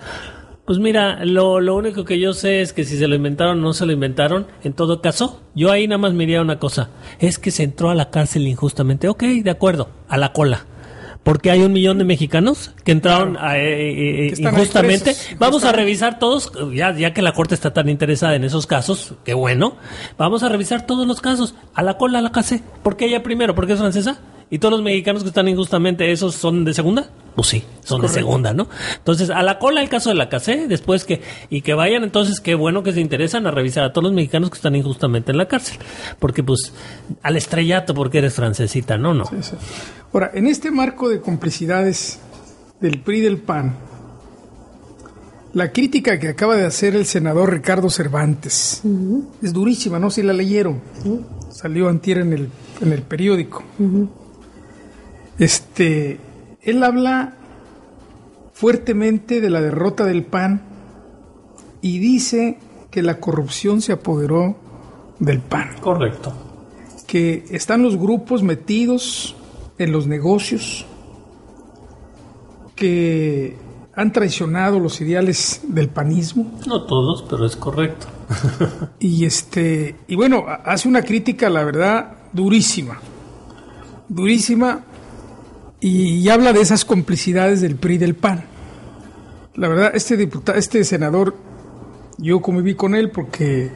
Pues 0.65 0.79
mira, 0.79 1.25
lo, 1.25 1.59
lo 1.59 1.75
único 1.75 2.05
que 2.05 2.21
yo 2.21 2.33
sé 2.33 2.61
es 2.61 2.73
que 2.73 2.85
si 2.85 2.97
se 2.97 3.09
lo 3.09 3.17
inventaron 3.17 3.59
o 3.59 3.63
no 3.63 3.73
se 3.73 3.87
lo 3.87 3.93
inventaron, 3.93 4.47
en 4.63 4.73
todo 4.73 5.03
caso, 5.03 5.41
yo 5.57 5.73
ahí 5.73 5.89
nada 5.89 5.99
más 5.99 6.13
me 6.13 6.27
diría 6.27 6.43
una 6.43 6.61
cosa, 6.61 6.91
es 7.19 7.41
que 7.41 7.51
se 7.51 7.65
entró 7.65 7.91
a 7.91 7.97
la 7.97 8.11
cárcel 8.11 8.47
injustamente. 8.47 9.09
Ok, 9.09 9.25
de 9.25 9.51
acuerdo, 9.51 9.91
a 10.09 10.17
la 10.17 10.33
cola. 10.33 10.65
Porque 11.29 11.51
hay 11.51 11.61
un 11.61 11.75
millón 11.75 11.99
de 11.99 12.05
mexicanos 12.05 12.71
que 12.85 12.93
entraron 12.93 13.37
a- 13.37 13.59
eh, 13.59 13.91
eh, 14.29 14.33
Que 14.35 14.47
ahí 14.49 14.55
injustamente. 14.55 15.05
presos, 15.13 15.39
Vamos 15.39 15.63
a 15.65 15.73
revisar 15.73 16.19
todos, 16.19 16.51
ya, 16.75 16.97
ya 16.97 17.13
que 17.13 17.21
la 17.21 17.33
Corte 17.33 17.55
está 17.55 17.75
tan 17.75 17.91
interesada 17.91 18.35
en 18.35 18.45
esos 18.45 18.67
casos, 18.67 19.13
qué 19.27 19.35
bueno. 19.35 19.77
Vamos 20.17 20.43
a 20.43 20.49
revisar 20.49 20.87
todos 20.87 21.07
los 21.07 21.21
casos. 21.21 21.55
A 21.75 21.83
la 21.83 21.99
cola, 21.99 22.21
a 22.21 22.23
la 22.23 22.33
case. 22.33 22.63
¿Por 22.83 22.97
qué 22.97 23.05
ella 23.05 23.23
primero? 23.23 23.55
¿Porque 23.55 23.75
es 23.75 23.79
francesa? 23.79 24.19
¿Y 24.51 24.59
todos 24.59 24.73
los 24.73 24.83
mexicanos 24.83 25.23
que 25.23 25.29
están 25.29 25.47
injustamente, 25.49 26.11
esos 26.11 26.35
son 26.35 26.65
de 26.65 26.73
segunda? 26.73 27.11
Pues 27.35 27.49
sí, 27.49 27.65
son 27.85 28.01
de 28.01 28.09
segunda, 28.09 28.53
¿no? 28.53 28.69
Entonces, 28.97 29.31
a 29.31 29.43
la 29.43 29.59
cola 29.59 29.81
el 29.81 29.89
caso 29.89 30.09
de 30.09 30.17
la 30.17 30.29
CACE, 30.29 30.67
después 30.67 31.05
que, 31.05 31.21
y 31.51 31.61
que 31.61 31.75
vayan, 31.75 32.03
entonces, 32.03 32.41
qué 32.41 32.55
bueno 32.55 32.83
que 32.83 32.93
se 32.93 33.01
interesan 33.01 33.47
a 33.47 33.51
revisar 33.51 33.85
a 33.85 33.93
todos 33.93 34.05
los 34.05 34.13
mexicanos 34.13 34.51
que 34.51 34.57
están 34.57 34.75
injustamente 34.75 35.31
en 35.33 35.39
la 35.39 35.47
cárcel. 35.47 35.79
Porque, 36.19 36.43
pues, 36.43 36.73
al 37.23 37.37
estrellato 37.37 37.95
porque 37.95 38.19
eres 38.19 38.35
francesita, 38.35 38.97
no, 38.97 39.15
no. 39.15 39.27
Sí, 39.27 39.37
sí. 39.41 39.57
Ahora, 40.13 40.31
en 40.35 40.47
este 40.47 40.71
marco 40.71 41.09
de 41.09 41.21
complicidades 41.21 42.19
del 42.81 43.01
PRI 43.01 43.19
y 43.19 43.21
del 43.21 43.39
PAN, 43.39 43.77
la 45.53 45.73
crítica 45.73 46.19
que 46.19 46.29
acaba 46.29 46.57
de 46.57 46.67
hacer 46.67 46.95
el 46.95 47.07
senador 47.07 47.53
Ricardo 47.53 47.89
Cervantes 47.89 48.83
es 49.43 49.53
durísima, 49.53 49.99
no 49.99 50.11
sé 50.11 50.21
si 50.21 50.27
la 50.27 50.33
leyeron. 50.33 50.81
Salió 51.51 51.89
antier 51.89 52.19
en 52.19 52.33
el, 52.33 52.49
en 52.81 52.93
el 52.93 53.03
periódico. 53.03 53.65
Este, 55.39 56.19
él 56.63 56.83
habla 56.83 57.35
fuertemente 58.53 59.41
de 59.41 59.51
la 59.51 59.61
derrota 59.61 60.05
del 60.05 60.25
PAN 60.25 60.63
y 61.81 61.99
dice 61.99 62.59
que 62.91 63.03
la 63.03 63.21
corrupción 63.21 63.81
se 63.81 63.93
apoderó 63.93 64.57
del 65.21 65.41
PAN 65.41 65.71
Correcto. 65.81 66.33
que 67.07 67.45
están 67.51 67.83
los 67.83 67.97
grupos 67.97 68.43
metidos 68.43 69.37
en 69.79 69.93
los 69.93 70.07
negocios, 70.09 70.87
que 72.75 73.57
han 73.95 74.13
traicionado 74.13 74.79
los 74.79 75.01
ideales 75.01 75.61
del 75.69 75.89
panismo 75.89 76.53
No 76.67 76.85
todos, 76.85 77.25
pero 77.29 77.45
es 77.47 77.57
correcto. 77.57 78.07
y 79.01 79.25
este 79.25 79.97
y 80.09 80.15
bueno 80.17 80.45
ha- 80.49 80.55
hace 80.65 80.89
una 80.89 81.03
crítica 81.03 81.49
la 81.51 81.65
verdad 81.65 82.13
durísima, 82.33 82.99
durísima 84.09 84.85
y, 85.81 86.29
habla 86.29 86.53
de 86.53 86.61
esas 86.61 86.85
complicidades 86.85 87.61
del 87.61 87.77
PRI 87.77 87.99
del 87.99 88.15
PAN. 88.15 88.45
La 89.55 89.69
verdad 89.69 89.93
este 89.95 90.17
diputado, 90.17 90.59
este 90.59 90.83
senador, 90.85 91.37
yo 92.19 92.41
conviví 92.41 92.75
con 92.75 92.95
él 92.95 93.11
porque 93.11 93.71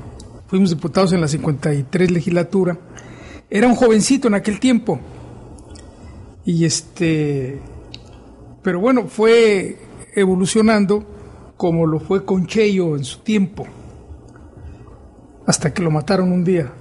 fuimos 0.48 0.70
diputados 0.70 1.12
en 1.12 1.20
la 1.20 1.28
53 1.28 2.11
legislatura. 2.11 2.78
Era 3.48 3.68
un 3.68 3.74
jovencito 3.74 4.28
en 4.28 4.34
aquel 4.34 4.59
tiempo. 4.59 4.98
Y 6.44 6.64
este, 6.64 7.61
pero 8.62 8.80
bueno, 8.80 9.07
fue 9.07 9.78
evolucionando 10.14 11.07
como 11.57 11.86
lo 11.86 12.00
fue 12.00 12.24
Concheyo 12.24 12.96
en 12.96 13.05
su 13.05 13.20
tiempo. 13.20 13.64
Hasta 15.46 15.72
que 15.72 15.82
lo 15.82 15.90
mataron 15.90 16.32
un 16.32 16.42
día. 16.42 16.72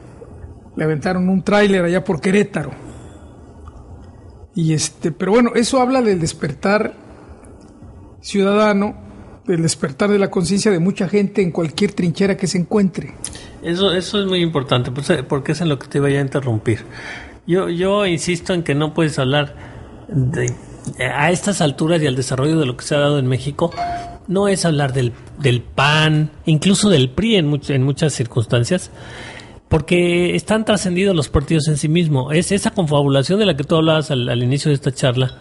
Le 0.76 0.84
aventaron 0.84 1.30
un 1.30 1.44
tráiler 1.44 1.84
allá 1.86 2.04
por 2.04 2.22
Querétaro. 2.22 2.72
Y 4.56 4.74
este, 4.74 5.12
pero 5.12 5.32
bueno, 5.32 5.52
eso 5.56 5.80
habla 5.82 6.02
del 6.02 6.20
despertar 6.20 6.94
ciudadano, 8.22 8.96
del 9.48 9.62
despertar 9.62 10.10
de 10.10 10.20
la 10.20 10.30
conciencia 10.30 10.72
de 10.72 10.80
mucha 10.80 11.08
gente 11.08 11.42
en 11.42 11.52
cualquier 11.52 11.94
trinchera 11.94 12.38
que 12.38 12.48
se 12.48 12.58
encuentre. 12.58 13.14
Eso, 13.64 13.94
eso 13.94 14.20
es 14.20 14.26
muy 14.28 14.40
importante, 14.42 14.92
porque 15.28 15.52
es 15.54 15.62
en 15.62 15.70
lo 15.70 15.80
que 15.80 15.88
te 15.88 15.98
iba 16.00 16.08
a 16.08 16.20
interrumpir. 16.22 16.80
Yo, 17.48 17.70
yo 17.70 18.06
insisto 18.06 18.54
en 18.54 18.64
que 18.64 18.76
no 18.76 18.94
puedes 18.94 19.18
hablar 19.20 19.56
de, 20.10 20.54
a 21.00 21.32
estas 21.32 21.62
alturas 21.62 22.02
y 22.02 22.08
al 22.08 22.16
desarrollo 22.16 22.60
de 22.60 22.66
lo 22.66 22.78
que 22.78 22.86
se 22.86 22.96
ha 22.96 23.00
dado 23.00 23.20
en 23.20 23.28
México, 23.28 23.72
no 24.28 24.48
es 24.48 24.66
hablar 24.66 24.94
del, 24.94 25.14
del 25.40 25.62
PAN, 25.62 26.30
incluso 26.46 26.90
del 26.90 27.10
PRI 27.10 27.38
en, 27.38 27.52
much- 27.52 27.70
en 27.74 27.84
muchas 27.84 28.14
circunstancias, 28.14 28.92
porque 29.72 30.36
están 30.36 30.66
trascendidos 30.66 31.16
los 31.16 31.30
partidos 31.30 31.70
en 31.70 31.78
sí 31.78 31.88
mismos. 31.88 32.36
Es 32.36 32.52
esa 32.52 32.72
confabulación 32.72 33.40
de 33.40 33.46
la 33.46 33.56
que 33.56 33.64
tú 33.64 33.78
hablabas 33.78 34.12
al, 34.12 34.28
al 34.28 34.44
inicio 34.44 34.68
de 34.68 34.76
esta 34.76 34.92
charla, 34.92 35.40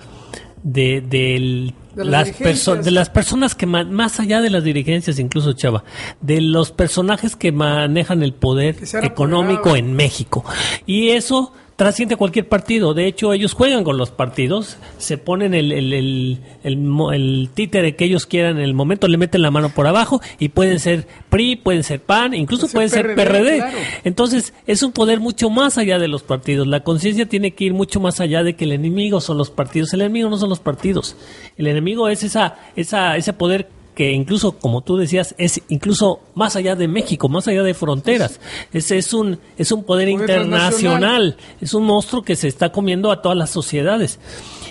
de, 0.63 1.01
De 1.01 1.75
las 1.97 2.39
las 2.41 2.85
de 2.85 2.91
las 2.93 3.11
personas 3.11 3.57
que 3.57 3.67
más 3.67 4.21
allá 4.21 4.41
de 4.41 4.51
las 4.51 4.63
dirigencias, 4.63 5.19
incluso 5.19 5.55
Chava, 5.55 5.83
de 6.21 6.41
los 6.41 6.71
personajes 6.71 7.35
que 7.35 7.51
manejan 7.51 8.23
el 8.23 8.33
poder 8.33 8.77
económico 9.03 9.75
en 9.75 9.95
México. 9.95 10.45
Y 10.87 11.09
eso 11.09 11.53
trasciende 11.81 12.17
cualquier 12.17 12.47
partido. 12.47 12.93
De 12.93 13.07
hecho, 13.07 13.33
ellos 13.33 13.55
juegan 13.55 13.85
con 13.85 13.97
los 13.97 14.11
partidos, 14.11 14.77
se 14.99 15.17
ponen 15.17 15.55
el, 15.55 15.73
el, 15.73 15.95
el, 15.95 16.39
el 16.63 17.51
títere 17.55 17.97
que 17.97 18.05
ellos 18.05 18.27
quieran 18.27 18.59
en 18.59 18.65
el 18.65 18.75
momento, 18.75 19.09
le 19.09 19.17
meten 19.17 19.41
la 19.41 19.51
mano 19.51 19.71
por 19.71 19.87
abajo 19.87 20.21
y 20.39 20.51
pueden 20.51 20.79
ser 20.79 21.09
PRI, 21.31 21.57
pueden 21.57 21.83
ser 21.83 22.03
PAN, 22.03 22.35
incluso 22.35 22.69
Puede 22.69 22.91
pueden 22.91 22.91
ser 22.91 23.15
PRD. 23.15 23.65
Entonces, 24.05 24.53
es 24.67 24.83
un 24.83 24.93
poder 24.93 25.21
mucho 25.21 25.49
más 25.49 25.79
allá 25.79 25.99
de 25.99 26.07
los 26.07 26.23
partidos. 26.23 26.67
La 26.67 26.81
conciencia 26.81 27.25
tiene 27.25 27.53
que 27.53 27.65
ir 27.65 27.73
mucho 27.73 27.99
más 27.99 28.21
allá 28.21 28.43
de 28.43 28.57
que 28.57 28.67
el 28.67 28.73
enemigo 28.73 29.23
son 29.23 29.39
los 29.39 29.51
partidos. 29.51 29.95
El 29.95 30.03
enemigo 30.03 30.29
no 30.29 30.37
son 30.37 30.51
los 30.51 30.61
partidos. 30.61 31.17
El 31.57 31.67
enemigo 31.67 32.11
es 32.11 32.25
esa, 32.25 32.59
esa, 32.77 33.17
ese 33.17 33.33
poder 33.33 33.71
que 33.95 34.13
incluso, 34.13 34.53
como 34.53 34.81
tú 34.83 34.97
decías, 34.97 35.35
es 35.37 35.61
incluso 35.69 36.21
más 36.35 36.57
allá 36.57 36.77
de 36.77 36.89
México, 36.89 37.29
más 37.29 37.47
allá 37.49 37.63
de 37.63 37.75
fronteras. 37.75 38.41
Es, 38.73 38.91
es 38.91 39.13
un, 39.13 39.39
es 39.59 39.73
un 39.73 39.85
poder, 39.85 40.11
Poder 40.11 40.21
internacional. 40.21 41.37
Es 41.61 41.75
un 41.75 41.85
monstruo 41.85 42.23
que 42.23 42.37
se 42.37 42.49
está 42.49 42.73
comiendo 42.73 43.11
a 43.13 43.21
todas 43.21 43.37
las 43.37 43.51
sociedades. 43.51 44.19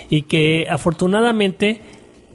Y 0.08 0.22
que 0.22 0.66
afortunadamente 0.68 1.82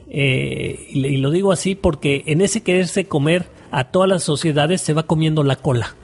eh, 0.08 0.86
y, 0.90 1.16
lo 1.18 1.30
digo 1.30 1.52
así 1.52 1.74
porque 1.74 2.22
en 2.26 2.40
ese 2.40 2.62
quererse 2.62 3.06
comer 3.06 3.46
a 3.70 3.84
todas 3.90 4.08
las 4.08 4.22
sociedades 4.22 4.80
se 4.80 4.92
va 4.94 5.02
comiendo 5.02 5.42
la 5.42 5.56
cola. 5.56 5.96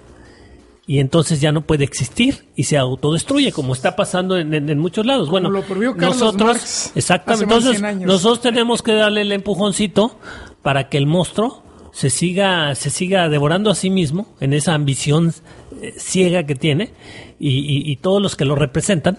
Y 0.85 0.99
entonces 0.99 1.41
ya 1.41 1.53
no 1.53 1.61
puede 1.63 1.85
existir 1.85 2.47
y 2.57 2.65
se 2.65 2.77
autodestruye, 2.77 3.53
como 3.53 3.73
está 3.73 3.95
pasando 3.95 4.37
en, 4.37 4.53
en- 4.53 4.69
en 4.69 4.79
muchos 4.81 5.07
lados. 5.07 5.31
Bueno, 5.31 5.49
lo 5.49 5.63
nosotros, 5.97 6.91
exactamente, 6.97 7.45
entonces 7.45 7.73
100 7.79 7.85
años. 7.85 8.07
nosotros 8.07 8.41
tenemos 8.41 8.83
que 8.83 8.93
darle 8.93 9.21
el 9.23 9.31
empujoncito 9.31 10.19
para 10.63 10.89
que 10.89 10.99
el 10.99 11.07
monstruo 11.07 11.63
se 11.93 12.11
siga, 12.11 12.75
se 12.75 12.91
siga 12.91 13.29
devorando 13.29 13.71
a 13.71 13.75
sí 13.75 13.91
mismo 13.91 14.27
en 14.41 14.55
esa 14.55 14.75
ambición 14.75 15.35
eh, 15.81 15.95
ciega 15.99 16.45
que 16.45 16.55
tiene 16.55 16.91
y, 17.39 17.97
todos 17.97 18.23
los 18.23 18.37
que 18.37 18.45
lo 18.45 18.55
representan, 18.55 19.19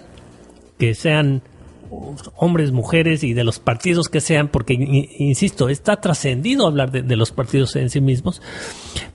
que 0.80 0.96
sean 0.96 1.42
hombres, 2.38 2.72
mujeres 2.72 3.22
y 3.24 3.34
de 3.34 3.44
los 3.44 3.60
partidos 3.60 4.08
que 4.08 4.22
sean, 4.22 4.48
porque, 4.48 4.74
insisto, 4.74 5.68
está 5.68 6.00
trascendido 6.00 6.66
hablar 6.66 6.92
de 6.92 7.16
los 7.18 7.32
partidos 7.32 7.76
en 7.76 7.90
sí 7.90 8.00
mismos, 8.00 8.42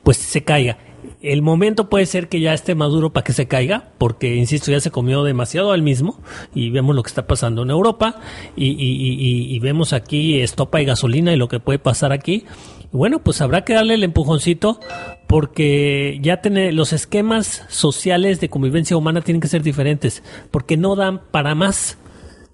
pues 0.02 0.18
se 0.18 0.44
caiga. 0.44 0.76
El 1.20 1.42
momento 1.42 1.88
puede 1.88 2.06
ser 2.06 2.28
que 2.28 2.40
ya 2.40 2.54
esté 2.54 2.74
maduro 2.74 3.12
para 3.12 3.24
que 3.24 3.32
se 3.32 3.48
caiga, 3.48 3.90
porque, 3.98 4.36
insisto, 4.36 4.70
ya 4.70 4.80
se 4.80 4.90
comió 4.90 5.24
demasiado 5.24 5.72
al 5.72 5.82
mismo 5.82 6.20
y 6.54 6.70
vemos 6.70 6.94
lo 6.94 7.02
que 7.02 7.08
está 7.08 7.26
pasando 7.26 7.62
en 7.62 7.70
Europa 7.70 8.16
y, 8.56 9.58
vemos 9.60 9.92
aquí 9.92 10.40
estopa 10.40 10.80
y 10.80 10.84
gasolina 10.84 11.32
y 11.32 11.36
lo 11.36 11.48
que 11.48 11.60
puede 11.60 11.78
pasar 11.78 12.12
aquí. 12.12 12.44
Bueno, 12.92 13.18
pues 13.18 13.40
habrá 13.40 13.64
que 13.64 13.74
darle 13.74 13.94
el 13.94 14.04
empujoncito 14.04 14.80
porque 15.26 16.18
ya 16.22 16.40
tiene 16.40 16.72
los 16.72 16.92
esquemas 16.92 17.64
sociales 17.68 18.40
de 18.40 18.48
convivencia 18.48 18.96
humana 18.96 19.20
tienen 19.20 19.40
que 19.40 19.48
ser 19.48 19.62
diferentes, 19.62 20.22
porque 20.50 20.76
no 20.76 20.96
dan 20.96 21.20
para 21.30 21.54
más. 21.54 21.98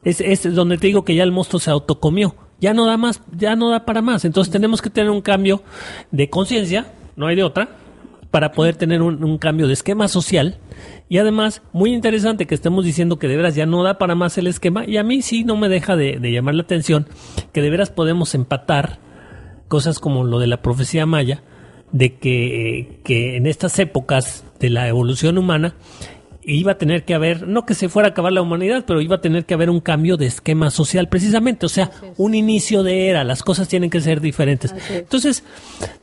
Es, 0.02 0.20
es 0.20 0.54
donde 0.54 0.78
te 0.78 0.88
digo 0.88 1.04
que 1.04 1.14
ya 1.14 1.22
el 1.22 1.32
monstruo 1.32 1.60
se 1.60 1.70
autocomió. 1.70 2.34
Ya 2.60 2.72
no 2.72 2.86
da 2.86 2.96
más, 2.96 3.20
ya 3.36 3.56
no 3.56 3.70
da 3.70 3.84
para 3.84 4.02
más. 4.02 4.24
Entonces 4.24 4.50
tenemos 4.50 4.80
que 4.80 4.90
tener 4.90 5.10
un 5.10 5.20
cambio 5.20 5.62
de 6.10 6.30
conciencia, 6.30 6.92
no 7.16 7.26
hay 7.26 7.36
de 7.36 7.42
otra, 7.42 7.68
para 8.34 8.50
poder 8.50 8.74
tener 8.74 9.00
un, 9.00 9.22
un 9.22 9.38
cambio 9.38 9.68
de 9.68 9.74
esquema 9.74 10.08
social. 10.08 10.58
Y 11.08 11.18
además, 11.18 11.62
muy 11.72 11.94
interesante 11.94 12.48
que 12.48 12.56
estemos 12.56 12.84
diciendo 12.84 13.16
que 13.16 13.28
de 13.28 13.36
veras 13.36 13.54
ya 13.54 13.64
no 13.64 13.84
da 13.84 13.96
para 13.96 14.16
más 14.16 14.36
el 14.38 14.48
esquema. 14.48 14.84
Y 14.84 14.96
a 14.96 15.04
mí 15.04 15.22
sí 15.22 15.44
no 15.44 15.56
me 15.56 15.68
deja 15.68 15.94
de, 15.94 16.18
de 16.18 16.32
llamar 16.32 16.56
la 16.56 16.62
atención 16.62 17.06
que 17.52 17.62
de 17.62 17.70
veras 17.70 17.90
podemos 17.90 18.34
empatar 18.34 18.98
cosas 19.68 20.00
como 20.00 20.24
lo 20.24 20.40
de 20.40 20.48
la 20.48 20.62
profecía 20.62 21.06
maya, 21.06 21.44
de 21.92 22.16
que, 22.16 22.98
que 23.04 23.36
en 23.36 23.46
estas 23.46 23.78
épocas 23.78 24.42
de 24.58 24.68
la 24.68 24.88
evolución 24.88 25.38
humana 25.38 25.76
iba 26.42 26.72
a 26.72 26.78
tener 26.78 27.04
que 27.04 27.14
haber, 27.14 27.46
no 27.46 27.64
que 27.64 27.74
se 27.74 27.88
fuera 27.88 28.08
a 28.08 28.10
acabar 28.10 28.32
la 28.32 28.42
humanidad, 28.42 28.82
pero 28.84 29.00
iba 29.00 29.14
a 29.14 29.20
tener 29.20 29.44
que 29.44 29.54
haber 29.54 29.70
un 29.70 29.78
cambio 29.78 30.16
de 30.16 30.26
esquema 30.26 30.70
social 30.70 31.08
precisamente, 31.08 31.66
o 31.66 31.68
sea, 31.68 31.92
un 32.16 32.34
inicio 32.34 32.82
de 32.82 33.10
era, 33.10 33.22
las 33.22 33.44
cosas 33.44 33.68
tienen 33.68 33.90
que 33.90 34.00
ser 34.00 34.20
diferentes. 34.20 34.74
Entonces, 34.90 35.44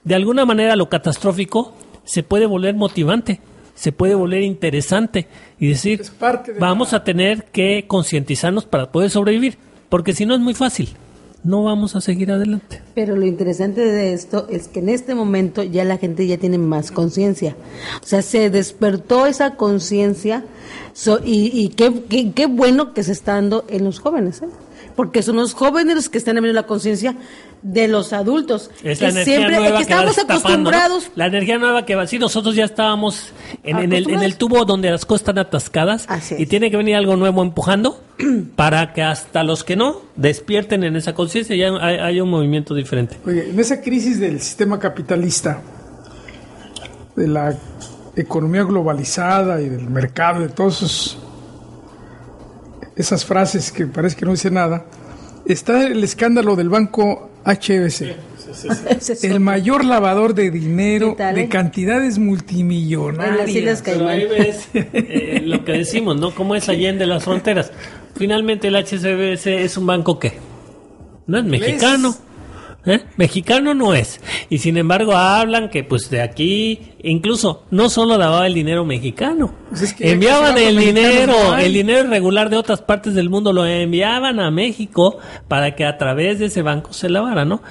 de 0.05 0.15
alguna 0.15 0.45
manera 0.45 0.77
lo 0.77 0.88
catastrófico 0.88 1.75
se 2.04 2.24
puede 2.24 2.45
volver 2.45 2.76
motivante, 2.76 3.39
se 3.76 3.91
puede 3.91 4.16
volver 4.16 4.41
interesante 4.43 5.28
y 5.60 5.68
decir, 5.70 6.02
Es 6.02 6.10
parte 6.12 6.54
de 6.54 6.60
vamos 6.60 6.91
la- 6.91 6.99
a 6.99 7.04
tener 7.04 7.45
que 7.45 7.86
concientizarnos 7.88 8.66
para 8.66 8.91
poder 8.91 9.10
sobrevivir, 9.10 9.58
porque 9.89 10.14
si 10.14 10.26
no 10.26 10.34
es 10.36 10.39
muy 10.41 10.54
fácil, 10.54 10.89
no 11.43 11.64
vamos 11.64 11.95
a 11.95 12.02
seguir 12.02 12.32
adelante. 12.32 12.82
Pero 12.93 13.16
lo 13.16 13.26
interesante 13.26 13.82
de 13.82 14.14
esto 14.14 14.45
es 14.52 14.68
que 14.68 14.80
en 14.80 14.89
este 14.89 15.16
momento 15.16 15.64
ya 15.64 15.84
la 15.84 15.97
gente 15.97 16.28
ya 16.28 16.38
tiene 16.38 16.60
más 16.60 16.91
conciencia. 16.91 17.56
O 18.04 18.06
sea, 18.06 18.22
se 18.22 18.52
despertó 18.52 19.26
esa 19.26 19.56
conciencia 19.56 20.43
so- 20.93 21.20
y, 21.26 21.49
y 21.54 21.70
qué, 21.70 21.91
qué, 22.10 22.32
qué 22.32 22.45
bueno 22.45 22.93
que 22.93 23.02
se 23.02 23.12
está 23.14 23.34
dando 23.34 23.66
en 23.70 23.84
los 23.86 23.99
jóvenes. 23.99 24.43
¿eh? 24.43 24.49
Porque 24.95 25.23
son 25.23 25.37
los 25.37 25.53
jóvenes 25.53 25.95
los 25.95 26.09
que 26.09 26.17
están 26.17 26.37
abriendo 26.37 26.59
la 26.61 26.67
conciencia 26.67 27.15
de 27.61 27.87
los 27.87 28.13
adultos. 28.13 28.71
Es 28.83 28.99
que 28.99 29.05
la 29.05 29.11
energía 29.11 29.35
siempre, 29.37 29.55
nueva 29.57 29.79
que 29.79 29.85
que 29.85 29.93
va 29.93 29.99
estamos 30.03 30.17
acostumbrados. 30.17 31.11
La 31.15 31.25
energía 31.27 31.57
nueva 31.59 31.85
que 31.85 31.95
va. 31.95 32.07
Sí, 32.07 32.17
nosotros 32.19 32.55
ya 32.55 32.65
estábamos 32.65 33.29
en, 33.63 33.77
en 33.79 33.93
el, 33.93 34.09
en 34.09 34.23
el 34.23 34.35
tubo 34.35 34.65
donde 34.65 34.89
las 34.89 35.05
cosas 35.05 35.21
están 35.21 35.37
atascadas 35.39 36.05
Así 36.07 36.35
es. 36.35 36.39
y 36.41 36.45
tiene 36.47 36.71
que 36.71 36.77
venir 36.77 36.95
algo 36.95 37.15
nuevo 37.15 37.41
empujando 37.41 38.01
para 38.55 38.93
que 38.93 39.03
hasta 39.03 39.43
los 39.43 39.63
que 39.63 39.75
no 39.75 40.01
despierten 40.15 40.83
en 40.83 40.95
esa 40.95 41.13
conciencia 41.13 41.55
y 41.55 41.63
haya, 41.63 42.05
haya 42.05 42.23
un 42.23 42.29
movimiento 42.29 42.73
diferente. 42.73 43.17
Oye, 43.25 43.49
en 43.49 43.59
esa 43.59 43.81
crisis 43.81 44.19
del 44.19 44.39
sistema 44.41 44.79
capitalista, 44.79 45.61
de 47.15 47.27
la 47.27 47.55
economía 48.15 48.63
globalizada 48.63 49.61
y 49.61 49.69
del 49.69 49.89
mercado, 49.89 50.41
de 50.41 50.49
todas 50.49 50.77
esos- 50.77 51.17
esas 52.95 53.25
frases 53.25 53.71
que 53.71 53.85
parece 53.87 54.15
que 54.15 54.25
no 54.25 54.31
dice 54.31 54.51
nada, 54.51 54.85
está 55.45 55.87
el 55.87 56.03
escándalo 56.03 56.55
del 56.55 56.69
banco 56.69 57.29
HBC, 57.45 58.15
el 59.23 59.39
mayor 59.39 59.85
lavador 59.85 60.33
de 60.33 60.51
dinero 60.51 61.11
¿Qué 61.11 61.17
tal, 61.17 61.35
de 61.35 61.47
cantidades 61.47 62.01
En 62.01 62.07
las 62.07 62.19
multimillonarias. 62.19 63.81
Pero 63.83 64.07
ahí 64.07 64.25
ves 64.27 64.67
eh, 64.73 65.41
lo 65.43 65.63
que 65.63 65.73
decimos, 65.73 66.19
¿no? 66.19 66.35
Cómo 66.35 66.55
es 66.55 66.69
allende 66.69 67.05
las 67.05 67.23
fronteras. 67.23 67.71
Finalmente 68.15 68.67
el 68.67 68.75
HSBC 68.75 69.47
es 69.47 69.77
un 69.77 69.85
banco 69.87 70.19
que 70.19 70.33
no 71.27 71.39
es 71.39 71.45
mexicano. 71.45 72.15
¿Eh? 72.86 73.01
Mexicano 73.17 73.73
no 73.73 73.93
es. 73.93 74.19
Y 74.49 74.57
sin 74.59 74.77
embargo 74.77 75.13
hablan 75.15 75.69
que 75.69 75.84
pues 75.84 76.09
de 76.09 76.21
aquí, 76.21 76.93
incluso 77.03 77.63
no 77.71 77.89
solo 77.89 78.17
lavaba 78.17 78.47
el 78.47 78.53
dinero 78.53 78.86
mexicano. 78.86 79.53
Pues 79.69 79.82
es 79.84 79.93
que 79.93 80.11
enviaban 80.11 80.57
el 80.57 80.77
dinero, 80.77 81.34
no 81.34 81.57
el 81.57 81.73
dinero 81.73 82.09
regular 82.09 82.49
de 82.49 82.57
otras 82.57 82.82
partes 82.82 83.13
del 83.13 83.29
mundo 83.29 83.53
lo 83.53 83.65
enviaban 83.65 84.39
a 84.39 84.51
México 84.51 85.17
para 85.47 85.75
que 85.75 85.86
a 85.86 85.97
través 85.97 86.39
de 86.39 86.45
ese 86.45 86.61
banco 86.61 86.93
se 86.93 87.09
lavara, 87.09 87.45
¿no? 87.45 87.61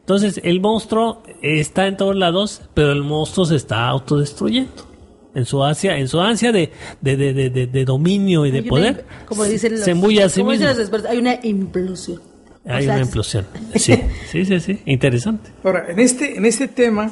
Entonces 0.00 0.40
el 0.44 0.60
monstruo 0.60 1.22
está 1.42 1.86
en 1.86 1.96
todos 1.96 2.16
lados, 2.16 2.62
pero 2.74 2.92
el 2.92 3.02
monstruo 3.02 3.46
se 3.46 3.56
está 3.56 3.86
autodestruyendo. 3.88 4.90
En 5.34 5.46
su 5.46 5.64
ansia, 5.64 5.96
en 5.96 6.08
su 6.08 6.20
ansia 6.20 6.52
de, 6.52 6.70
de, 7.00 7.16
de, 7.16 7.32
de, 7.48 7.66
de- 7.66 7.84
dominio 7.86 8.44
y 8.44 8.50
de 8.50 8.58
Hay 8.58 8.64
poder, 8.68 9.06
como 9.26 9.44
dicen 9.44 9.72
los, 9.72 9.80
se 9.80 9.92
embulla 9.92 10.26
a 10.26 10.28
sí 10.28 10.40
como 10.40 10.52
dicen 10.52 10.66
mismo. 10.66 10.78
los 10.78 10.88
expertos, 10.88 11.10
hay 11.10 11.18
una 11.18 11.38
implosión. 11.42 12.20
O 12.64 12.70
Hay 12.70 12.84
sea, 12.84 12.94
una 12.94 13.04
implosión. 13.04 13.46
Sí, 13.74 14.00
sí, 14.30 14.44
sí, 14.44 14.60
sí. 14.60 14.80
Interesante. 14.86 15.50
Ahora, 15.64 15.86
en 15.88 15.98
este, 15.98 16.36
en 16.36 16.44
este 16.44 16.68
tema, 16.68 17.10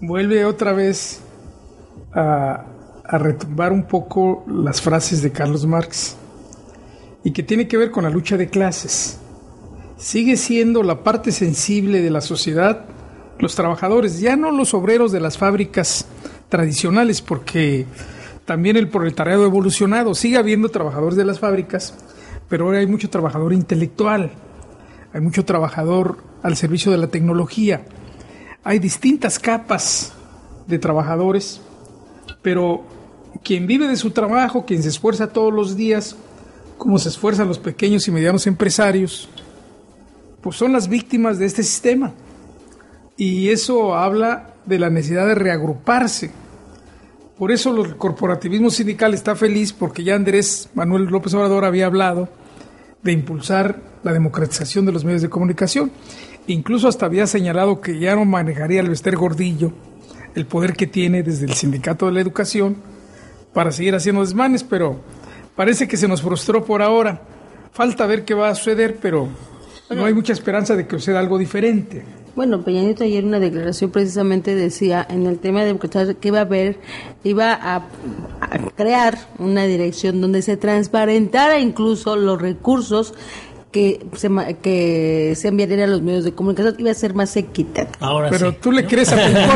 vuelve 0.00 0.44
otra 0.44 0.72
vez 0.72 1.20
a, 2.14 2.64
a 3.04 3.18
retumbar 3.18 3.72
un 3.72 3.84
poco 3.84 4.44
las 4.48 4.80
frases 4.80 5.22
de 5.22 5.32
Carlos 5.32 5.66
Marx 5.66 6.16
y 7.24 7.32
que 7.32 7.42
tiene 7.42 7.68
que 7.68 7.76
ver 7.76 7.90
con 7.90 8.04
la 8.04 8.10
lucha 8.10 8.36
de 8.36 8.48
clases. 8.48 9.20
Sigue 9.96 10.36
siendo 10.36 10.82
la 10.82 11.02
parte 11.02 11.32
sensible 11.32 12.02
de 12.02 12.10
la 12.10 12.20
sociedad 12.20 12.86
los 13.38 13.54
trabajadores, 13.54 14.20
ya 14.20 14.36
no 14.36 14.50
los 14.50 14.74
obreros 14.74 15.12
de 15.12 15.20
las 15.20 15.38
fábricas 15.38 16.06
tradicionales, 16.48 17.20
porque 17.20 17.86
también 18.44 18.76
el 18.76 18.88
proletariado 18.88 19.42
ha 19.42 19.46
evolucionado, 19.46 20.14
sigue 20.14 20.38
habiendo 20.38 20.68
trabajadores 20.68 21.16
de 21.16 21.24
las 21.24 21.38
fábricas, 21.38 21.94
pero 22.48 22.66
ahora 22.66 22.78
hay 22.78 22.86
mucho 22.86 23.10
trabajador 23.10 23.52
intelectual, 23.52 24.30
hay 25.16 25.22
mucho 25.22 25.46
trabajador 25.46 26.18
al 26.42 26.56
servicio 26.56 26.92
de 26.92 26.98
la 26.98 27.06
tecnología, 27.06 27.86
hay 28.62 28.78
distintas 28.78 29.38
capas 29.38 30.12
de 30.66 30.78
trabajadores, 30.78 31.62
pero 32.42 32.84
quien 33.42 33.66
vive 33.66 33.88
de 33.88 33.96
su 33.96 34.10
trabajo, 34.10 34.66
quien 34.66 34.82
se 34.82 34.90
esfuerza 34.90 35.32
todos 35.32 35.54
los 35.54 35.74
días, 35.74 36.16
como 36.76 36.98
se 36.98 37.08
esfuerzan 37.08 37.48
los 37.48 37.58
pequeños 37.58 38.06
y 38.06 38.10
medianos 38.10 38.46
empresarios, 38.46 39.30
pues 40.42 40.56
son 40.56 40.72
las 40.72 40.86
víctimas 40.86 41.38
de 41.38 41.46
este 41.46 41.62
sistema. 41.62 42.12
Y 43.16 43.48
eso 43.48 43.94
habla 43.94 44.52
de 44.66 44.78
la 44.78 44.90
necesidad 44.90 45.26
de 45.26 45.34
reagruparse. 45.34 46.30
Por 47.38 47.52
eso 47.52 47.74
el 47.82 47.96
corporativismo 47.96 48.68
sindical 48.68 49.14
está 49.14 49.34
feliz 49.34 49.72
porque 49.72 50.04
ya 50.04 50.14
Andrés 50.14 50.68
Manuel 50.74 51.04
López 51.04 51.32
Obrador 51.32 51.64
había 51.64 51.86
hablado 51.86 52.28
de 53.06 53.12
impulsar 53.12 53.80
la 54.02 54.12
democratización 54.12 54.84
de 54.84 54.92
los 54.92 55.04
medios 55.04 55.22
de 55.22 55.30
comunicación. 55.30 55.90
Incluso 56.46 56.88
hasta 56.88 57.06
había 57.06 57.26
señalado 57.26 57.80
que 57.80 57.98
ya 57.98 58.14
no 58.14 58.24
manejaría 58.24 58.80
el 58.80 58.90
Bester 58.90 59.16
Gordillo 59.16 59.72
el 60.36 60.46
poder 60.46 60.74
que 60.74 60.86
tiene 60.86 61.22
desde 61.22 61.46
el 61.46 61.54
Sindicato 61.54 62.06
de 62.06 62.12
la 62.12 62.20
Educación 62.20 62.76
para 63.54 63.72
seguir 63.72 63.94
haciendo 63.94 64.20
desmanes, 64.20 64.62
pero 64.62 65.00
parece 65.56 65.88
que 65.88 65.96
se 65.96 66.06
nos 66.06 66.20
frustró 66.20 66.62
por 66.62 66.82
ahora. 66.82 67.22
Falta 67.72 68.06
ver 68.06 68.24
qué 68.26 68.34
va 68.34 68.50
a 68.50 68.54
suceder, 68.54 68.98
pero 69.00 69.28
no 69.88 70.04
hay 70.04 70.12
mucha 70.12 70.34
esperanza 70.34 70.76
de 70.76 70.86
que 70.86 70.98
suceda 70.98 71.20
algo 71.20 71.38
diferente. 71.38 72.04
Bueno, 72.36 72.60
Peña 72.60 72.82
Nieto 72.82 73.02
ayer 73.02 73.24
una 73.24 73.40
declaración 73.40 73.90
precisamente 73.90 74.54
decía 74.54 75.06
en 75.08 75.24
el 75.24 75.38
tema 75.38 75.64
de 75.64 75.74
que 75.78 76.28
iba 76.28 76.40
a 76.40 76.42
haber, 76.42 76.78
iba 77.24 77.58
a 77.62 77.88
crear 78.76 79.16
una 79.38 79.64
dirección 79.64 80.20
donde 80.20 80.42
se 80.42 80.58
transparentara 80.58 81.58
incluso 81.58 82.14
los 82.14 82.38
recursos 82.38 83.14
que 83.76 84.06
se, 84.14 84.30
ma- 84.30 84.54
que 84.54 85.34
se 85.36 85.48
enviarían 85.48 85.80
a 85.80 85.86
los 85.86 86.00
medios 86.00 86.24
de 86.24 86.32
comunicación, 86.32 86.76
iba 86.78 86.90
a 86.90 86.94
ser 86.94 87.12
más 87.12 87.36
equitativo. 87.36 87.94
Ahora 88.00 88.30
Pero 88.30 88.52
sí. 88.52 88.56
tú 88.62 88.72
le 88.72 88.86
crees 88.86 89.12
a 89.12 89.16
Peña 89.16 89.46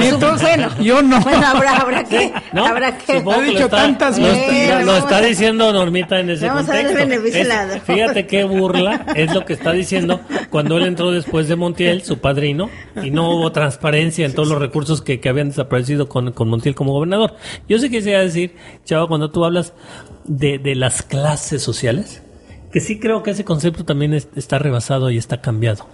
bueno. 0.43 0.68
yo 0.79 1.01
no. 1.01 1.18
Bueno, 1.23 1.47
habrá, 1.47 1.77
habrá 1.79 2.05
que, 2.05 2.31
¿No? 2.53 2.66
habrá 2.66 2.99
que. 2.99 3.12
Ha 3.12 3.41
dicho 3.41 3.64
está- 3.64 3.77
tantas 3.79 4.18
lo, 4.18 4.27
veces. 4.27 4.53
está- 4.53 4.83
lo 4.83 4.97
está 4.99 5.21
diciendo 5.23 5.73
Normita 5.73 6.21
en 6.21 6.29
ese 6.29 6.47
Vamos 6.49 6.68
a 6.68 6.75
darle 6.75 6.89
contexto. 6.91 7.09
beneficio 7.09 7.41
Es- 7.41 7.49
lado. 7.49 7.81
fíjate 7.81 8.27
qué 8.27 8.45
burla 8.45 9.07
es 9.16 9.33
lo 9.33 9.47
que 9.47 9.55
está 9.55 9.73
diciendo 9.73 10.21
cuando 10.51 10.77
él 10.77 10.85
entró 10.85 11.11
después 11.12 11.49
de 11.49 11.57
Montiel, 11.57 12.03
su 12.03 12.18
padrino, 12.18 12.68
y 13.03 13.11
no 13.11 13.31
hubo 13.35 13.53
transparencia 13.53 14.27
en 14.27 14.35
todos 14.35 14.49
los 14.49 14.59
recursos 14.59 15.01
que, 15.01 15.18
que 15.18 15.31
habían 15.31 15.49
desaparecido 15.49 16.11
con, 16.11 16.33
con 16.33 16.49
Montiel 16.51 16.75
como 16.75 16.93
gobernador. 16.93 17.37
Yo 17.71 17.79
sé 17.79 17.89
que 17.89 17.97
quisiera 17.99 18.21
decir, 18.21 18.55
Chavo, 18.85 19.09
cuando 19.09 19.31
tú 19.31 19.47
hablas 19.47 19.73
de, 20.27 20.59
de 20.59 20.75
las 20.75 21.03
clases 21.03 21.62
sociales, 21.62 22.23
que 22.73 22.81
sí 22.81 22.99
creo 22.99 23.23
que 23.23 23.31
ese 23.33 23.45
concepto 23.45 23.85
también 23.85 24.14
es- 24.14 24.29
está 24.37 24.59
rebasado 24.59 25.11
y 25.11 25.16
está 25.18 25.41
cambiado. 25.41 25.87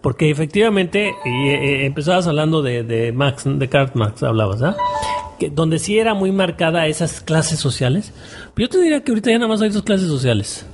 Porque 0.00 0.30
efectivamente, 0.30 1.14
y, 1.24 1.48
eh, 1.48 1.86
empezabas 1.86 2.26
hablando 2.26 2.60
de, 2.62 2.82
de 2.82 3.10
Max, 3.12 3.44
de 3.46 3.68
Karl 3.68 3.90
Marx, 3.94 4.22
hablabas, 4.22 4.62
¿ah? 4.62 4.76
Que 5.38 5.48
donde 5.48 5.78
sí 5.78 5.98
era 5.98 6.12
muy 6.14 6.30
marcada 6.30 6.86
esas 6.86 7.20
clases 7.22 7.58
sociales. 7.58 8.12
Pero 8.54 8.68
yo 8.68 8.72
te 8.72 8.82
diría 8.82 9.02
que 9.02 9.12
ahorita 9.12 9.30
ya 9.30 9.38
nada 9.38 9.48
más 9.48 9.62
hay 9.62 9.70
dos 9.70 9.82
clases 9.82 10.08
sociales. 10.08 10.66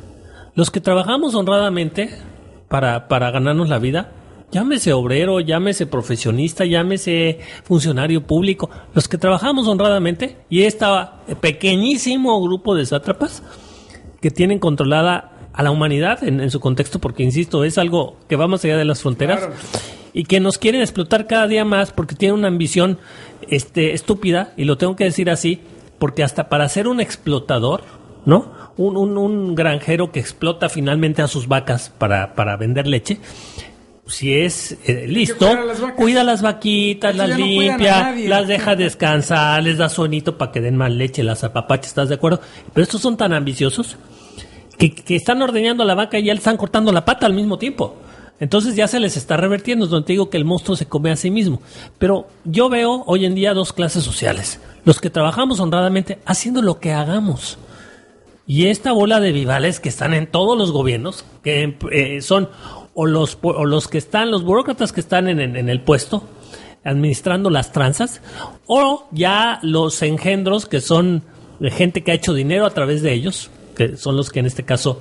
Los 0.56 0.70
que 0.72 0.80
trabajamos 0.80 1.34
honradamente 1.36 2.10
para, 2.68 3.06
para 3.06 3.30
ganarnos 3.30 3.68
la 3.68 3.78
vida, 3.78 4.10
llámese 4.50 4.92
obrero, 4.92 5.38
llámese 5.38 5.86
profesionista, 5.86 6.64
llámese 6.64 7.38
funcionario 7.62 8.26
público, 8.26 8.68
los 8.94 9.06
que 9.06 9.16
trabajamos 9.16 9.68
honradamente, 9.68 10.38
y 10.50 10.62
esta 10.64 11.20
pequeñísimo 11.40 12.42
grupo 12.42 12.74
de 12.74 12.84
sátrapas, 12.84 13.44
que 14.20 14.30
tienen 14.30 14.58
controlada 14.58 15.32
a 15.52 15.62
la 15.62 15.70
humanidad 15.70 16.22
en, 16.24 16.40
en 16.40 16.50
su 16.50 16.60
contexto, 16.60 16.98
porque 17.00 17.22
insisto, 17.22 17.64
es 17.64 17.78
algo 17.78 18.16
que 18.28 18.36
va 18.36 18.46
más 18.48 18.64
allá 18.64 18.76
de 18.76 18.84
las 18.84 19.00
fronteras 19.02 19.38
Claro. 19.40 19.54
y 20.12 20.24
que 20.24 20.40
nos 20.40 20.58
quieren 20.58 20.80
explotar 20.80 21.26
cada 21.26 21.46
día 21.46 21.64
más 21.64 21.92
porque 21.92 22.14
tienen 22.14 22.38
una 22.38 22.48
ambición 22.48 22.98
este, 23.48 23.92
estúpida, 23.94 24.52
y 24.56 24.64
lo 24.64 24.76
tengo 24.78 24.94
que 24.96 25.04
decir 25.04 25.28
así, 25.30 25.60
porque 25.98 26.22
hasta 26.22 26.48
para 26.48 26.68
ser 26.68 26.86
un 26.88 27.00
explotador, 27.00 27.82
¿no? 28.26 28.52
Un, 28.76 28.96
un- 28.96 29.18
un 29.18 29.54
granjero 29.54 30.12
que 30.12 30.20
explota 30.20 30.68
finalmente 30.68 31.20
a 31.22 31.26
sus 31.26 31.48
vacas 31.48 31.90
para, 31.98 32.34
para 32.34 32.56
vender 32.56 32.86
leche, 32.86 33.18
si 34.10 34.34
es 34.34 34.76
eh, 34.86 35.06
listo, 35.08 35.46
las 35.64 35.80
cuida 35.96 36.24
las 36.24 36.42
vaquitas, 36.42 37.14
las 37.16 37.30
no 37.30 37.36
limpia, 37.36 38.14
las 38.26 38.48
deja 38.48 38.76
descansar, 38.76 39.62
les 39.62 39.78
da 39.78 39.88
sueñito 39.88 40.36
para 40.36 40.52
que 40.52 40.60
den 40.60 40.76
más 40.76 40.90
leche, 40.90 41.22
las 41.22 41.44
apapachas, 41.44 41.88
¿estás 41.88 42.08
de 42.08 42.16
acuerdo? 42.16 42.40
Pero 42.72 42.82
estos 42.82 43.00
son 43.00 43.16
tan 43.16 43.32
ambiciosos 43.32 43.96
que, 44.76 44.94
que 44.94 45.16
están 45.16 45.40
ordeñando 45.40 45.84
a 45.84 45.86
la 45.86 45.94
vaca 45.94 46.18
y 46.18 46.24
ya 46.24 46.34
le 46.34 46.38
están 46.38 46.56
cortando 46.56 46.92
la 46.92 47.04
pata 47.04 47.26
al 47.26 47.34
mismo 47.34 47.58
tiempo. 47.58 47.96
Entonces 48.40 48.74
ya 48.74 48.88
se 48.88 48.98
les 49.00 49.18
está 49.18 49.36
revertiendo, 49.36 49.84
es 49.84 49.90
donde 49.90 50.06
te 50.06 50.12
digo 50.14 50.30
que 50.30 50.38
el 50.38 50.46
monstruo 50.46 50.74
se 50.74 50.86
come 50.86 51.10
a 51.10 51.16
sí 51.16 51.30
mismo. 51.30 51.60
Pero 51.98 52.26
yo 52.44 52.70
veo 52.70 53.04
hoy 53.06 53.26
en 53.26 53.34
día 53.34 53.52
dos 53.52 53.74
clases 53.74 54.02
sociales. 54.02 54.60
Los 54.84 54.98
que 54.98 55.10
trabajamos 55.10 55.60
honradamente 55.60 56.18
haciendo 56.24 56.62
lo 56.62 56.80
que 56.80 56.92
hagamos. 56.92 57.58
Y 58.46 58.66
esta 58.66 58.92
bola 58.92 59.20
de 59.20 59.32
vivales 59.32 59.78
que 59.78 59.90
están 59.90 60.14
en 60.14 60.26
todos 60.26 60.56
los 60.56 60.72
gobiernos, 60.72 61.24
que 61.44 61.76
eh, 61.92 62.22
son 62.22 62.48
o 63.02 63.06
los, 63.06 63.38
o 63.42 63.64
los 63.64 63.88
que 63.88 63.98
están, 63.98 64.30
los 64.30 64.44
burócratas 64.44 64.92
que 64.92 65.00
están 65.00 65.28
en, 65.28 65.40
en- 65.40 65.68
el 65.70 65.80
puesto, 65.80 66.24
administrando 66.84 67.48
las 67.50 67.72
tranzas, 67.72 68.20
o 68.66 69.06
ya 69.12 69.58
los 69.62 70.02
engendros 70.02 70.66
que 70.66 70.80
son 70.80 71.22
gente 71.62 72.02
que 72.02 72.10
ha 72.12 72.14
hecho 72.14 72.34
dinero 72.34 72.66
a 72.66 72.70
través 72.70 73.02
de 73.02 73.12
ellos, 73.12 73.50
que 73.76 73.96
son 73.96 74.16
los 74.16 74.30
que 74.30 74.40
en 74.40 74.46
este 74.46 74.64
caso 74.64 75.00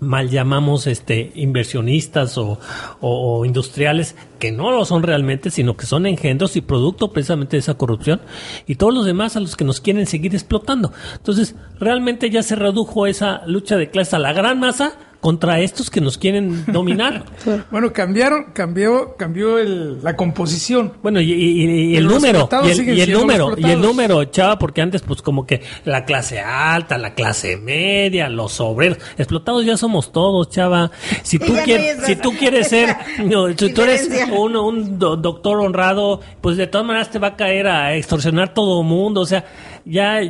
mal 0.00 0.30
llamamos 0.30 0.86
este 0.86 1.30
inversionistas 1.34 2.38
o, 2.38 2.58
o- 3.00 3.38
o 3.40 3.44
industriales 3.44 4.16
que 4.38 4.50
no 4.50 4.70
lo 4.70 4.84
son 4.86 5.02
realmente, 5.02 5.50
sino 5.50 5.76
que 5.76 5.84
son 5.86 6.06
engendros 6.06 6.56
y 6.56 6.62
producto 6.62 7.12
precisamente 7.12 7.56
de 7.56 7.60
esa 7.60 7.74
corrupción 7.74 8.20
y 8.66 8.76
todos 8.76 8.94
los 8.94 9.04
demás 9.04 9.36
a 9.36 9.40
los 9.40 9.56
que 9.56 9.64
nos 9.64 9.80
quieren 9.80 10.06
seguir 10.06 10.34
explotando. 10.34 10.92
Entonces, 11.16 11.54
realmente 11.78 12.30
ya 12.30 12.42
se 12.42 12.56
redujo 12.56 13.06
esa 13.06 13.42
lucha 13.46 13.76
de 13.76 13.90
clases 13.90 14.14
a 14.14 14.18
la 14.18 14.32
gran 14.32 14.58
masa 14.58 14.94
contra 15.20 15.60
estos 15.60 15.90
que 15.90 16.00
nos 16.00 16.16
quieren 16.18 16.64
dominar. 16.66 17.24
Bueno, 17.70 17.92
cambiaron, 17.92 18.46
cambió, 18.54 19.16
cambió 19.16 19.58
el- 19.58 20.02
la 20.02 20.16
composición. 20.16 20.94
Bueno, 21.02 21.20
y, 21.20 21.30
y- 21.32 21.92
y 21.92 21.96
el 21.96 22.06
número, 22.06 22.48
y 22.64 22.70
el, 22.70 23.08
y 23.10 23.12
número, 23.12 23.54
y 23.56 23.64
el 23.70 23.80
número, 23.80 24.24
chava, 24.24 24.58
porque 24.58 24.80
antes 24.80 25.02
pues 25.02 25.20
como 25.22 25.46
que 25.46 25.62
la 25.84 26.04
clase 26.04 26.40
alta, 26.40 26.96
la 26.98 27.14
clase 27.14 27.56
media, 27.56 28.28
los 28.28 28.60
obreros, 28.60 28.98
explotados 29.18 29.64
ya 29.64 29.76
somos 29.76 30.10
todos, 30.12 30.48
chava. 30.50 30.90
Si 31.22 31.38
tú 31.38 31.52
no 31.54 31.62
quieres, 31.62 31.98
si 32.04 32.16
tú 32.16 32.32
quieres 32.38 32.68
ser, 32.68 32.96
no, 33.24 33.48
si 33.56 33.72
tú 33.72 33.82
eres 33.82 34.08
un, 34.32 34.56
un 34.56 34.98
do- 34.98 35.16
doctor 35.16 35.60
honrado, 35.60 36.20
pues 36.40 36.56
de 36.56 36.66
todas 36.66 36.86
maneras 36.86 37.10
te 37.10 37.18
va 37.18 37.28
a 37.28 37.36
caer 37.36 37.66
a 37.68 37.94
extorsionar 37.96 38.54
todo 38.54 38.82
mundo, 38.82 39.20
o 39.20 39.26
sea, 39.26 39.44
ya, 39.84 40.20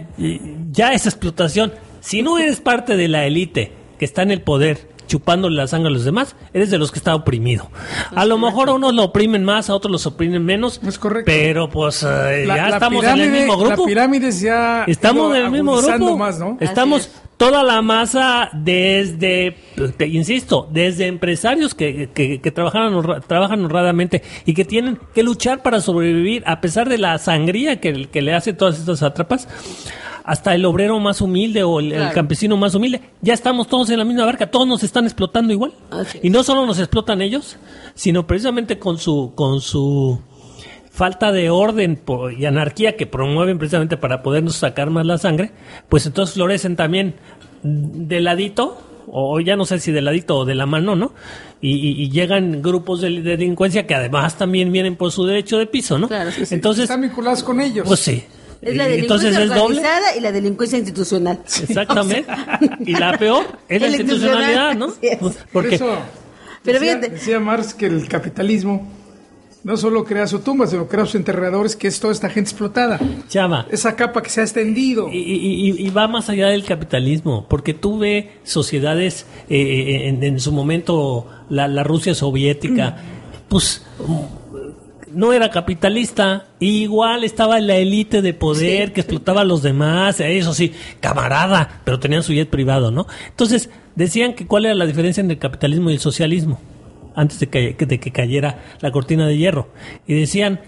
ya 0.72 0.92
es 0.92 1.06
explotación. 1.06 1.72
Si 2.00 2.22
no 2.22 2.38
eres 2.38 2.60
parte 2.60 2.96
de 2.96 3.08
la 3.08 3.26
élite 3.26 3.72
que 4.00 4.04
está 4.06 4.22
en 4.22 4.30
el 4.32 4.40
poder, 4.42 4.88
chupándole 5.06 5.54
la 5.56 5.66
sangre 5.66 5.88
a 5.88 5.92
los 5.92 6.04
demás, 6.04 6.34
eres 6.54 6.70
de 6.70 6.78
los 6.78 6.90
que 6.90 6.98
está 6.98 7.14
oprimido. 7.14 7.70
A 8.16 8.24
lo 8.24 8.38
mejor 8.38 8.70
a 8.70 8.72
unos 8.72 8.94
lo 8.94 9.04
oprimen 9.04 9.44
más, 9.44 9.68
a 9.68 9.74
otros 9.74 9.92
los 9.92 10.06
oprimen 10.06 10.42
menos. 10.44 10.80
Es 10.84 10.98
correcto. 10.98 11.30
Pero 11.30 11.68
pues 11.68 12.02
eh, 12.02 12.44
La- 12.46 12.56
ya 12.56 12.68
la 12.70 12.76
estamos 12.76 13.04
en 13.04 13.20
el 13.20 13.30
mismo 13.30 13.56
grupo. 13.58 13.82
La 13.82 13.86
pirámide 13.86 14.32
se 14.32 14.50
ha 14.50 14.84
Estamos 14.88 15.36
en 15.36 15.44
el 15.44 15.50
mismo 15.50 15.76
grupo. 15.76 16.16
más, 16.16 16.38
¿no? 16.38 16.56
Estamos 16.60 17.02
es. 17.02 17.22
toda 17.36 17.62
la 17.62 17.82
masa 17.82 18.48
desde, 18.54 19.56
te 19.96 20.06
insisto, 20.06 20.66
desde 20.72 21.06
empresarios 21.08 21.74
que, 21.74 22.08
que, 22.14 22.40
que 22.40 22.50
trabajan, 22.50 22.94
trabajan 23.26 23.62
honradamente 23.64 24.22
y 24.46 24.54
que 24.54 24.64
tienen 24.64 24.98
que 25.14 25.22
luchar 25.22 25.62
para 25.62 25.80
sobrevivir 25.80 26.42
a 26.46 26.60
pesar 26.62 26.88
de 26.88 26.96
la 26.98 27.18
sangría 27.18 27.80
que, 27.80 28.06
que 28.08 28.22
le 28.22 28.32
hace 28.34 28.52
todas 28.54 28.78
estas 28.78 29.02
atrapas, 29.02 29.46
hasta 30.30 30.54
el 30.54 30.64
obrero 30.64 31.00
más 31.00 31.20
humilde 31.20 31.64
o 31.64 31.80
el, 31.80 31.92
campesino 32.14 32.56
más 32.56 32.72
humilde. 32.76 33.00
Ya 33.20 33.34
estamos 33.34 33.66
todos 33.66 33.90
en 33.90 33.98
la 33.98 34.04
misma 34.04 34.24
barca, 34.26 34.48
todos 34.48 34.64
nos 34.68 34.84
están 34.84 35.04
explotando 35.04 35.52
igual. 35.52 35.72
Así 35.90 36.18
es. 36.18 36.24
Y 36.24 36.30
no 36.30 36.44
solo 36.44 36.66
nos 36.66 36.78
explotan 36.78 37.20
ellos, 37.20 37.56
sino 37.94 38.28
precisamente 38.28 38.78
con 38.78 38.98
su, 38.98 39.32
con 39.34 39.60
su 39.60 40.20
falta 40.92 41.32
de 41.32 41.50
orden 41.50 42.00
y 42.38 42.44
anarquía 42.44 42.96
que 42.96 43.06
promueven 43.06 43.58
precisamente 43.58 43.96
para 43.96 44.22
podernos 44.22 44.54
sacar 44.54 44.88
más 44.90 45.04
la 45.04 45.18
sangre, 45.18 45.50
pues 45.88 46.06
entonces 46.06 46.34
florecen 46.34 46.76
también 46.76 47.16
de 47.64 48.20
ladito, 48.20 48.80
o 49.12 49.40
ya 49.40 49.56
no 49.56 49.64
sé 49.64 49.80
si 49.80 49.90
de 49.90 50.00
ladito 50.00 50.36
o 50.36 50.44
de 50.44 50.54
la 50.54 50.66
mano, 50.66 50.94
¿no? 50.94 51.12
Y, 51.60 51.72
y- 51.72 52.02
y 52.04 52.10
llegan 52.10 52.62
grupos 52.62 53.00
de 53.00 53.20
delincuencia 53.20 53.84
que 53.86 53.94
además 53.96 54.38
también 54.38 54.70
vienen 54.70 54.94
por 54.94 55.10
su 55.10 55.24
derecho 55.26 55.58
de 55.58 55.66
piso, 55.66 55.98
¿no? 55.98 56.06
Claro, 56.06 56.30
sí, 56.30 56.46
sí. 56.46 56.54
Entonces, 56.54 56.84
Están 56.84 57.00
vinculados 57.02 57.42
con 57.42 57.60
ellos. 57.60 57.84
pues 57.88 57.98
sí. 57.98 58.22
Es 58.62 58.76
la 58.76 58.86
delincuencia 58.88 59.28
entonces 59.30 59.38
es 59.38 59.48
doble. 59.48 59.60
organizada 59.78 60.16
y 60.16 60.20
la 60.20 60.32
delincuencia 60.32 60.78
institucional. 60.78 61.40
Exactamente. 61.68 62.26
Y 62.84 62.92
la 62.92 63.16
peor 63.18 63.44
es 63.68 63.80
la 63.80 63.88
institucionalidad, 63.88 64.74
¿no? 64.76 64.88
Por 65.20 65.32
Porque 65.52 65.74
eso 65.76 65.96
Pero 66.62 66.78
decía, 66.78 66.96
fíjate- 66.98 67.10
decía 67.14 67.40
Marx 67.40 67.72
que 67.74 67.86
el 67.86 68.06
capitalismo 68.08 68.86
no 69.62 69.76
solo 69.76 70.04
crea 70.04 70.26
su 70.26 70.38
tumba, 70.38 70.66
sino 70.66 70.88
crea 70.88 71.04
sus 71.04 71.16
enterradores, 71.16 71.76
que 71.76 71.86
es 71.88 72.00
toda 72.00 72.12
esta 72.14 72.30
gente 72.30 72.48
explotada. 72.50 72.98
Chava, 73.28 73.66
Esa 73.70 73.94
capa 73.94 74.22
que 74.22 74.30
se 74.30 74.40
ha 74.40 74.44
extendido. 74.44 75.08
Y, 75.10 75.18
y- 75.18 75.70
y- 75.70 75.86
y 75.86 75.90
va 75.90 76.08
más 76.08 76.30
allá 76.30 76.48
del 76.48 76.64
capitalismo, 76.64 77.46
porque 77.48 77.74
tú 77.74 77.98
ves 77.98 78.24
sociedades, 78.42 79.26
eh, 79.50 80.08
en, 80.08 80.22
en 80.24 80.40
su 80.40 80.50
momento 80.52 81.26
la, 81.50 81.68
la 81.68 81.82
Rusia 81.84 82.14
soviética, 82.14 82.96
pues 83.48 83.84
no 85.12 85.32
era 85.32 85.50
capitalista, 85.50 86.46
igual 86.58 87.24
estaba 87.24 87.58
en 87.58 87.66
la 87.66 87.76
élite 87.76 88.22
de 88.22 88.34
poder 88.34 88.92
que 88.92 89.00
explotaba 89.00 89.42
a 89.42 89.44
los 89.44 89.62
demás, 89.62 90.20
eso 90.20 90.54
sí, 90.54 90.72
camarada, 91.00 91.80
pero 91.84 91.98
tenían 91.98 92.22
su 92.22 92.32
jet 92.32 92.48
privado, 92.48 92.90
¿no? 92.90 93.06
Entonces, 93.28 93.70
decían 93.94 94.34
que 94.34 94.46
cuál 94.46 94.66
era 94.66 94.74
la 94.74 94.86
diferencia 94.86 95.20
entre 95.20 95.34
el 95.34 95.40
capitalismo 95.40 95.90
y 95.90 95.94
el 95.94 96.00
socialismo, 96.00 96.60
antes 97.14 97.40
de 97.40 97.48
que, 97.48 97.74
de 97.78 98.00
que 98.00 98.10
cayera 98.10 98.62
la 98.80 98.90
cortina 98.92 99.26
de 99.26 99.36
hierro. 99.36 99.68
Y 100.06 100.14
decían 100.14 100.60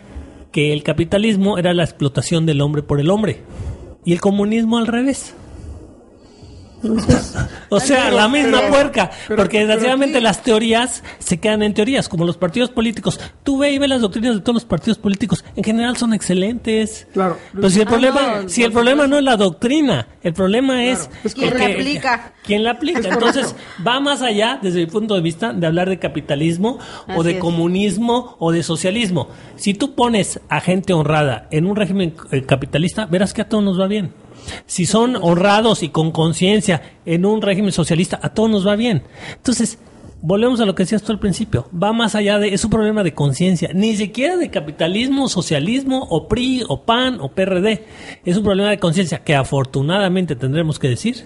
que 0.51 0.73
el 0.73 0.83
capitalismo 0.83 1.59
era 1.59 1.73
la 1.75 1.85
explotación 1.85 2.47
del 2.47 2.61
hombre 2.61 2.83
por 2.83 3.01
el 3.01 3.11
hombre 3.11 3.41
y 4.05 4.13
el 4.13 4.21
comunismo 4.21 4.79
al 4.79 4.87
revés. 4.87 5.35
O 7.69 7.81
sea, 7.81 8.05
Pero- 8.05 8.17
la 8.17 8.29
misma 8.29 8.59
pero- 8.61 8.71
puerca, 8.73 9.11
pero- 9.27 9.37
porque 9.43 9.59
desgraciadamente 9.61 10.21
las 10.21 10.43
teorías 10.43 11.03
se 11.19 11.41
quedan 11.41 11.63
en 11.63 11.73
teorías, 11.73 12.07
como 12.09 12.27
los 12.27 12.37
partidos 12.37 12.69
políticos. 12.71 13.19
Tú 13.45 13.57
ve 13.59 13.73
y 13.73 13.79
ve 13.79 13.89
las 13.89 14.03
doctrinas 14.03 14.35
de 14.35 14.41
todos 14.43 14.55
los 14.57 14.65
partidos 14.67 14.99
políticos, 14.99 15.43
en 15.57 15.65
general 15.65 15.97
son 15.97 16.13
excelentes. 16.13 17.07
Claro. 17.15 17.39
Pero 17.55 17.71
si 17.71 17.81
el 17.81 17.87
Ah, 17.87 17.91
problema, 17.91 18.41
no, 18.43 18.49
si 18.51 18.63
el 18.63 18.73
problema 18.73 19.07
no 19.07 19.17
es 19.17 19.25
la 19.25 19.37
doctrina, 19.37 20.09
el 20.23 20.35
problema 20.35 20.85
es 20.85 21.09
es 21.25 21.35
¿Quién 21.35 21.53
el 21.55 21.59
la 21.59 21.67
aplica? 21.67 22.33
¿Quién 22.45 22.63
la 22.65 22.71
aplica? 22.73 23.09
Entonces, 23.09 23.55
va 23.87 24.01
más 24.01 24.21
allá, 24.21 24.59
desde 24.61 24.81
mi 24.81 24.87
punto 24.87 25.15
de 25.15 25.23
vista, 25.23 25.53
de 25.55 25.67
hablar 25.67 25.89
de 25.89 25.99
capitalismo 25.99 26.79
o 27.17 27.23
de 27.23 27.33
es. 27.33 27.39
comunismo 27.39 28.37
o 28.39 28.53
de 28.53 28.63
socialismo. 28.63 29.29
Si 29.57 29.73
tú 29.73 29.95
pones 29.95 30.41
a 30.51 30.61
gente 30.61 30.93
honrada 30.93 31.47
en 31.51 31.65
un 31.67 31.75
régimen 31.77 32.15
eh, 32.33 32.43
capitalista, 32.43 33.07
verás 33.07 33.33
que 33.33 33.41
a 33.43 33.49
todos 33.49 33.65
nos 33.65 33.81
va 33.81 33.87
bien. 33.87 34.13
Si 34.67 34.87
son 34.87 35.17
honrados 35.17 35.83
y 35.83 35.89
con 35.89 36.11
conciencia 36.11 36.83
en 37.05 37.25
un 37.27 37.43
régimen 37.43 37.73
socialista, 37.73 38.19
a 38.23 38.31
todos 38.31 38.51
nos 38.51 38.67
va 38.67 38.77
bien. 38.77 39.03
Entonces, 39.37 39.79
volvemos 40.23 40.61
a 40.61 40.65
lo 40.65 40.75
que 40.75 40.85
decías 40.85 41.03
tú 41.03 41.13
al 41.13 41.19
principio. 41.19 41.69
Va 41.71 41.93
más 41.93 42.15
allá 42.15 42.39
de, 42.39 42.55
es 42.55 42.65
un 42.65 42.71
problema 42.71 43.03
de 43.03 43.13
conciencia. 43.13 43.71
Ni 43.75 43.97
siquiera 43.97 44.37
de 44.37 44.51
capitalismo, 44.51 45.29
socialismo, 45.29 46.07
o 46.09 46.29
PRI, 46.29 46.65
o 46.69 46.83
PAN, 46.83 47.21
o 47.21 47.31
PRD. 47.31 47.85
Es 48.25 48.37
un 48.37 48.45
problema 48.45 48.71
de 48.71 48.79
conciencia 48.79 49.23
que 49.25 49.35
afortunadamente 49.35 50.37
tendremos 50.37 50.79
que 50.79 50.89
decir 50.89 51.25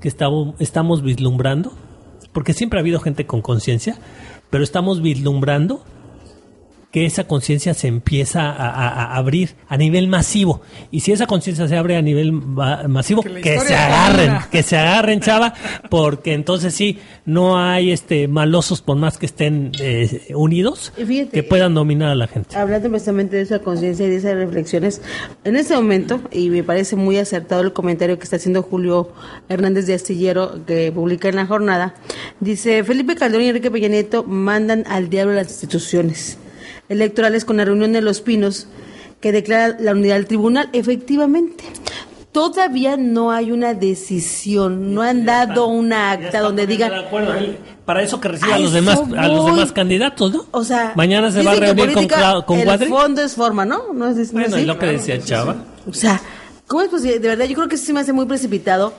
que 0.00 0.08
estamos, 0.08 0.56
estamos 0.58 1.02
vislumbrando, 1.02 1.72
porque 2.32 2.52
siempre 2.52 2.78
ha 2.78 2.82
habido 2.82 2.98
gente 2.98 3.24
con 3.24 3.40
conciencia, 3.40 3.96
pero 4.50 4.64
estamos 4.64 5.00
vislumbrando 5.00 5.84
que 6.92 7.06
esa 7.06 7.24
conciencia 7.24 7.74
se 7.74 7.88
empieza 7.88 8.42
a, 8.50 8.68
a- 8.68 8.88
a 8.88 9.16
abrir 9.16 9.56
a 9.66 9.76
nivel 9.78 10.08
masivo. 10.08 10.60
Y 10.90 11.00
si 11.00 11.10
esa 11.10 11.26
conciencia 11.26 11.66
se 11.66 11.76
abre 11.76 11.96
a 11.96 12.02
nivel 12.02 12.32
ma- 12.32 12.86
masivo, 12.86 13.22
Que 13.22 13.58
se 13.58 13.74
agarren, 13.74 14.32
que 14.50 14.62
se 14.62 14.76
agarren, 14.76 15.20
chava, 15.20 15.54
porque 15.90 16.34
entonces 16.34 16.74
sí, 16.74 16.98
no 17.24 17.58
hay 17.58 17.90
este 17.92 18.28
malosos 18.28 18.82
por 18.82 18.96
más 18.98 19.16
que 19.16 19.24
estén 19.26 19.72
eh, 19.80 20.28
unidos, 20.34 20.92
fíjate- 20.96 21.30
que 21.30 21.42
puedan 21.42 21.72
dominar 21.74 22.10
a 22.10 22.14
la 22.14 22.26
gente. 22.26 22.54
Hablando 22.56 22.90
precisamente 22.90 23.36
de 23.36 23.42
esa 23.42 23.60
conciencia 23.60 24.06
y 24.06 24.10
de 24.10 24.16
esas 24.16 24.34
reflexiones, 24.34 25.00
en 25.44 25.56
este 25.56 25.74
momento, 25.74 26.20
y 26.30 26.50
me 26.50 26.62
parece 26.62 26.94
muy 26.96 27.16
acertado 27.16 27.62
el 27.62 27.72
comentario 27.72 28.18
que 28.18 28.24
está 28.24 28.36
haciendo 28.36 28.62
Julio 28.62 29.10
Hernández 29.48 29.86
de 29.86 29.94
Astillero, 29.94 30.66
que 30.66 30.92
publica 30.92 31.28
en 31.30 31.36
la 31.36 31.46
jornada, 31.46 31.94
dice, 32.40 32.84
Felipe 32.84 33.14
Calderón 33.16 33.46
y 33.46 33.48
Enrique 33.48 33.70
Peña 33.70 33.88
Nieto 33.88 34.24
mandan 34.24 34.84
al 34.88 35.08
diablo 35.08 35.32
las 35.32 35.48
instituciones 35.48 36.36
electorales 36.92 37.44
con 37.44 37.56
la 37.56 37.64
reunión 37.64 37.92
de 37.92 38.02
los 38.02 38.20
pinos 38.20 38.68
que 39.20 39.32
declara 39.32 39.76
la 39.78 39.92
unidad 39.92 40.16
del 40.16 40.26
tribunal. 40.26 40.68
Efectivamente, 40.72 41.64
todavía 42.32 42.96
no 42.96 43.30
hay 43.30 43.52
una 43.52 43.74
decisión, 43.74 44.94
no 44.94 45.02
han 45.02 45.24
dado 45.24 45.66
una 45.66 46.12
acta 46.12 46.40
donde 46.40 46.66
digan... 46.66 46.92
Para 47.84 48.02
eso 48.02 48.20
que 48.20 48.28
reciba 48.28 48.54
A 48.54 48.58
los 48.58 48.72
demás, 48.72 49.00
a 49.16 49.28
los 49.28 49.44
demás 49.44 49.72
candidatos, 49.72 50.32
¿no? 50.32 50.46
O 50.52 50.64
sea, 50.64 50.92
mañana 50.94 51.30
se 51.32 51.42
va 51.42 51.52
a 51.52 51.54
reunir 51.56 51.92
con, 51.92 52.06
con 52.46 52.58
el 52.58 52.88
fondo 52.88 53.22
es 53.22 53.34
forma, 53.34 53.64
¿no? 53.64 53.92
No 53.92 54.08
es, 54.08 54.16
no 54.16 54.22
es 54.22 54.32
Bueno, 54.32 54.48
así. 54.48 54.60
es 54.60 54.66
lo 54.66 54.78
que 54.78 54.86
decía 54.86 55.20
Chava. 55.20 55.56
O 55.88 55.92
sea, 55.92 56.20
¿cómo 56.68 56.82
es 56.82 56.88
posible? 56.88 57.18
De 57.18 57.28
verdad, 57.28 57.46
yo 57.46 57.56
creo 57.56 57.68
que 57.68 57.76
sí 57.76 57.86
se 57.86 57.92
me 57.92 58.00
hace 58.00 58.12
muy 58.12 58.26
precipitado 58.26 58.94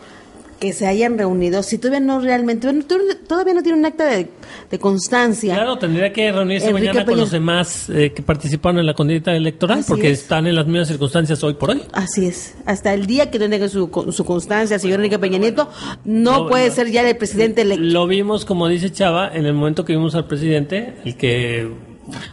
que 0.59 0.71
se 0.73 0.87
hayan 0.87 1.17
reunido 1.17 1.61
si 1.63 1.77
todavía 1.77 1.99
no 1.99 2.19
realmente, 2.21 2.67
bueno, 2.67 2.83
todavía- 3.27 3.53
no 3.53 3.61
tiene 3.63 3.77
un 3.79 3.85
acta 3.85 4.05
de, 4.05 4.29
de 4.71 4.79
constancia. 4.79 5.55
Claro, 5.55 5.77
tendría 5.77 6.13
que 6.13 6.31
reunirse 6.31 6.69
Enrique 6.69 6.87
mañana 6.87 7.05
con 7.05 7.17
los 7.17 7.31
demás 7.31 7.89
eh, 7.89 8.13
que 8.15 8.21
participaron 8.21 8.79
en 8.79 8.85
la 8.85 8.93
contienda 8.93 9.35
electoral, 9.35 9.79
Así 9.79 9.89
porque 9.89 10.11
es. 10.11 10.21
están 10.21 10.47
en 10.47 10.55
las 10.55 10.65
mismas 10.65 10.87
circunstancias 10.87 11.43
hoy 11.43 11.55
por 11.55 11.71
hoy. 11.71 11.81
Así 11.91 12.25
es. 12.27 12.55
Hasta 12.65 12.93
el 12.93 13.05
día 13.05 13.29
que 13.29 13.39
no 13.39 13.49
tenga 13.49 13.67
su, 13.67 13.89
su 14.11 14.25
constancia, 14.25 14.79
señor 14.79 14.99
Enrique 14.99 15.19
Peña 15.19 15.37
Nieto, 15.37 15.69
no 16.05 16.43
No, 16.43 16.47
puede 16.47 16.69
no. 16.69 16.75
ser 16.75 16.89
ya 16.91 17.07
el 17.07 17.17
presidente 17.17 17.61
electo. 17.63 17.83
Lo 17.83 18.07
vimos, 18.07 18.45
como 18.45 18.67
dice 18.67 18.89
Chava, 18.91 19.29
en 19.33 19.45
el 19.45 19.53
momento 19.53 19.83
que 19.83 19.93
vimos 19.93 20.15
al 20.15 20.25
presidente, 20.27 20.93
el 21.03 21.17
que 21.17 21.69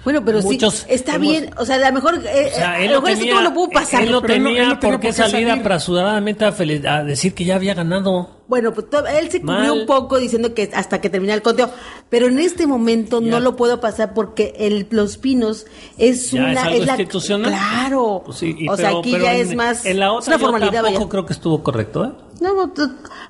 Bueno, 0.04 0.24
pero 0.24 0.40
Muchos 0.42 0.74
sí, 0.74 0.86
está 0.88 1.14
hemos- 1.14 1.28
bien. 1.28 1.50
O 1.56 1.64
sea, 1.64 1.76
a 1.76 1.90
lo 1.90 1.94
mejor, 1.94 2.14
eh, 2.26 2.50
O 2.52 2.54
sea, 2.56 2.72
a 2.72 2.80
él 2.80 2.88
lo 2.90 2.96
mejor 2.96 3.10
eso 3.10 3.18
tenía, 3.20 3.34
todo 3.34 3.42
lo 3.44 3.54
pudo 3.54 3.68
pasar. 3.70 4.02
él 4.02 4.10
no 4.10 4.20
Pero 4.22 4.34
él 4.34 4.42
no- 4.42 4.48
tenía 4.48 4.62
él 4.62 4.68
no 4.70 4.78
tenía 4.78 4.96
por 4.96 5.00
qué 5.00 5.12
salir 5.12 5.46
salir. 5.48 5.50
apresuradamente 5.50 6.44
a, 6.44 6.52
fel- 6.52 6.86
a 6.86 7.04
decir 7.04 7.34
que 7.34 7.44
ya 7.44 7.54
había 7.56 7.74
ganado. 7.74 8.40
Bueno, 8.48 8.72
pues 8.74 8.90
to- 8.90 9.06
él 9.06 9.30
se 9.30 9.40
cubrió 9.40 9.72
un 9.74 9.86
poco 9.86 10.18
diciendo 10.18 10.54
que 10.54 10.70
hasta 10.74 11.00
que 11.00 11.08
termine 11.08 11.32
el 11.34 11.42
conteo, 11.42 11.70
pero 12.08 12.26
en 12.26 12.38
este 12.40 12.66
momento 12.66 13.20
Ya. 13.20 13.28
no 13.30 13.38
lo 13.40 13.54
puedo 13.54 13.80
pasar 13.80 14.12
porque 14.12 14.54
el 14.58 14.88
Los 14.90 15.18
Pinos 15.18 15.66
es 15.98 16.32
Ya 16.32 16.40
una 16.40 16.52
es 16.52 16.58
algo 16.58 16.84
la 16.84 16.92
institucional. 16.92 17.50
claro. 17.52 18.22
Pues 18.26 18.38
sí, 18.38 18.56
y 18.58 18.68
o 18.68 18.76
sea, 18.76 18.88
pero- 18.88 18.98
aquí 19.00 19.12
pero 19.12 19.24
ya 19.24 19.34
en- 19.34 19.40
es 19.48 19.54
más 19.54 19.86
En 19.86 20.00
la 20.00 20.06
es 20.06 20.12
otra 20.12 20.34
una 20.34 20.36
yo 20.36 20.40
formalidad, 20.50 20.72
tampoco 20.82 20.98
vaya. 20.98 21.08
creo 21.10 21.26
que 21.26 21.32
estuvo 21.32 21.62
correcto, 21.62 22.04
¿eh? 22.04 22.10
No, 22.40 22.54
no, 22.54 22.72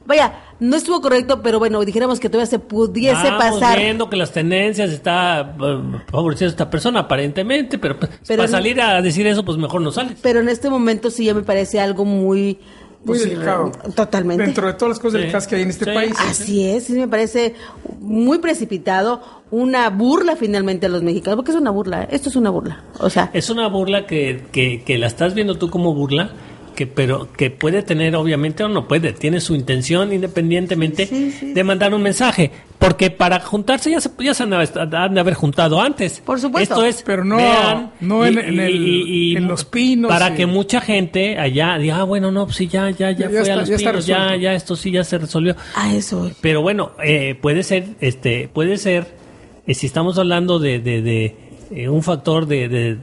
vaya, 0.06 0.32
no 0.60 0.76
estuvo 0.76 1.00
correcto, 1.00 1.40
pero 1.42 1.58
bueno, 1.58 1.80
dijéramos 1.84 2.20
que 2.20 2.28
todavía 2.28 2.46
se 2.46 2.58
pudiese 2.58 3.14
Vamos 3.30 3.60
pasar. 3.60 3.78
viendo 3.78 4.08
que 4.10 4.16
las 4.16 4.30
tendencias 4.32 4.90
está 4.90 5.56
eh, 5.60 5.80
favoreciendo 6.10 6.50
a 6.50 6.54
esta 6.54 6.70
persona 6.70 7.00
aparentemente, 7.00 7.78
pero, 7.78 7.98
pues, 7.98 8.12
Pero 8.26 8.42
para 8.42 8.50
no- 8.50 8.56
salir 8.58 8.80
a 8.80 9.00
decir 9.02 9.26
eso, 9.26 9.44
pues 9.44 9.58
mejor 9.58 9.80
no 9.80 9.90
sales. 9.90 10.18
Pero 10.22 10.40
en 10.40 10.48
este 10.48 10.70
momento 10.70 11.10
sí 11.10 11.24
ya 11.24 11.34
me 11.34 11.42
parece 11.42 11.80
algo 11.80 12.04
muy 12.04 12.58
Muy 13.02 13.16
Pues, 13.16 13.30
delicado. 13.30 13.72
Totalmente. 13.94 14.44
Dentro 14.44 14.66
de 14.66 14.74
todas 14.74 14.90
las 14.90 14.98
cosas 14.98 15.12
Sí. 15.12 15.18
delicadas 15.20 15.46
que 15.46 15.56
hay 15.56 15.62
en 15.62 15.70
este 15.70 15.86
Sí. 15.86 15.90
país. 15.90 16.14
Así 16.20 16.68
es, 16.68 16.84
sí 16.84 16.92
me 16.92 17.08
parece 17.08 17.54
muy 17.98 18.40
precipitado, 18.40 19.22
una 19.50 19.88
burla 19.88 20.36
finalmente 20.36 20.84
a 20.84 20.90
los 20.90 21.02
mexicanos, 21.02 21.36
porque 21.36 21.52
es 21.52 21.56
una 21.56 21.70
burla, 21.70 22.02
¿eh? 22.02 22.08
esto 22.10 22.28
es 22.28 22.36
una 22.36 22.50
burla. 22.50 22.84
O 22.98 23.08
sea, 23.08 23.30
Es 23.32 23.48
una 23.48 23.68
burla 23.68 24.04
que, 24.06 24.42
que, 24.52 24.82
que 24.84 24.98
la 24.98 25.06
estás 25.06 25.32
viendo 25.32 25.54
tú 25.56 25.70
como 25.70 25.94
burla, 25.94 26.32
que 26.74 26.86
pero 26.86 27.32
que 27.32 27.50
puede 27.50 27.82
tener 27.82 28.16
obviamente 28.16 28.64
o 28.64 28.68
no 28.68 28.86
puede, 28.88 29.12
tiene 29.12 29.40
su 29.40 29.54
intención 29.54 30.12
independientemente 30.12 31.06
Sí, 31.06 31.30
sí. 31.32 31.52
de 31.52 31.64
mandar 31.64 31.92
un 31.94 32.02
mensaje, 32.02 32.50
porque 32.78 33.10
para 33.10 33.40
juntarse 33.40 33.90
ya 33.90 34.00
se, 34.00 34.10
ya 34.20 34.34
se 34.34 34.42
han, 34.44 34.50
de- 34.50 34.96
han 34.96 35.14
de 35.14 35.20
haber 35.20 35.34
juntado 35.34 35.80
antes. 35.80 36.20
Por 36.20 36.40
supuesto. 36.40 36.74
Esto 36.76 36.84
es, 36.86 37.02
Pero 37.02 37.24
no- 37.24 37.36
vean, 37.36 37.92
no 38.00 38.24
en- 38.24 38.38
en 38.38 38.60
el- 38.60 39.36
en 39.36 39.46
Los 39.48 39.64
Pinos 39.64 40.08
Para 40.10 40.30
y- 40.30 40.34
que 40.36 40.46
mucha 40.46 40.80
gente 40.80 41.38
allá 41.38 41.76
diga, 41.78 41.96
ah, 42.00 42.04
bueno, 42.04 42.30
no, 42.30 42.46
pues 42.46 42.56
sí, 42.56 42.66
ya, 42.68 42.90
ya, 42.90 43.10
ya, 43.10 43.12
Ya- 43.12 43.24
ya 43.24 43.28
fue 43.30 43.40
está- 43.40 43.52
a 43.52 43.56
Los 43.56 43.68
ya 43.68 43.76
Pinos, 43.76 44.06
ya, 44.06 44.36
ya, 44.36 44.54
esto 44.54 44.76
sí, 44.76 44.90
ya 44.90 45.04
se 45.04 45.18
resolvió. 45.18 45.56
a 45.74 45.94
eso. 45.94 46.30
Pero 46.40 46.62
bueno, 46.62 46.92
eh, 47.04 47.34
puede 47.40 47.62
ser, 47.62 47.84
este, 48.00 48.48
puede 48.52 48.76
ser, 48.78 49.06
eh, 49.66 49.74
si 49.74 49.86
estamos 49.86 50.18
hablando 50.18 50.58
de, 50.58 50.78
de, 50.80 51.02
de, 51.02 51.36
eh, 51.72 51.88
un 51.88 52.02
factor 52.02 52.46
de, 52.46 52.68
de- 52.68 52.96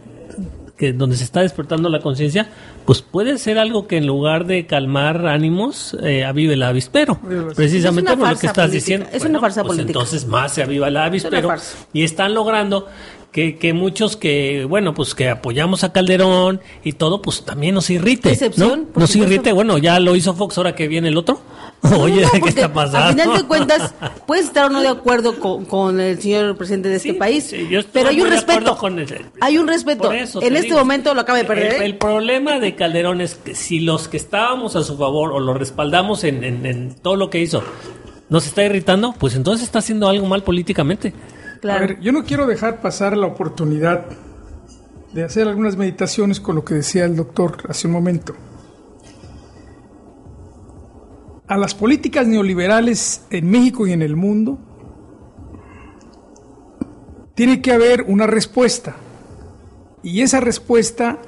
que 0.77 0.93
donde 0.93 1.17
se 1.17 1.23
está 1.23 1.41
despertando 1.41 1.89
la 1.89 1.99
conciencia, 1.99 2.49
pues 2.85 3.01
puede 3.01 3.37
ser 3.39 3.57
algo 3.57 3.87
que 3.87 3.97
en 3.97 4.05
lugar 4.05 4.45
de 4.45 4.67
calmar 4.67 5.25
ánimos, 5.27 5.97
eh, 6.03 6.23
avive 6.23 6.53
el 6.53 6.63
avispero. 6.63 7.19
Precisamente 7.55 8.11
Es 8.11 8.17
por 8.17 8.29
lo 8.29 8.37
que 8.37 8.45
estás 8.47 8.67
política, 8.67 8.67
diciendo. 8.67 9.07
es 9.11 9.25
una 9.25 9.39
farsa 9.39 9.63
pues 9.63 9.77
política. 9.77 9.99
Entonces 9.99 10.27
más 10.27 10.53
se 10.53 10.63
aviva 10.63 10.87
el 10.87 10.97
avispero 10.97 11.49
farsa. 11.49 11.77
y 11.93 12.03
están 12.03 12.33
logrando 12.33 12.87
que, 13.31 13.57
que 13.57 13.73
muchos 13.73 14.17
que, 14.17 14.65
bueno, 14.65 14.93
pues 14.93 15.13
que 15.15 15.29
apoyamos 15.29 15.83
a 15.83 15.91
Calderón 15.91 16.61
y 16.83 16.93
todo, 16.93 17.21
pues 17.21 17.43
también 17.43 17.75
nos 17.75 17.89
irrite. 17.89 18.37
¿no? 18.57 18.77
Nos 18.77 18.85
supuesto. 18.85 19.17
irrite, 19.17 19.51
bueno, 19.51 19.77
ya 19.77 19.99
lo 19.99 20.15
hizo 20.15 20.33
Fox, 20.33 20.57
ahora 20.57 20.75
que 20.75 20.87
viene 20.87 21.09
el 21.09 21.17
otro. 21.17 21.41
Oye, 21.99 22.23
No, 22.23 22.31
¿qué 22.43 22.49
está 22.49 22.73
pasando? 22.73 22.97
A 23.07 23.09
final 23.11 23.37
de 23.37 23.43
cuentas, 23.47 23.93
puedes 24.27 24.45
estar 24.45 24.65
o 24.65 24.69
no 24.69 24.81
de 24.81 24.87
acuerdo 24.89 25.39
con, 25.39 25.63
con 25.65 25.99
el 25.99 26.19
señor 26.21 26.57
presidente 26.57 26.89
de 26.89 26.95
este 26.97 27.11
Sí, 27.11 27.15
país, 27.17 27.43
sí, 27.45 27.67
yo 27.69 27.79
estoy 27.79 27.91
pero 27.93 28.09
hay 28.09 28.21
un 28.21 28.29
respeto. 28.29 28.77
con 28.77 28.99
el- 28.99 29.25
hay 29.39 29.57
un 29.57 29.67
respeto. 29.67 30.11
Eso 30.11 30.41
en 30.41 30.49
te 30.49 30.55
este 30.55 30.67
digo. 30.67 30.79
momento 30.79 31.13
lo 31.13 31.21
acaba 31.21 31.37
de 31.37 31.45
perder. 31.45 31.75
El, 31.75 31.81
¿eh? 31.81 31.85
el 31.85 31.97
problema 31.97 32.59
de 32.59 32.75
Calderón 32.75 33.21
es 33.21 33.35
que 33.35 33.55
si 33.55 33.79
los 33.79 34.07
que 34.07 34.17
estábamos 34.17 34.75
a 34.75 34.83
su 34.83 34.97
favor 34.97 35.31
o 35.31 35.39
lo 35.39 35.53
respaldamos 35.53 36.23
en, 36.23 36.43
en- 36.43 36.65
en 36.65 36.95
todo 36.95 37.15
lo 37.15 37.29
que 37.29 37.39
hizo 37.39 37.63
nos 38.29 38.45
está 38.47 38.63
irritando, 38.63 39.13
pues 39.17 39.35
entonces 39.35 39.63
está 39.65 39.79
haciendo 39.79 40.09
algo 40.09 40.25
mal 40.25 40.43
políticamente. 40.43 41.13
Claro. 41.61 41.83
A 41.85 41.87
ver, 41.87 41.99
yo 42.01 42.11
no 42.11 42.25
quiero 42.25 42.45
dejar 42.47 42.81
pasar 42.81 43.15
la 43.15 43.27
oportunidad 43.27 44.05
de 45.13 45.23
hacer 45.23 45.47
algunas 45.47 45.77
meditaciones 45.77 46.39
con 46.41 46.55
lo 46.55 46.65
que 46.65 46.73
decía 46.73 47.05
el 47.05 47.15
doctor 47.15 47.57
hace 47.69 47.87
un 47.87 47.93
momento. 47.93 48.35
A 51.47 51.57
las 51.57 51.73
políticas 51.73 52.27
neoliberales 52.27 53.21
en 53.29 53.49
México 53.49 53.87
y 53.87 53.93
en 53.93 54.01
el 54.01 54.17
mundo 54.17 54.59
tiene 57.35 57.61
que 57.61 57.71
haber 57.71 58.03
una 58.03 58.27
respuesta. 58.27 58.97
Y 60.03 60.21
esa 60.21 60.41
respuesta 60.41 61.19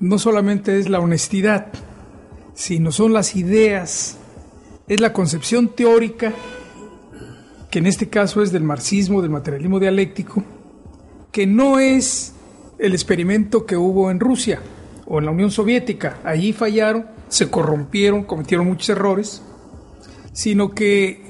no 0.00 0.18
solamente 0.18 0.78
es 0.78 0.88
la 0.88 0.98
honestidad, 0.98 1.68
sino 2.54 2.90
son 2.90 3.12
las 3.12 3.36
ideas, 3.36 4.16
es 4.88 5.00
la 5.00 5.12
concepción 5.12 5.68
teórica 5.68 6.32
que 7.70 7.78
en 7.78 7.86
este 7.86 8.08
caso 8.08 8.42
es 8.42 8.50
del 8.52 8.64
marxismo, 8.64 9.22
del 9.22 9.30
materialismo 9.30 9.78
dialéctico, 9.78 10.42
que 11.30 11.46
no 11.46 11.78
es 11.78 12.34
el 12.78 12.92
experimento 12.92 13.66
que 13.66 13.76
hubo 13.76 14.10
en 14.10 14.18
Rusia 14.18 14.60
o 15.06 15.18
en 15.18 15.26
la 15.26 15.30
Unión 15.30 15.50
Soviética. 15.50 16.18
Allí 16.24 16.52
fallaron, 16.52 17.06
se 17.28 17.50
corrompieron, 17.50 18.24
cometieron 18.24 18.66
muchos 18.66 18.90
errores, 18.90 19.42
sino 20.32 20.70
que 20.70 21.22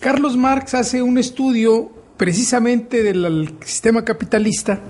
Carlos 0.00 0.36
Marx 0.36 0.74
hace 0.74 1.02
un 1.02 1.18
estudio 1.18 1.90
precisamente 2.16 3.02
del 3.02 3.54
sistema 3.64 4.04
capitalista, 4.04 4.80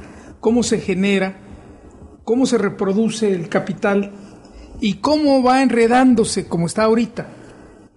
cómo 0.41 0.63
se 0.63 0.81
genera, 0.81 1.37
cómo 2.25 2.47
se 2.47 2.59
reproduce 2.59 3.33
el 3.33 3.49
capital 3.49 4.13
y 4.81 4.95
cómo 4.95 5.43
va 5.43 5.63
enredándose 5.63 6.47
como 6.47 6.67
está 6.67 6.85
ahorita 6.85 7.41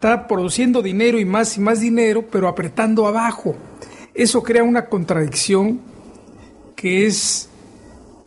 está 0.04 0.28
produciendo 0.28 0.82
dinero 0.82 1.18
y 1.18 1.24
más 1.24 1.56
y 1.56 1.62
más 1.62 1.80
dinero, 1.80 2.28
pero 2.30 2.50
apretando 2.50 3.08
abajo. 3.08 3.56
Eso 4.14 4.44
crea 4.44 4.62
una 4.62 4.88
contradicción 4.88 5.80
que 6.76 7.06
es 7.06 7.48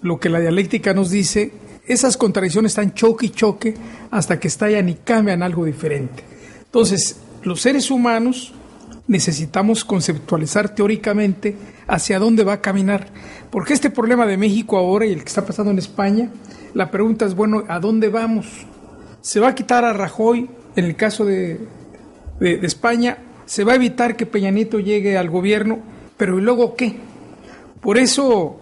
lo 0.07 0.18
que 0.20 0.28
la 0.28 0.40
dialéctica 0.40 0.94
nos 0.94 1.11
dice. 1.11 1.52
Esas 1.86 2.16
contradicciones 2.16 2.72
están 2.72 2.94
choque 2.94 3.26
y 3.26 3.30
choque 3.30 3.74
hasta 4.11 4.40
que 4.40 4.48
estallan 4.48 4.88
y 4.88 4.94
cambian 4.94 5.42
algo 5.42 5.64
diferente. 5.64 6.22
Entonces, 6.64 7.16
los 7.42 7.61
seres 7.61 7.90
humanos 7.90 8.52
necesitamos 9.09 9.84
conceptualizar 9.84 10.74
teóricamente 10.74 11.57
hacia 11.86 12.18
dónde 12.18 12.42
va 12.44 12.54
a 12.54 12.61
caminar. 12.61 13.09
Porque 13.50 13.72
este 13.72 13.90
problema 13.90 14.26
de 14.26 14.36
México 14.36 14.76
ahora 14.76 15.07
y 15.07 15.12
el 15.12 15.20
que 15.22 15.28
está 15.28 15.46
pasando 15.46 15.70
en 15.70 15.78
España, 15.78 16.30
la 16.74 16.90
pregunta 16.90 17.24
es, 17.24 17.34
bueno, 17.34 17.62
¿a 17.68 17.78
dónde 17.78 18.09
vamos? 18.09 18.46
se 19.20 19.40
va 19.40 19.48
a 19.48 19.54
quitar 19.57 19.84
a 19.84 19.92
Rajoy 19.92 20.48
en 20.76 20.84
el 20.84 20.94
caso 20.94 21.24
de, 21.24 21.59
de- 22.38 22.61
España, 22.64 23.18
se 23.44 23.64
va 23.64 23.72
a 23.72 23.74
evitar 23.74 24.16
que 24.16 24.24
Peña 24.24 24.50
Nieto 24.52 24.78
llegue 24.78 25.18
al 25.18 25.30
gobierno, 25.30 25.80
pero 26.16 26.38
¿y 26.38 26.42
luego 26.42 26.76
qué? 26.76 26.94
Por 27.80 27.98
eso 27.98 28.61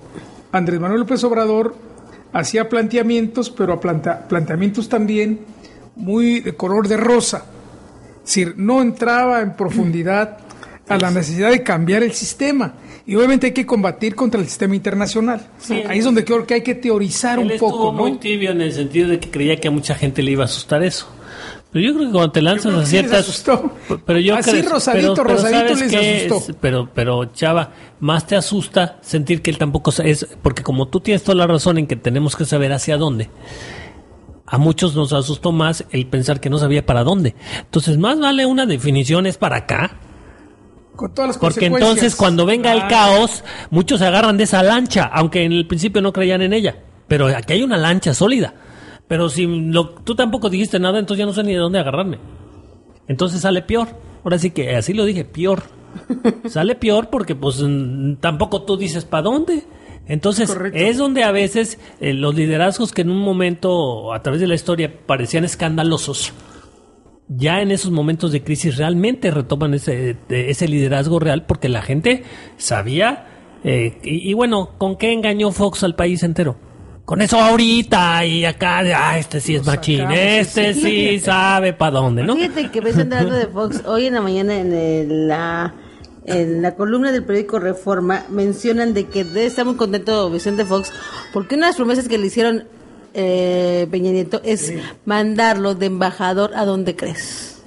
Andrés 0.57 0.79
Manuel 0.81 1.01
López 1.01 1.23
Obrador 1.25 1.75
hacía 2.33 2.69
planteamientos, 2.69 3.51
pero 3.51 3.81
planta- 3.81 4.27
planteamientos 4.29 4.89
también 4.89 5.41
muy 5.97 6.41
de 6.41 6.55
color 6.55 6.87
de 6.89 6.97
rosa. 6.97 7.45
Es 8.19 8.25
decir, 8.27 8.55
no 8.57 8.81
entraba 8.81 9.41
en 9.41 9.55
profundidad 9.57 10.39
a 10.89 10.97
la 10.97 11.11
necesidad 11.11 11.51
de 11.51 11.63
cambiar 11.63 12.03
el 12.03 12.13
sistema. 12.13 12.75
Y 13.07 13.17
obviamente 13.17 13.49
hay 13.49 13.53
que 13.53 13.67
combatir 13.67 14.15
contra 14.15 14.41
el 14.41 14.47
sistema 14.47 14.75
internacional. 14.77 15.47
Ahí 15.89 15.99
es 15.99 16.05
donde 16.05 16.25
creo 16.25 16.47
que 16.47 16.55
hay 16.55 16.63
que 16.63 16.75
teorizar 16.75 17.39
Él 17.39 17.47
un 17.47 17.51
estuvo 17.51 17.71
poco, 17.71 17.93
¿no? 17.93 17.99
muy 18.09 18.19
tibio 18.19 18.51
en 18.53 18.61
el 18.63 18.73
sentido 18.73 19.09
de 19.11 19.19
que 19.21 19.31
creía 19.31 19.57
que 19.61 19.69
a 19.69 19.71
mucha 19.71 19.95
gente 19.95 20.23
le 20.23 20.31
iba 20.31 20.43
a 20.43 20.47
asustar 20.47 20.83
eso. 20.83 21.07
Pero 21.75 21.85
yo 21.87 21.95
creo 21.95 22.07
que 22.07 22.13
cuando 22.13 22.31
te 22.33 22.41
lanzas 22.41 22.73
a 22.75 22.81
que 22.81 22.87
ciertas... 22.87 23.21
asustó. 23.29 23.73
Pero 24.07 24.19
yo 24.21 24.37
Así 24.37 24.51
creo- 24.53 24.71
rosadito, 24.71 25.15
pero- 25.15 25.27
pero 25.27 25.37
rosadito 25.37 25.59
¿sabes 25.75 25.81
les 25.81 25.91
qué? 25.91 26.27
asustó. 26.29 26.51
Es- 26.53 26.57
pero, 26.61 26.89
pero, 26.95 27.25
Chava, 27.27 27.71
más 27.99 28.27
te 28.29 28.37
asusta 28.37 28.99
sentir 29.03 29.43
que 29.43 29.51
él 29.51 29.59
tampoco 29.59 29.93
es... 30.05 30.27
Porque 30.41 30.63
como 30.63 30.87
tú 30.87 31.01
tienes 31.01 31.25
toda 31.25 31.35
la 31.35 31.47
razón 31.49 31.77
en 31.79 31.87
que 31.89 31.97
tenemos 31.97 32.37
que 32.37 32.45
saber 32.45 32.73
hacia 32.73 32.97
dónde, 32.97 33.29
a 34.47 34.57
muchos 34.57 34.95
nos 34.95 35.13
asustó 35.13 35.51
más 35.51 35.85
el 35.91 36.07
pensar 36.07 36.39
que 36.39 36.49
no 36.49 36.59
sabía 36.59 36.87
para 36.87 37.03
dónde. 37.03 37.35
Entonces, 37.59 37.99
más 37.99 38.21
vale 38.21 38.47
una 38.47 38.67
definición 38.67 39.27
es 39.27 39.37
para 39.37 39.57
acá, 39.57 39.97
Con 40.95 41.13
todas 41.13 41.27
las 41.31 41.39
porque 41.39 41.67
entonces 41.67 42.15
cuando 42.15 42.47
venga 42.47 42.73
el 42.73 42.83
Ah, 42.83 42.89
caos, 42.89 43.43
muchos 43.71 43.99
se 43.99 44.07
agarran 44.07 44.37
de 44.37 44.45
esa 44.45 44.63
lancha, 44.63 45.11
aunque 45.13 45.43
en 45.43 45.51
el 45.51 45.67
principio 45.67 46.01
no 46.03 46.13
creían 46.13 46.41
en 46.41 46.53
ella. 46.53 46.77
Pero 47.09 47.27
aquí 47.27 47.55
hay 47.55 47.63
una 47.65 47.77
lancha 47.77 48.15
sólida. 48.15 48.55
Pero 49.09 49.29
si 49.29 49.47
lo- 49.47 49.91
tú 49.91 50.15
tampoco 50.15 50.49
dijiste 50.51 50.79
nada, 50.79 50.99
entonces 50.99 51.19
ya 51.21 51.27
no 51.27 51.33
sé 51.33 51.43
ni 51.43 51.53
de 51.53 51.59
dónde 51.59 51.79
agarrarme. 51.79 52.19
Entonces 53.09 53.41
sale 53.43 53.63
peor. 53.63 53.89
Ahora 54.25 54.39
sí 54.39 54.51
que 54.51 54.75
así 54.77 54.95
lo 54.95 55.05
dije, 55.05 55.25
peor. 55.25 55.63
sale 56.49 56.75
peor 56.75 57.09
porque 57.11 57.35
pues 57.37 57.63
tampoco 58.21 58.63
tú 58.63 58.77
dices 58.77 59.05
para 59.05 59.23
dónde. 59.25 59.65
Entonces 60.07 60.51
Correcto. 60.51 60.79
es 60.79 60.99
donde 60.99 61.23
a 61.23 61.31
veces 61.33 61.79
eh, 62.01 62.13
los 62.13 62.35
liderazgos 62.35 62.93
que 62.93 63.03
en 63.03 63.11
un 63.11 63.19
momento 63.21 64.13
a 64.13 64.23
través 64.23 64.41
de 64.41 64.47
la 64.47 64.55
historia 64.55 64.93
parecían 65.07 65.45
escandalosos, 65.45 66.33
ya 67.29 67.63
en 67.63 67.71
esos 67.71 67.91
momentos 67.91 68.31
de 68.33 68.43
crisis 68.45 68.77
realmente 68.77 69.31
retoman 69.31 69.73
ese, 69.73 70.17
de- 70.29 70.51
ese 70.51 70.69
liderazgo 70.69 71.19
real 71.21 71.47
porque 71.47 71.71
la 71.71 71.81
gente 71.81 72.23
sabía, 72.59 73.29
eh, 73.65 73.99
y, 74.03 74.31
y 74.31 74.35
bueno, 74.35 74.71
¿con 74.77 74.97
qué 74.97 75.13
engañó 75.13 75.51
Fox 75.53 75.83
al 75.85 75.95
país 75.95 76.23
entero? 76.23 76.57
Con 77.05 77.21
eso 77.21 77.39
ahorita 77.39 78.25
y 78.25 78.45
acá, 78.47 78.83
de, 78.83 78.95
ah, 78.95 79.19
este 79.19 79.39
sí 79.41 79.55
es 79.57 79.67
machín, 79.67 80.11
este 80.11 80.73
sí 80.73 81.21
sabe 81.21 81.75
para 81.75 81.99
dónde, 81.99 82.23
¿no? 82.23 82.35
Fíjate 82.35 82.71
que 82.71 82.81
ves 82.81 82.99
hablando 82.99 83.35
de 83.35 83.47
Fox, 83.47 83.83
hoy 83.87 84.07
en 84.07 84.15
la 84.15 84.23
mañana 84.23 84.57
en 84.59 84.73
el- 84.73 85.29
la, 85.29 85.75
en 86.25 86.63
la 86.63 86.75
columna 86.77 87.13
del 87.13 87.23
periódico 87.23 87.59
Reforma 87.59 88.25
mencionan 88.31 88.95
de 88.95 89.05
que 89.05 89.25
debe 89.25 89.45
estar 89.45 89.67
muy 89.67 89.75
contento 89.77 90.31
Vicente 90.31 90.65
Fox 90.65 90.91
porque 91.35 91.57
una 91.57 91.67
de 91.67 91.71
las 91.73 91.77
promesas 91.77 92.09
que 92.09 92.17
le 92.17 92.27
hicieron 92.29 92.65
eh, 93.13 93.87
Peña 93.91 94.11
Nieto 94.11 94.41
es 94.43 94.73
mandarlo 95.05 95.75
de 95.75 95.87
embajador 95.87 96.53
a 96.57 96.65
donde 96.65 96.97
crees, 96.97 97.59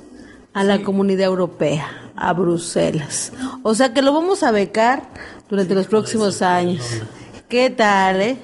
a 0.53 0.63
la 0.63 0.81
comunidad 0.81 1.27
europea, 1.27 2.11
a 2.15 2.33
Bruselas. 2.33 3.31
O 3.61 3.75
sea 3.75 3.93
que 3.93 4.01
lo 4.01 4.13
vamos 4.13 4.41
a 4.41 4.49
becar 4.51 5.03
durante 5.47 5.75
los 5.75 5.85
próximos 5.85 6.41
años. 6.41 6.83
¿Qué 7.47 7.69
tal, 7.69 8.21
eh? 8.21 8.37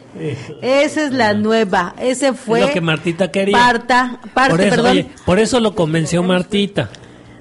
Esa 0.61 1.05
es 1.05 1.11
la 1.11 1.33
nueva. 1.33 1.93
Ese 1.99 2.33
fue. 2.33 2.61
es 2.61 2.67
lo 2.67 2.73
que 2.73 2.79
Martita 2.79 3.31
quería. 3.31 3.57
Parta, 3.57 4.19
parte, 4.33 4.51
por, 4.51 4.61
eso, 4.61 4.69
perdón. 4.69 4.91
oye, 4.91 5.09
por 5.25 5.39
eso 5.39 5.59
lo 5.59 5.75
convenció 5.75 6.23
Martita. 6.23 6.89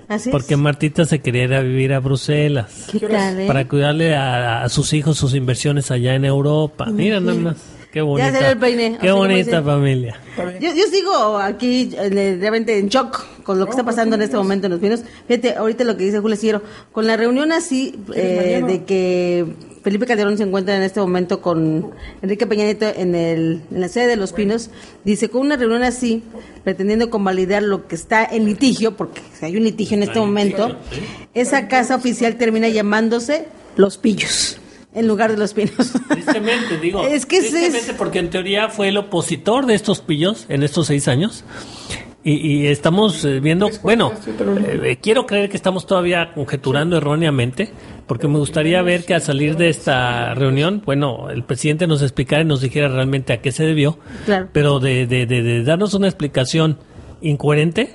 Así 0.09 0.29
es. 0.29 0.33
Porque 0.33 0.57
Martita 0.57 1.05
se 1.05 1.21
quería 1.21 1.45
ir 1.45 1.55
a 1.55 1.61
vivir 1.61 1.93
a 1.93 2.01
Bruselas. 2.01 2.89
¿Qué 2.91 3.07
tal, 3.07 3.41
eh? 3.41 3.47
Para 3.47 3.69
cuidarle 3.69 4.17
a, 4.17 4.65
a 4.65 4.69
sus 4.69 4.93
hijos 4.93 5.17
sus 5.17 5.35
inversiones 5.35 5.93
allá 5.93 6.17
en 6.17 6.25
Europa. 6.25 6.87
Mira 6.87 7.21
nada 7.21 7.39
más. 7.39 7.57
Qué 7.93 8.01
bonita. 8.01 8.31
Ya 8.31 8.35
salió 8.35 8.51
el 8.53 8.59
peine. 8.59 8.99
Qué 9.01 9.13
bonita 9.13 9.63
familia. 9.63 10.19
Yo, 10.61 10.75
yo 10.75 10.85
sigo 10.91 11.37
aquí 11.39 11.91
eh, 11.93 12.39
realmente 12.41 12.79
en 12.79 12.89
shock 12.89 13.23
con 13.43 13.59
lo 13.59 13.67
que 13.67 13.71
está 13.71 13.85
pasando 13.85 14.17
en 14.17 14.23
este 14.23 14.37
momento 14.37 14.67
en 14.67 14.73
los 14.73 14.81
pinos. 14.81 15.03
Fíjate, 15.29 15.57
ahorita 15.57 15.85
lo 15.85 15.97
que 15.97 16.05
dice 16.05 16.19
Julio 16.19 16.37
Siguero, 16.37 16.63
con 16.91 17.07
la 17.07 17.17
reunión 17.17 17.53
así 17.53 17.95
eh, 18.15 18.63
de 18.67 18.85
que 18.85 19.47
Felipe 19.83 20.07
Calderón 20.07 20.39
se 20.39 20.45
encuentra 20.45 20.77
en 20.77 20.83
este 20.83 21.01
momento 21.01 21.43
con 21.43 21.91
Enrique 22.23 22.47
Peña 22.47 22.65
Nieto 22.65 22.87
en, 22.87 23.15
el, 23.15 23.63
en 23.71 23.81
la 23.81 23.89
sede 23.89 24.07
de 24.07 24.17
Los 24.17 24.33
Pinos, 24.33 24.71
dice, 25.05 25.29
con 25.29 25.43
una 25.43 25.57
reunión 25.57 25.83
así, 25.83 26.23
pretendiendo 26.63 27.11
convalidar 27.11 27.63
lo 27.63 27.89
que 27.89 27.97
está 27.97 28.25
en 28.25 28.45
litigio, 28.47 28.97
porque 28.97 29.21
hay 29.41 29.57
un 29.57 29.65
litigio 29.65 29.97
en 29.97 30.05
este 30.05 30.21
momento, 30.21 30.79
esa 31.35 31.69
casa 31.69 31.97
oficial 31.97 32.37
termina 32.37 32.69
llamándose 32.69 33.47
Los 33.77 33.99
Pillos, 33.99 34.61
en 34.95 35.09
lugar 35.09 35.31
de 35.31 35.39
Los 35.39 35.55
Pinos. 35.55 35.93
Tristemente, 36.09 36.79
digo. 36.81 37.07
Es 37.07 37.27
que 37.27 37.37
es- 37.39 37.51
tristemente 37.51 37.95
porque 37.95 38.19
en 38.19 38.31
teoría 38.31 38.69
fue 38.69 38.89
el 38.89 38.97
opositor 38.97 39.67
de 39.67 39.75
estos 39.75 40.01
pillos 40.01 40.47
en 40.49 40.63
estos 40.63 40.87
seis 40.89 41.09
años. 41.09 41.45
Y, 42.25 42.35
y 42.35 42.67
estamos 42.69 43.25
eh, 43.25 43.41
viendo, 43.41 43.69
bueno, 43.83 44.13
eh, 44.85 44.97
quiero 45.03 45.27
creer 45.27 45.51
que 45.51 45.57
estamos 45.57 45.87
todavía 45.89 46.33
conjeturando 46.35 46.97
erróneamente, 46.97 47.73
porque 48.07 48.29
me 48.29 48.39
gustaría 48.39 48.81
ver 48.83 49.05
que 49.05 49.15
al 49.15 49.23
salir 49.23 49.57
de 49.57 49.69
esta 49.71 50.33
reunión, 50.35 50.83
bueno, 50.87 51.31
el 51.31 51.43
presidente 51.43 51.89
nos 51.89 52.01
explicara 52.01 52.43
y 52.43 52.45
nos 52.45 52.61
dijera 52.61 52.87
realmente 52.87 53.33
a 53.33 53.41
qué 53.41 53.51
se 53.51 53.65
debió, 53.65 53.99
Claro. 54.25 54.49
pero 54.53 54.79
de, 54.79 55.09
de, 55.09 55.27
de- 55.27 55.43
de 55.43 55.65
darnos 55.65 55.95
una 55.95 56.07
explicación 56.07 56.79
incoherente, 57.23 57.91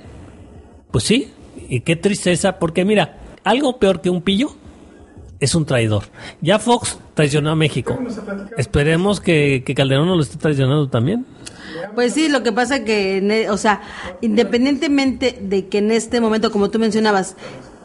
pues 0.90 1.04
sí, 1.04 1.30
y 1.70 1.80
qué 1.80 1.96
tristeza, 1.96 2.58
porque 2.58 2.84
mira, 2.84 3.16
algo 3.44 3.78
peor 3.78 4.02
que 4.02 4.10
un 4.10 4.20
pillo 4.20 4.50
es 5.40 5.54
un 5.54 5.64
traidor. 5.64 6.04
Ya 6.40 6.58
Fox 6.58 6.98
traicionó 7.14 7.50
a 7.50 7.56
México. 7.56 7.98
Esperemos 8.56 9.20
que, 9.20 9.62
que 9.64 9.74
Calderón 9.74 10.06
no 10.08 10.16
lo 10.16 10.22
esté 10.22 10.36
traicionando 10.38 10.88
también. 10.88 11.26
Pues 11.94 12.12
sí, 12.14 12.28
lo 12.28 12.42
que 12.42 12.52
pasa 12.52 12.84
que, 12.84 13.18
e- 13.18 13.50
o 13.50 13.56
sea, 13.56 13.82
independientemente 14.20 15.38
de 15.40 15.68
que 15.68 15.78
en 15.78 15.90
este 15.90 16.20
momento, 16.20 16.50
como 16.50 16.70
tú 16.70 16.78
mencionabas, 16.78 17.36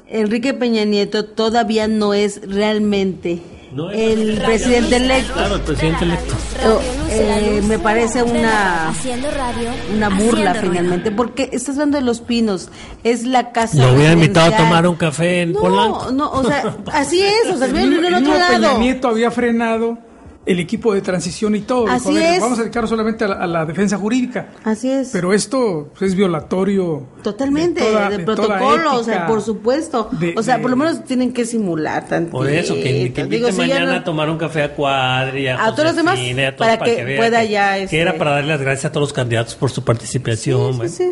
Enrique 0.08 0.54
Peña 0.54 0.86
Nieto 0.86 1.26
todavía 1.26 1.88
no 1.88 2.14
es 2.14 2.42
realmente 2.48 3.42
No 3.74 3.90
el 3.92 4.38
presidente 4.44 4.98
electo. 4.98 5.34
Claro, 5.34 5.56
el 5.56 5.62
presidente 5.62 6.06
electo. 6.06 6.36
Oh, 6.66 6.80
eh, 7.10 7.62
me 7.68 7.80
parece 7.80 8.22
una 8.24 8.90
Haciendo 8.90 9.30
radio. 9.32 9.70
una 9.96 10.10
burla 10.10 10.26
haciendo 10.28 10.52
ruido. 10.54 10.72
finalmente, 10.72 11.12
porque 11.12 11.50
estás 11.52 11.76
hablando 11.76 11.98
de 11.98 12.04
los 12.04 12.22
pinos, 12.22 12.70
es 13.04 13.24
la 13.26 13.52
casa. 13.52 13.78
Lo 13.78 13.94
hubiera 13.96 14.14
invitado 14.14 14.54
a 14.54 14.58
tomar 14.58 14.86
un 14.88 14.96
café 14.96 15.42
en 15.42 15.54
no, 15.54 15.60
Polanco. 15.60 16.12
No, 16.12 16.32
o 16.32 16.44
sea, 16.44 16.76
así 16.94 17.22
es, 17.24 17.52
o 17.54 17.58
sea, 17.58 17.68
El 17.68 18.14
otro 18.16 18.34
Peña 18.34 18.60
lado. 18.60 18.78
Nieto 18.80 19.08
había 19.08 19.32
frenado 19.32 19.98
el 20.46 20.60
equipo 20.60 20.94
de 20.94 21.02
transición 21.02 21.56
y 21.56 21.62
todo. 21.62 21.84
Dijo, 21.86 21.96
Así 21.96 22.10
"A 22.10 22.20
ver, 22.20 22.34
es. 22.36 22.42
Vamos 22.42 22.60
a 22.60 22.62
dedicarnos 22.64 22.90
solamente 22.90 23.24
a 23.24 23.28
la, 23.30 23.36
a 23.36 23.48
la 23.48 23.66
defensa 23.66 23.98
jurídica. 23.98 24.50
Así 24.66 24.90
es. 24.92 25.10
Pero 25.14 25.34
esto 25.34 25.90
pues, 25.98 26.12
es 26.12 26.16
violatorio. 26.18 27.04
Totalmente, 27.24 27.82
de 27.82 27.90
toda- 27.92 28.10
de 28.10 28.18
de 28.18 28.24
protocolo, 28.26 28.96
o 29.00 29.04
sea, 29.04 29.26
por 29.26 29.42
supuesto. 29.42 30.10
de- 30.20 30.34
o 30.38 30.44
sea, 30.44 30.62
por 30.62 30.70
lo 30.70 30.76
menos 30.76 31.04
tienen 31.06 31.32
que 31.34 31.46
simular 31.46 32.08
tanto. 32.08 32.32
Por 32.32 32.50
eso, 32.50 32.74
que, 32.76 33.14
que 33.14 33.24
Digo, 33.26 33.52
si 33.52 33.58
mañana 33.58 33.86
no- 33.86 33.92
a 34.00 34.04
tomar 34.04 34.30
un 34.30 34.38
café 34.38 34.64
a 34.64 34.74
Cuadri, 34.76 35.48
a, 35.48 35.64
A 35.66 35.72
todos 35.72 35.86
los 35.86 35.96
demás, 35.96 36.16
Josefina, 36.18 36.48
a 36.50 36.56
todos 36.56 36.72
para 36.78 36.84
que 36.96 37.04
vean 37.06 37.18
pueda 37.18 37.42
que- 37.42 37.50
ya, 37.50 37.74
Que 37.76 37.84
este- 37.84 38.00
era 38.02 38.18
para 38.18 38.32
darle 38.32 38.50
las 38.50 38.62
gracias 38.62 38.86
a 38.86 38.92
todos 38.92 39.08
los 39.10 39.14
candidatos 39.14 39.56
por 39.56 39.70
su 39.72 39.84
participación. 39.84 40.74
Sí, 40.82 40.90
sí, 40.90 41.12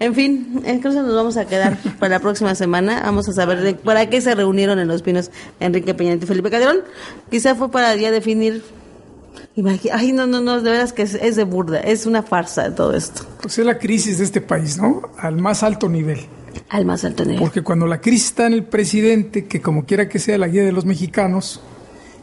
En 0.00 0.14
fin, 0.14 0.62
entonces 0.64 1.02
nos 1.02 1.14
vamos 1.14 1.36
a 1.36 1.46
quedar 1.46 1.76
para 1.98 2.10
la 2.16 2.20
próxima 2.20 2.54
semana. 2.54 3.00
Vamos 3.02 3.28
a 3.28 3.32
saber 3.32 3.60
de- 3.60 3.74
para 3.74 4.08
qué 4.08 4.20
se 4.20 4.34
reunieron 4.34 4.78
en 4.78 4.86
Los 4.88 5.02
Pinos 5.02 5.30
Enrique 5.60 5.92
Peña 5.94 6.14
y 6.14 6.18
Felipe 6.18 6.50
Calderón. 6.50 6.78
Quizá 7.30 7.54
fue 7.54 7.70
para 7.70 7.94
ya 7.96 8.10
definir. 8.10 8.62
Ay, 9.92 10.12
no, 10.12 10.26
no, 10.26 10.40
no, 10.40 10.60
de 10.62 10.70
veras 10.70 10.92
que 10.92 11.02
es, 11.02 11.14
es 11.14 11.34
de 11.34 11.42
burda, 11.42 11.80
es 11.80 12.06
una 12.06 12.22
farsa 12.22 12.72
todo 12.74 12.94
esto. 12.94 13.24
Pues 13.42 13.58
es 13.58 13.66
la 13.66 13.78
crisis 13.78 14.18
de 14.18 14.24
este 14.24 14.40
país, 14.40 14.78
¿no? 14.78 15.02
Al 15.18 15.36
más 15.36 15.64
alto 15.64 15.88
nivel. 15.88 16.20
Al 16.68 16.84
más 16.84 17.04
alto 17.04 17.24
nivel. 17.24 17.40
Porque 17.40 17.62
cuando 17.62 17.86
la 17.88 18.00
crisis 18.00 18.26
está 18.28 18.46
en 18.46 18.52
el 18.52 18.64
presidente, 18.64 19.46
que 19.46 19.60
como 19.60 19.84
quiera 19.84 20.08
que 20.08 20.20
sea 20.20 20.38
la 20.38 20.46
guía 20.46 20.62
de 20.64 20.70
los 20.70 20.84
mexicanos 20.84 21.60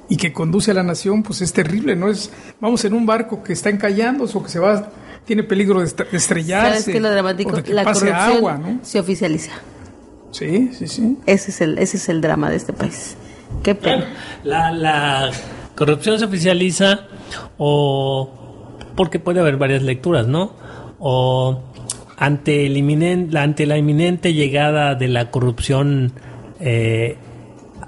y 0.08 0.16
que 0.16 0.32
conduce 0.32 0.72
a 0.72 0.74
la 0.76 0.84
nación, 0.84 1.24
pues 1.24 1.42
es 1.42 1.52
terrible, 1.52 1.96
¿no? 1.98 2.10
Es 2.10 2.30
vamos 2.62 2.86
en 2.86 2.94
un 2.94 3.06
barco 3.06 3.44
que 3.44 3.52
está 3.52 3.70
encallándose 3.70 4.38
o 4.38 4.44
que 4.44 4.50
se 4.50 4.60
va, 4.60 4.90
tiene 5.26 5.44
peligro 5.44 5.80
de, 5.80 5.86
est- 5.88 6.00
de 6.00 6.18
estrellarse. 6.18 6.70
¿Sabes 6.70 6.86
qué 6.86 6.98
es 6.98 7.02
lo 7.02 7.12
dramático? 7.12 7.52
O 7.52 7.56
de 7.56 7.64
que 7.64 7.74
la 7.74 7.84
pase 7.84 8.08
corrupción 8.08 8.36
agua, 8.38 8.58
¿no? 8.58 8.80
se 8.84 9.00
oficializa. 9.00 9.52
Sí, 10.32 10.70
sí, 10.74 10.88
sí. 10.88 11.18
Ese 11.26 11.52
es 11.52 11.62
el, 11.62 11.78
ese 11.78 11.98
es 11.98 12.10
el 12.10 12.22
drama 12.22 12.50
de 12.50 12.58
este 12.58 12.74
país. 12.74 13.16
Qué 13.64 13.74
pena. 13.76 14.06
La, 14.44 14.72
la 14.72 15.32
corrupción 15.76 16.20
se 16.20 16.26
oficializa 16.26 17.08
o 17.58 18.30
porque 18.96 19.20
puede 19.20 19.40
haber 19.40 19.58
varias 19.58 19.82
lecturas, 19.82 20.28
¿no? 20.28 20.54
O 21.00 21.62
ante, 22.18 22.66
el 22.66 22.78
inminen- 22.78 23.30
la- 23.32 23.44
ante 23.44 23.66
la 23.66 23.78
inminente 23.78 24.34
llegada 24.34 24.96
de 24.96 25.08
la 25.08 25.32
corrupción 25.32 26.14
eh, 26.60 27.18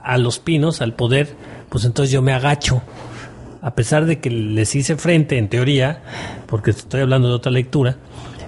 a 0.03 0.17
los 0.17 0.39
pinos, 0.39 0.81
al 0.81 0.93
poder, 0.93 1.29
pues 1.69 1.85
entonces 1.85 2.11
yo 2.11 2.21
me 2.21 2.33
agacho. 2.33 2.81
A 3.61 3.73
pesar 3.75 4.05
de 4.05 4.19
que 4.19 4.29
les 4.29 4.75
hice 4.75 4.95
frente, 4.95 5.37
en 5.37 5.49
teoría, 5.49 6.01
porque 6.47 6.71
estoy 6.71 7.01
hablando 7.01 7.27
de 7.27 7.35
otra 7.35 7.51
lectura, 7.51 7.97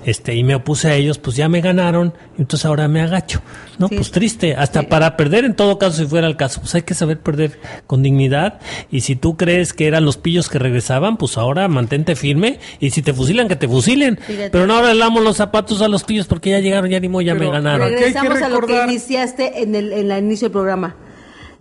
este, 0.05 0.33
y 0.33 0.43
me 0.43 0.55
opuse 0.55 0.87
a 0.89 0.95
ellos, 0.95 1.19
pues 1.19 1.35
ya 1.35 1.49
me 1.49 1.59
ganaron, 1.61 2.13
y 2.37 2.41
entonces 2.41 2.65
ahora 2.65 2.87
me 2.87 3.01
agacho. 3.01 3.41
No, 3.77 3.89
Sí. 3.89 3.95
pues 3.95 4.11
triste. 4.11 4.55
Hasta 4.55 4.83
para 4.83 5.15
perder, 5.17 5.43
en 5.45 5.55
todo 5.55 5.77
caso, 5.77 5.97
si 5.97 6.05
fuera 6.05 6.25
el 6.25 6.35
caso, 6.37 6.61
pues 6.61 6.73
hay 6.73 6.81
que 6.83 6.93
saber 6.93 7.19
perder 7.19 7.59
con 7.85 8.01
dignidad. 8.01 8.59
Y 8.89 9.01
si 9.01 9.15
tú 9.15 9.35
crees 9.37 9.73
que 9.73 9.87
eran 9.87 10.05
los 10.05 10.17
pillos 10.17 10.49
que 10.49 10.57
regresaban, 10.57 11.17
pues 11.17 11.37
ahora 11.37 11.67
mantente 11.67 12.15
firme. 12.15 12.59
Y 12.79 12.89
si 12.91 13.01
te 13.01 13.13
fusilan, 13.13 13.47
que 13.49 13.55
te 13.57 13.67
fusilen. 13.67 14.17
Fíjate. 14.17 14.49
Pero 14.49 14.67
no 14.67 14.75
ahora 14.75 14.93
le 14.93 14.99
damos 14.99 15.21
los 15.23 15.35
zapatos 15.37 15.81
a 15.81 15.87
los 15.89 16.03
pillos 16.05 16.27
porque 16.27 16.49
ya 16.51 16.59
llegaron, 16.59 16.89
ya 16.89 16.99
ni 16.99 17.09
modo, 17.09 17.21
ya 17.21 17.33
Pero- 17.33 17.45
me 17.45 17.51
ganaron. 17.51 17.89
Regresamos 17.89 18.41
a 18.41 18.49
lo 18.49 18.61
que 18.61 18.83
iniciaste 18.85 19.61
en 19.63 19.75
el, 19.75 19.91
en 19.93 20.11
el 20.11 20.23
inicio 20.23 20.47
del 20.47 20.53
programa. 20.53 20.95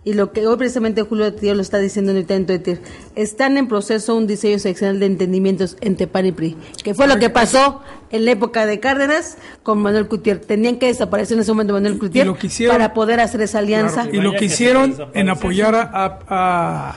Y 0.05 0.13
lo 0.13 0.31
que 0.31 0.47
hoy 0.47 0.55
precisamente 0.57 1.01
Julio 1.01 1.33
Tío 1.33 1.53
lo 1.53 1.61
está 1.61 1.77
diciendo 1.77 2.13
ahorita 2.13 2.33
en 2.33 2.45
Twitter. 2.45 2.81
Están 3.15 3.57
en 3.57 3.67
proceso 3.67 4.15
un 4.15 4.27
diseño 4.27 4.57
seccional 4.57 4.99
de 4.99 5.05
entendimientos 5.05 5.75
entre 5.81 6.07
PAN 6.07 6.25
y 6.27 6.31
PRI. 6.31 6.57
Que 6.83 6.93
fue 6.93 7.05
lo 7.07 7.19
que 7.19 7.29
pasó 7.29 7.81
en 8.09 8.23
la 8.23 8.31
época 8.31 8.65
de 8.65 8.79
Cárdenas 8.79 9.37
con 9.61 9.79
Manuel 9.79 10.07
Cutier. 10.07 10.39
Tenían 10.39 10.77
que 10.77 10.85
desaparecer 10.87 11.35
en 11.35 11.41
ese 11.41 11.51
momento 11.51 11.73
Manuel 11.73 11.99
Cutier 11.99 12.25
lo 12.25 12.37
que 12.37 12.47
hicieron- 12.47 12.75
para 12.77 12.93
poder 12.93 13.19
hacer 13.19 13.41
esa 13.41 13.59
alianza. 13.59 14.03
Claro, 14.03 14.17
y 14.17 14.21
lo 14.21 14.31
que 14.33 14.45
hicieron 14.45 14.95
en 15.13 15.29
apoyar 15.29 15.75
a, 15.75 15.81
a- 15.83 16.19
a- 16.29 16.95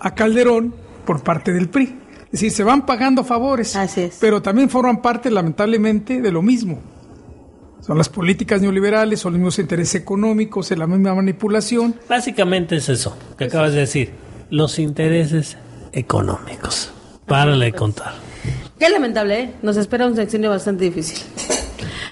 a 0.00 0.14
Calderón 0.14 0.74
por 1.06 1.22
parte 1.22 1.52
del 1.52 1.68
PRI. 1.70 1.96
Es 2.26 2.32
decir, 2.32 2.50
se 2.50 2.64
van 2.64 2.84
pagando 2.84 3.24
favores, 3.24 3.74
Así 3.76 4.02
es. 4.02 4.18
pero 4.20 4.42
también 4.42 4.68
forman 4.68 5.00
parte, 5.00 5.30
lamentablemente, 5.30 6.20
de 6.20 6.30
lo 6.32 6.42
mismo. 6.42 6.80
Son 7.86 7.96
las 7.96 8.08
políticas 8.08 8.60
neoliberales, 8.60 9.20
son 9.20 9.34
los 9.34 9.38
mismos 9.38 9.58
intereses 9.60 9.94
económicos, 9.94 10.72
es 10.72 10.78
la 10.78 10.88
misma 10.88 11.14
manipulación. 11.14 11.94
Básicamente 12.08 12.76
es 12.76 12.88
eso 12.88 13.16
que 13.38 13.44
acabas 13.44 13.72
de 13.74 13.80
decir. 13.80 14.10
Los 14.50 14.78
intereses 14.80 15.56
económicos. 15.92 16.90
Párale 17.26 17.66
de 17.66 17.72
contar. 17.72 18.14
Qué 18.78 18.88
lamentable, 18.90 19.40
¿eh? 19.40 19.54
Nos 19.62 19.76
espera 19.76 20.06
un 20.06 20.16
sexenio 20.16 20.50
bastante 20.50 20.84
difícil. 20.84 21.18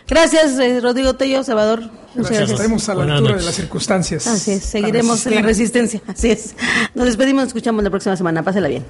Gracias, 0.09 0.59
eh, 0.59 0.81
Rodrigo 0.81 1.15
Tello, 1.15 1.43
Salvador. 1.43 1.81
Muchas 1.81 1.91
Gracias. 2.15 2.31
gracias. 2.31 2.51
Estaremos 2.51 2.89
a 2.89 2.93
la 2.93 2.97
Buenas 2.99 3.17
altura 3.17 3.33
noches. 3.33 3.45
de 3.45 3.47
las 3.51 3.57
circunstancias. 3.57 4.27
Así 4.29 4.51
es, 4.53 4.63
seguiremos 4.63 5.27
en 5.27 5.35
la 5.35 5.43
resistencia. 5.43 6.01
Así 6.07 6.31
es. 6.31 6.55
Nos 6.95 7.07
despedimos, 7.07 7.43
nos 7.43 7.49
escuchamos 7.49 7.83
la 7.83 7.91
próxima 7.91 8.17
semana. 8.17 8.43
Pásela 8.43 8.69
bien. 8.69 8.85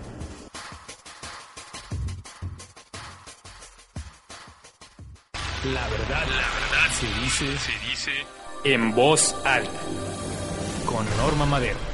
Se 7.35 7.47
dice 7.89 8.12
en 8.62 8.95
voz 8.95 9.35
alta. 9.45 9.80
Con 10.87 11.05
Norma 11.16 11.45
Madero. 11.47 11.94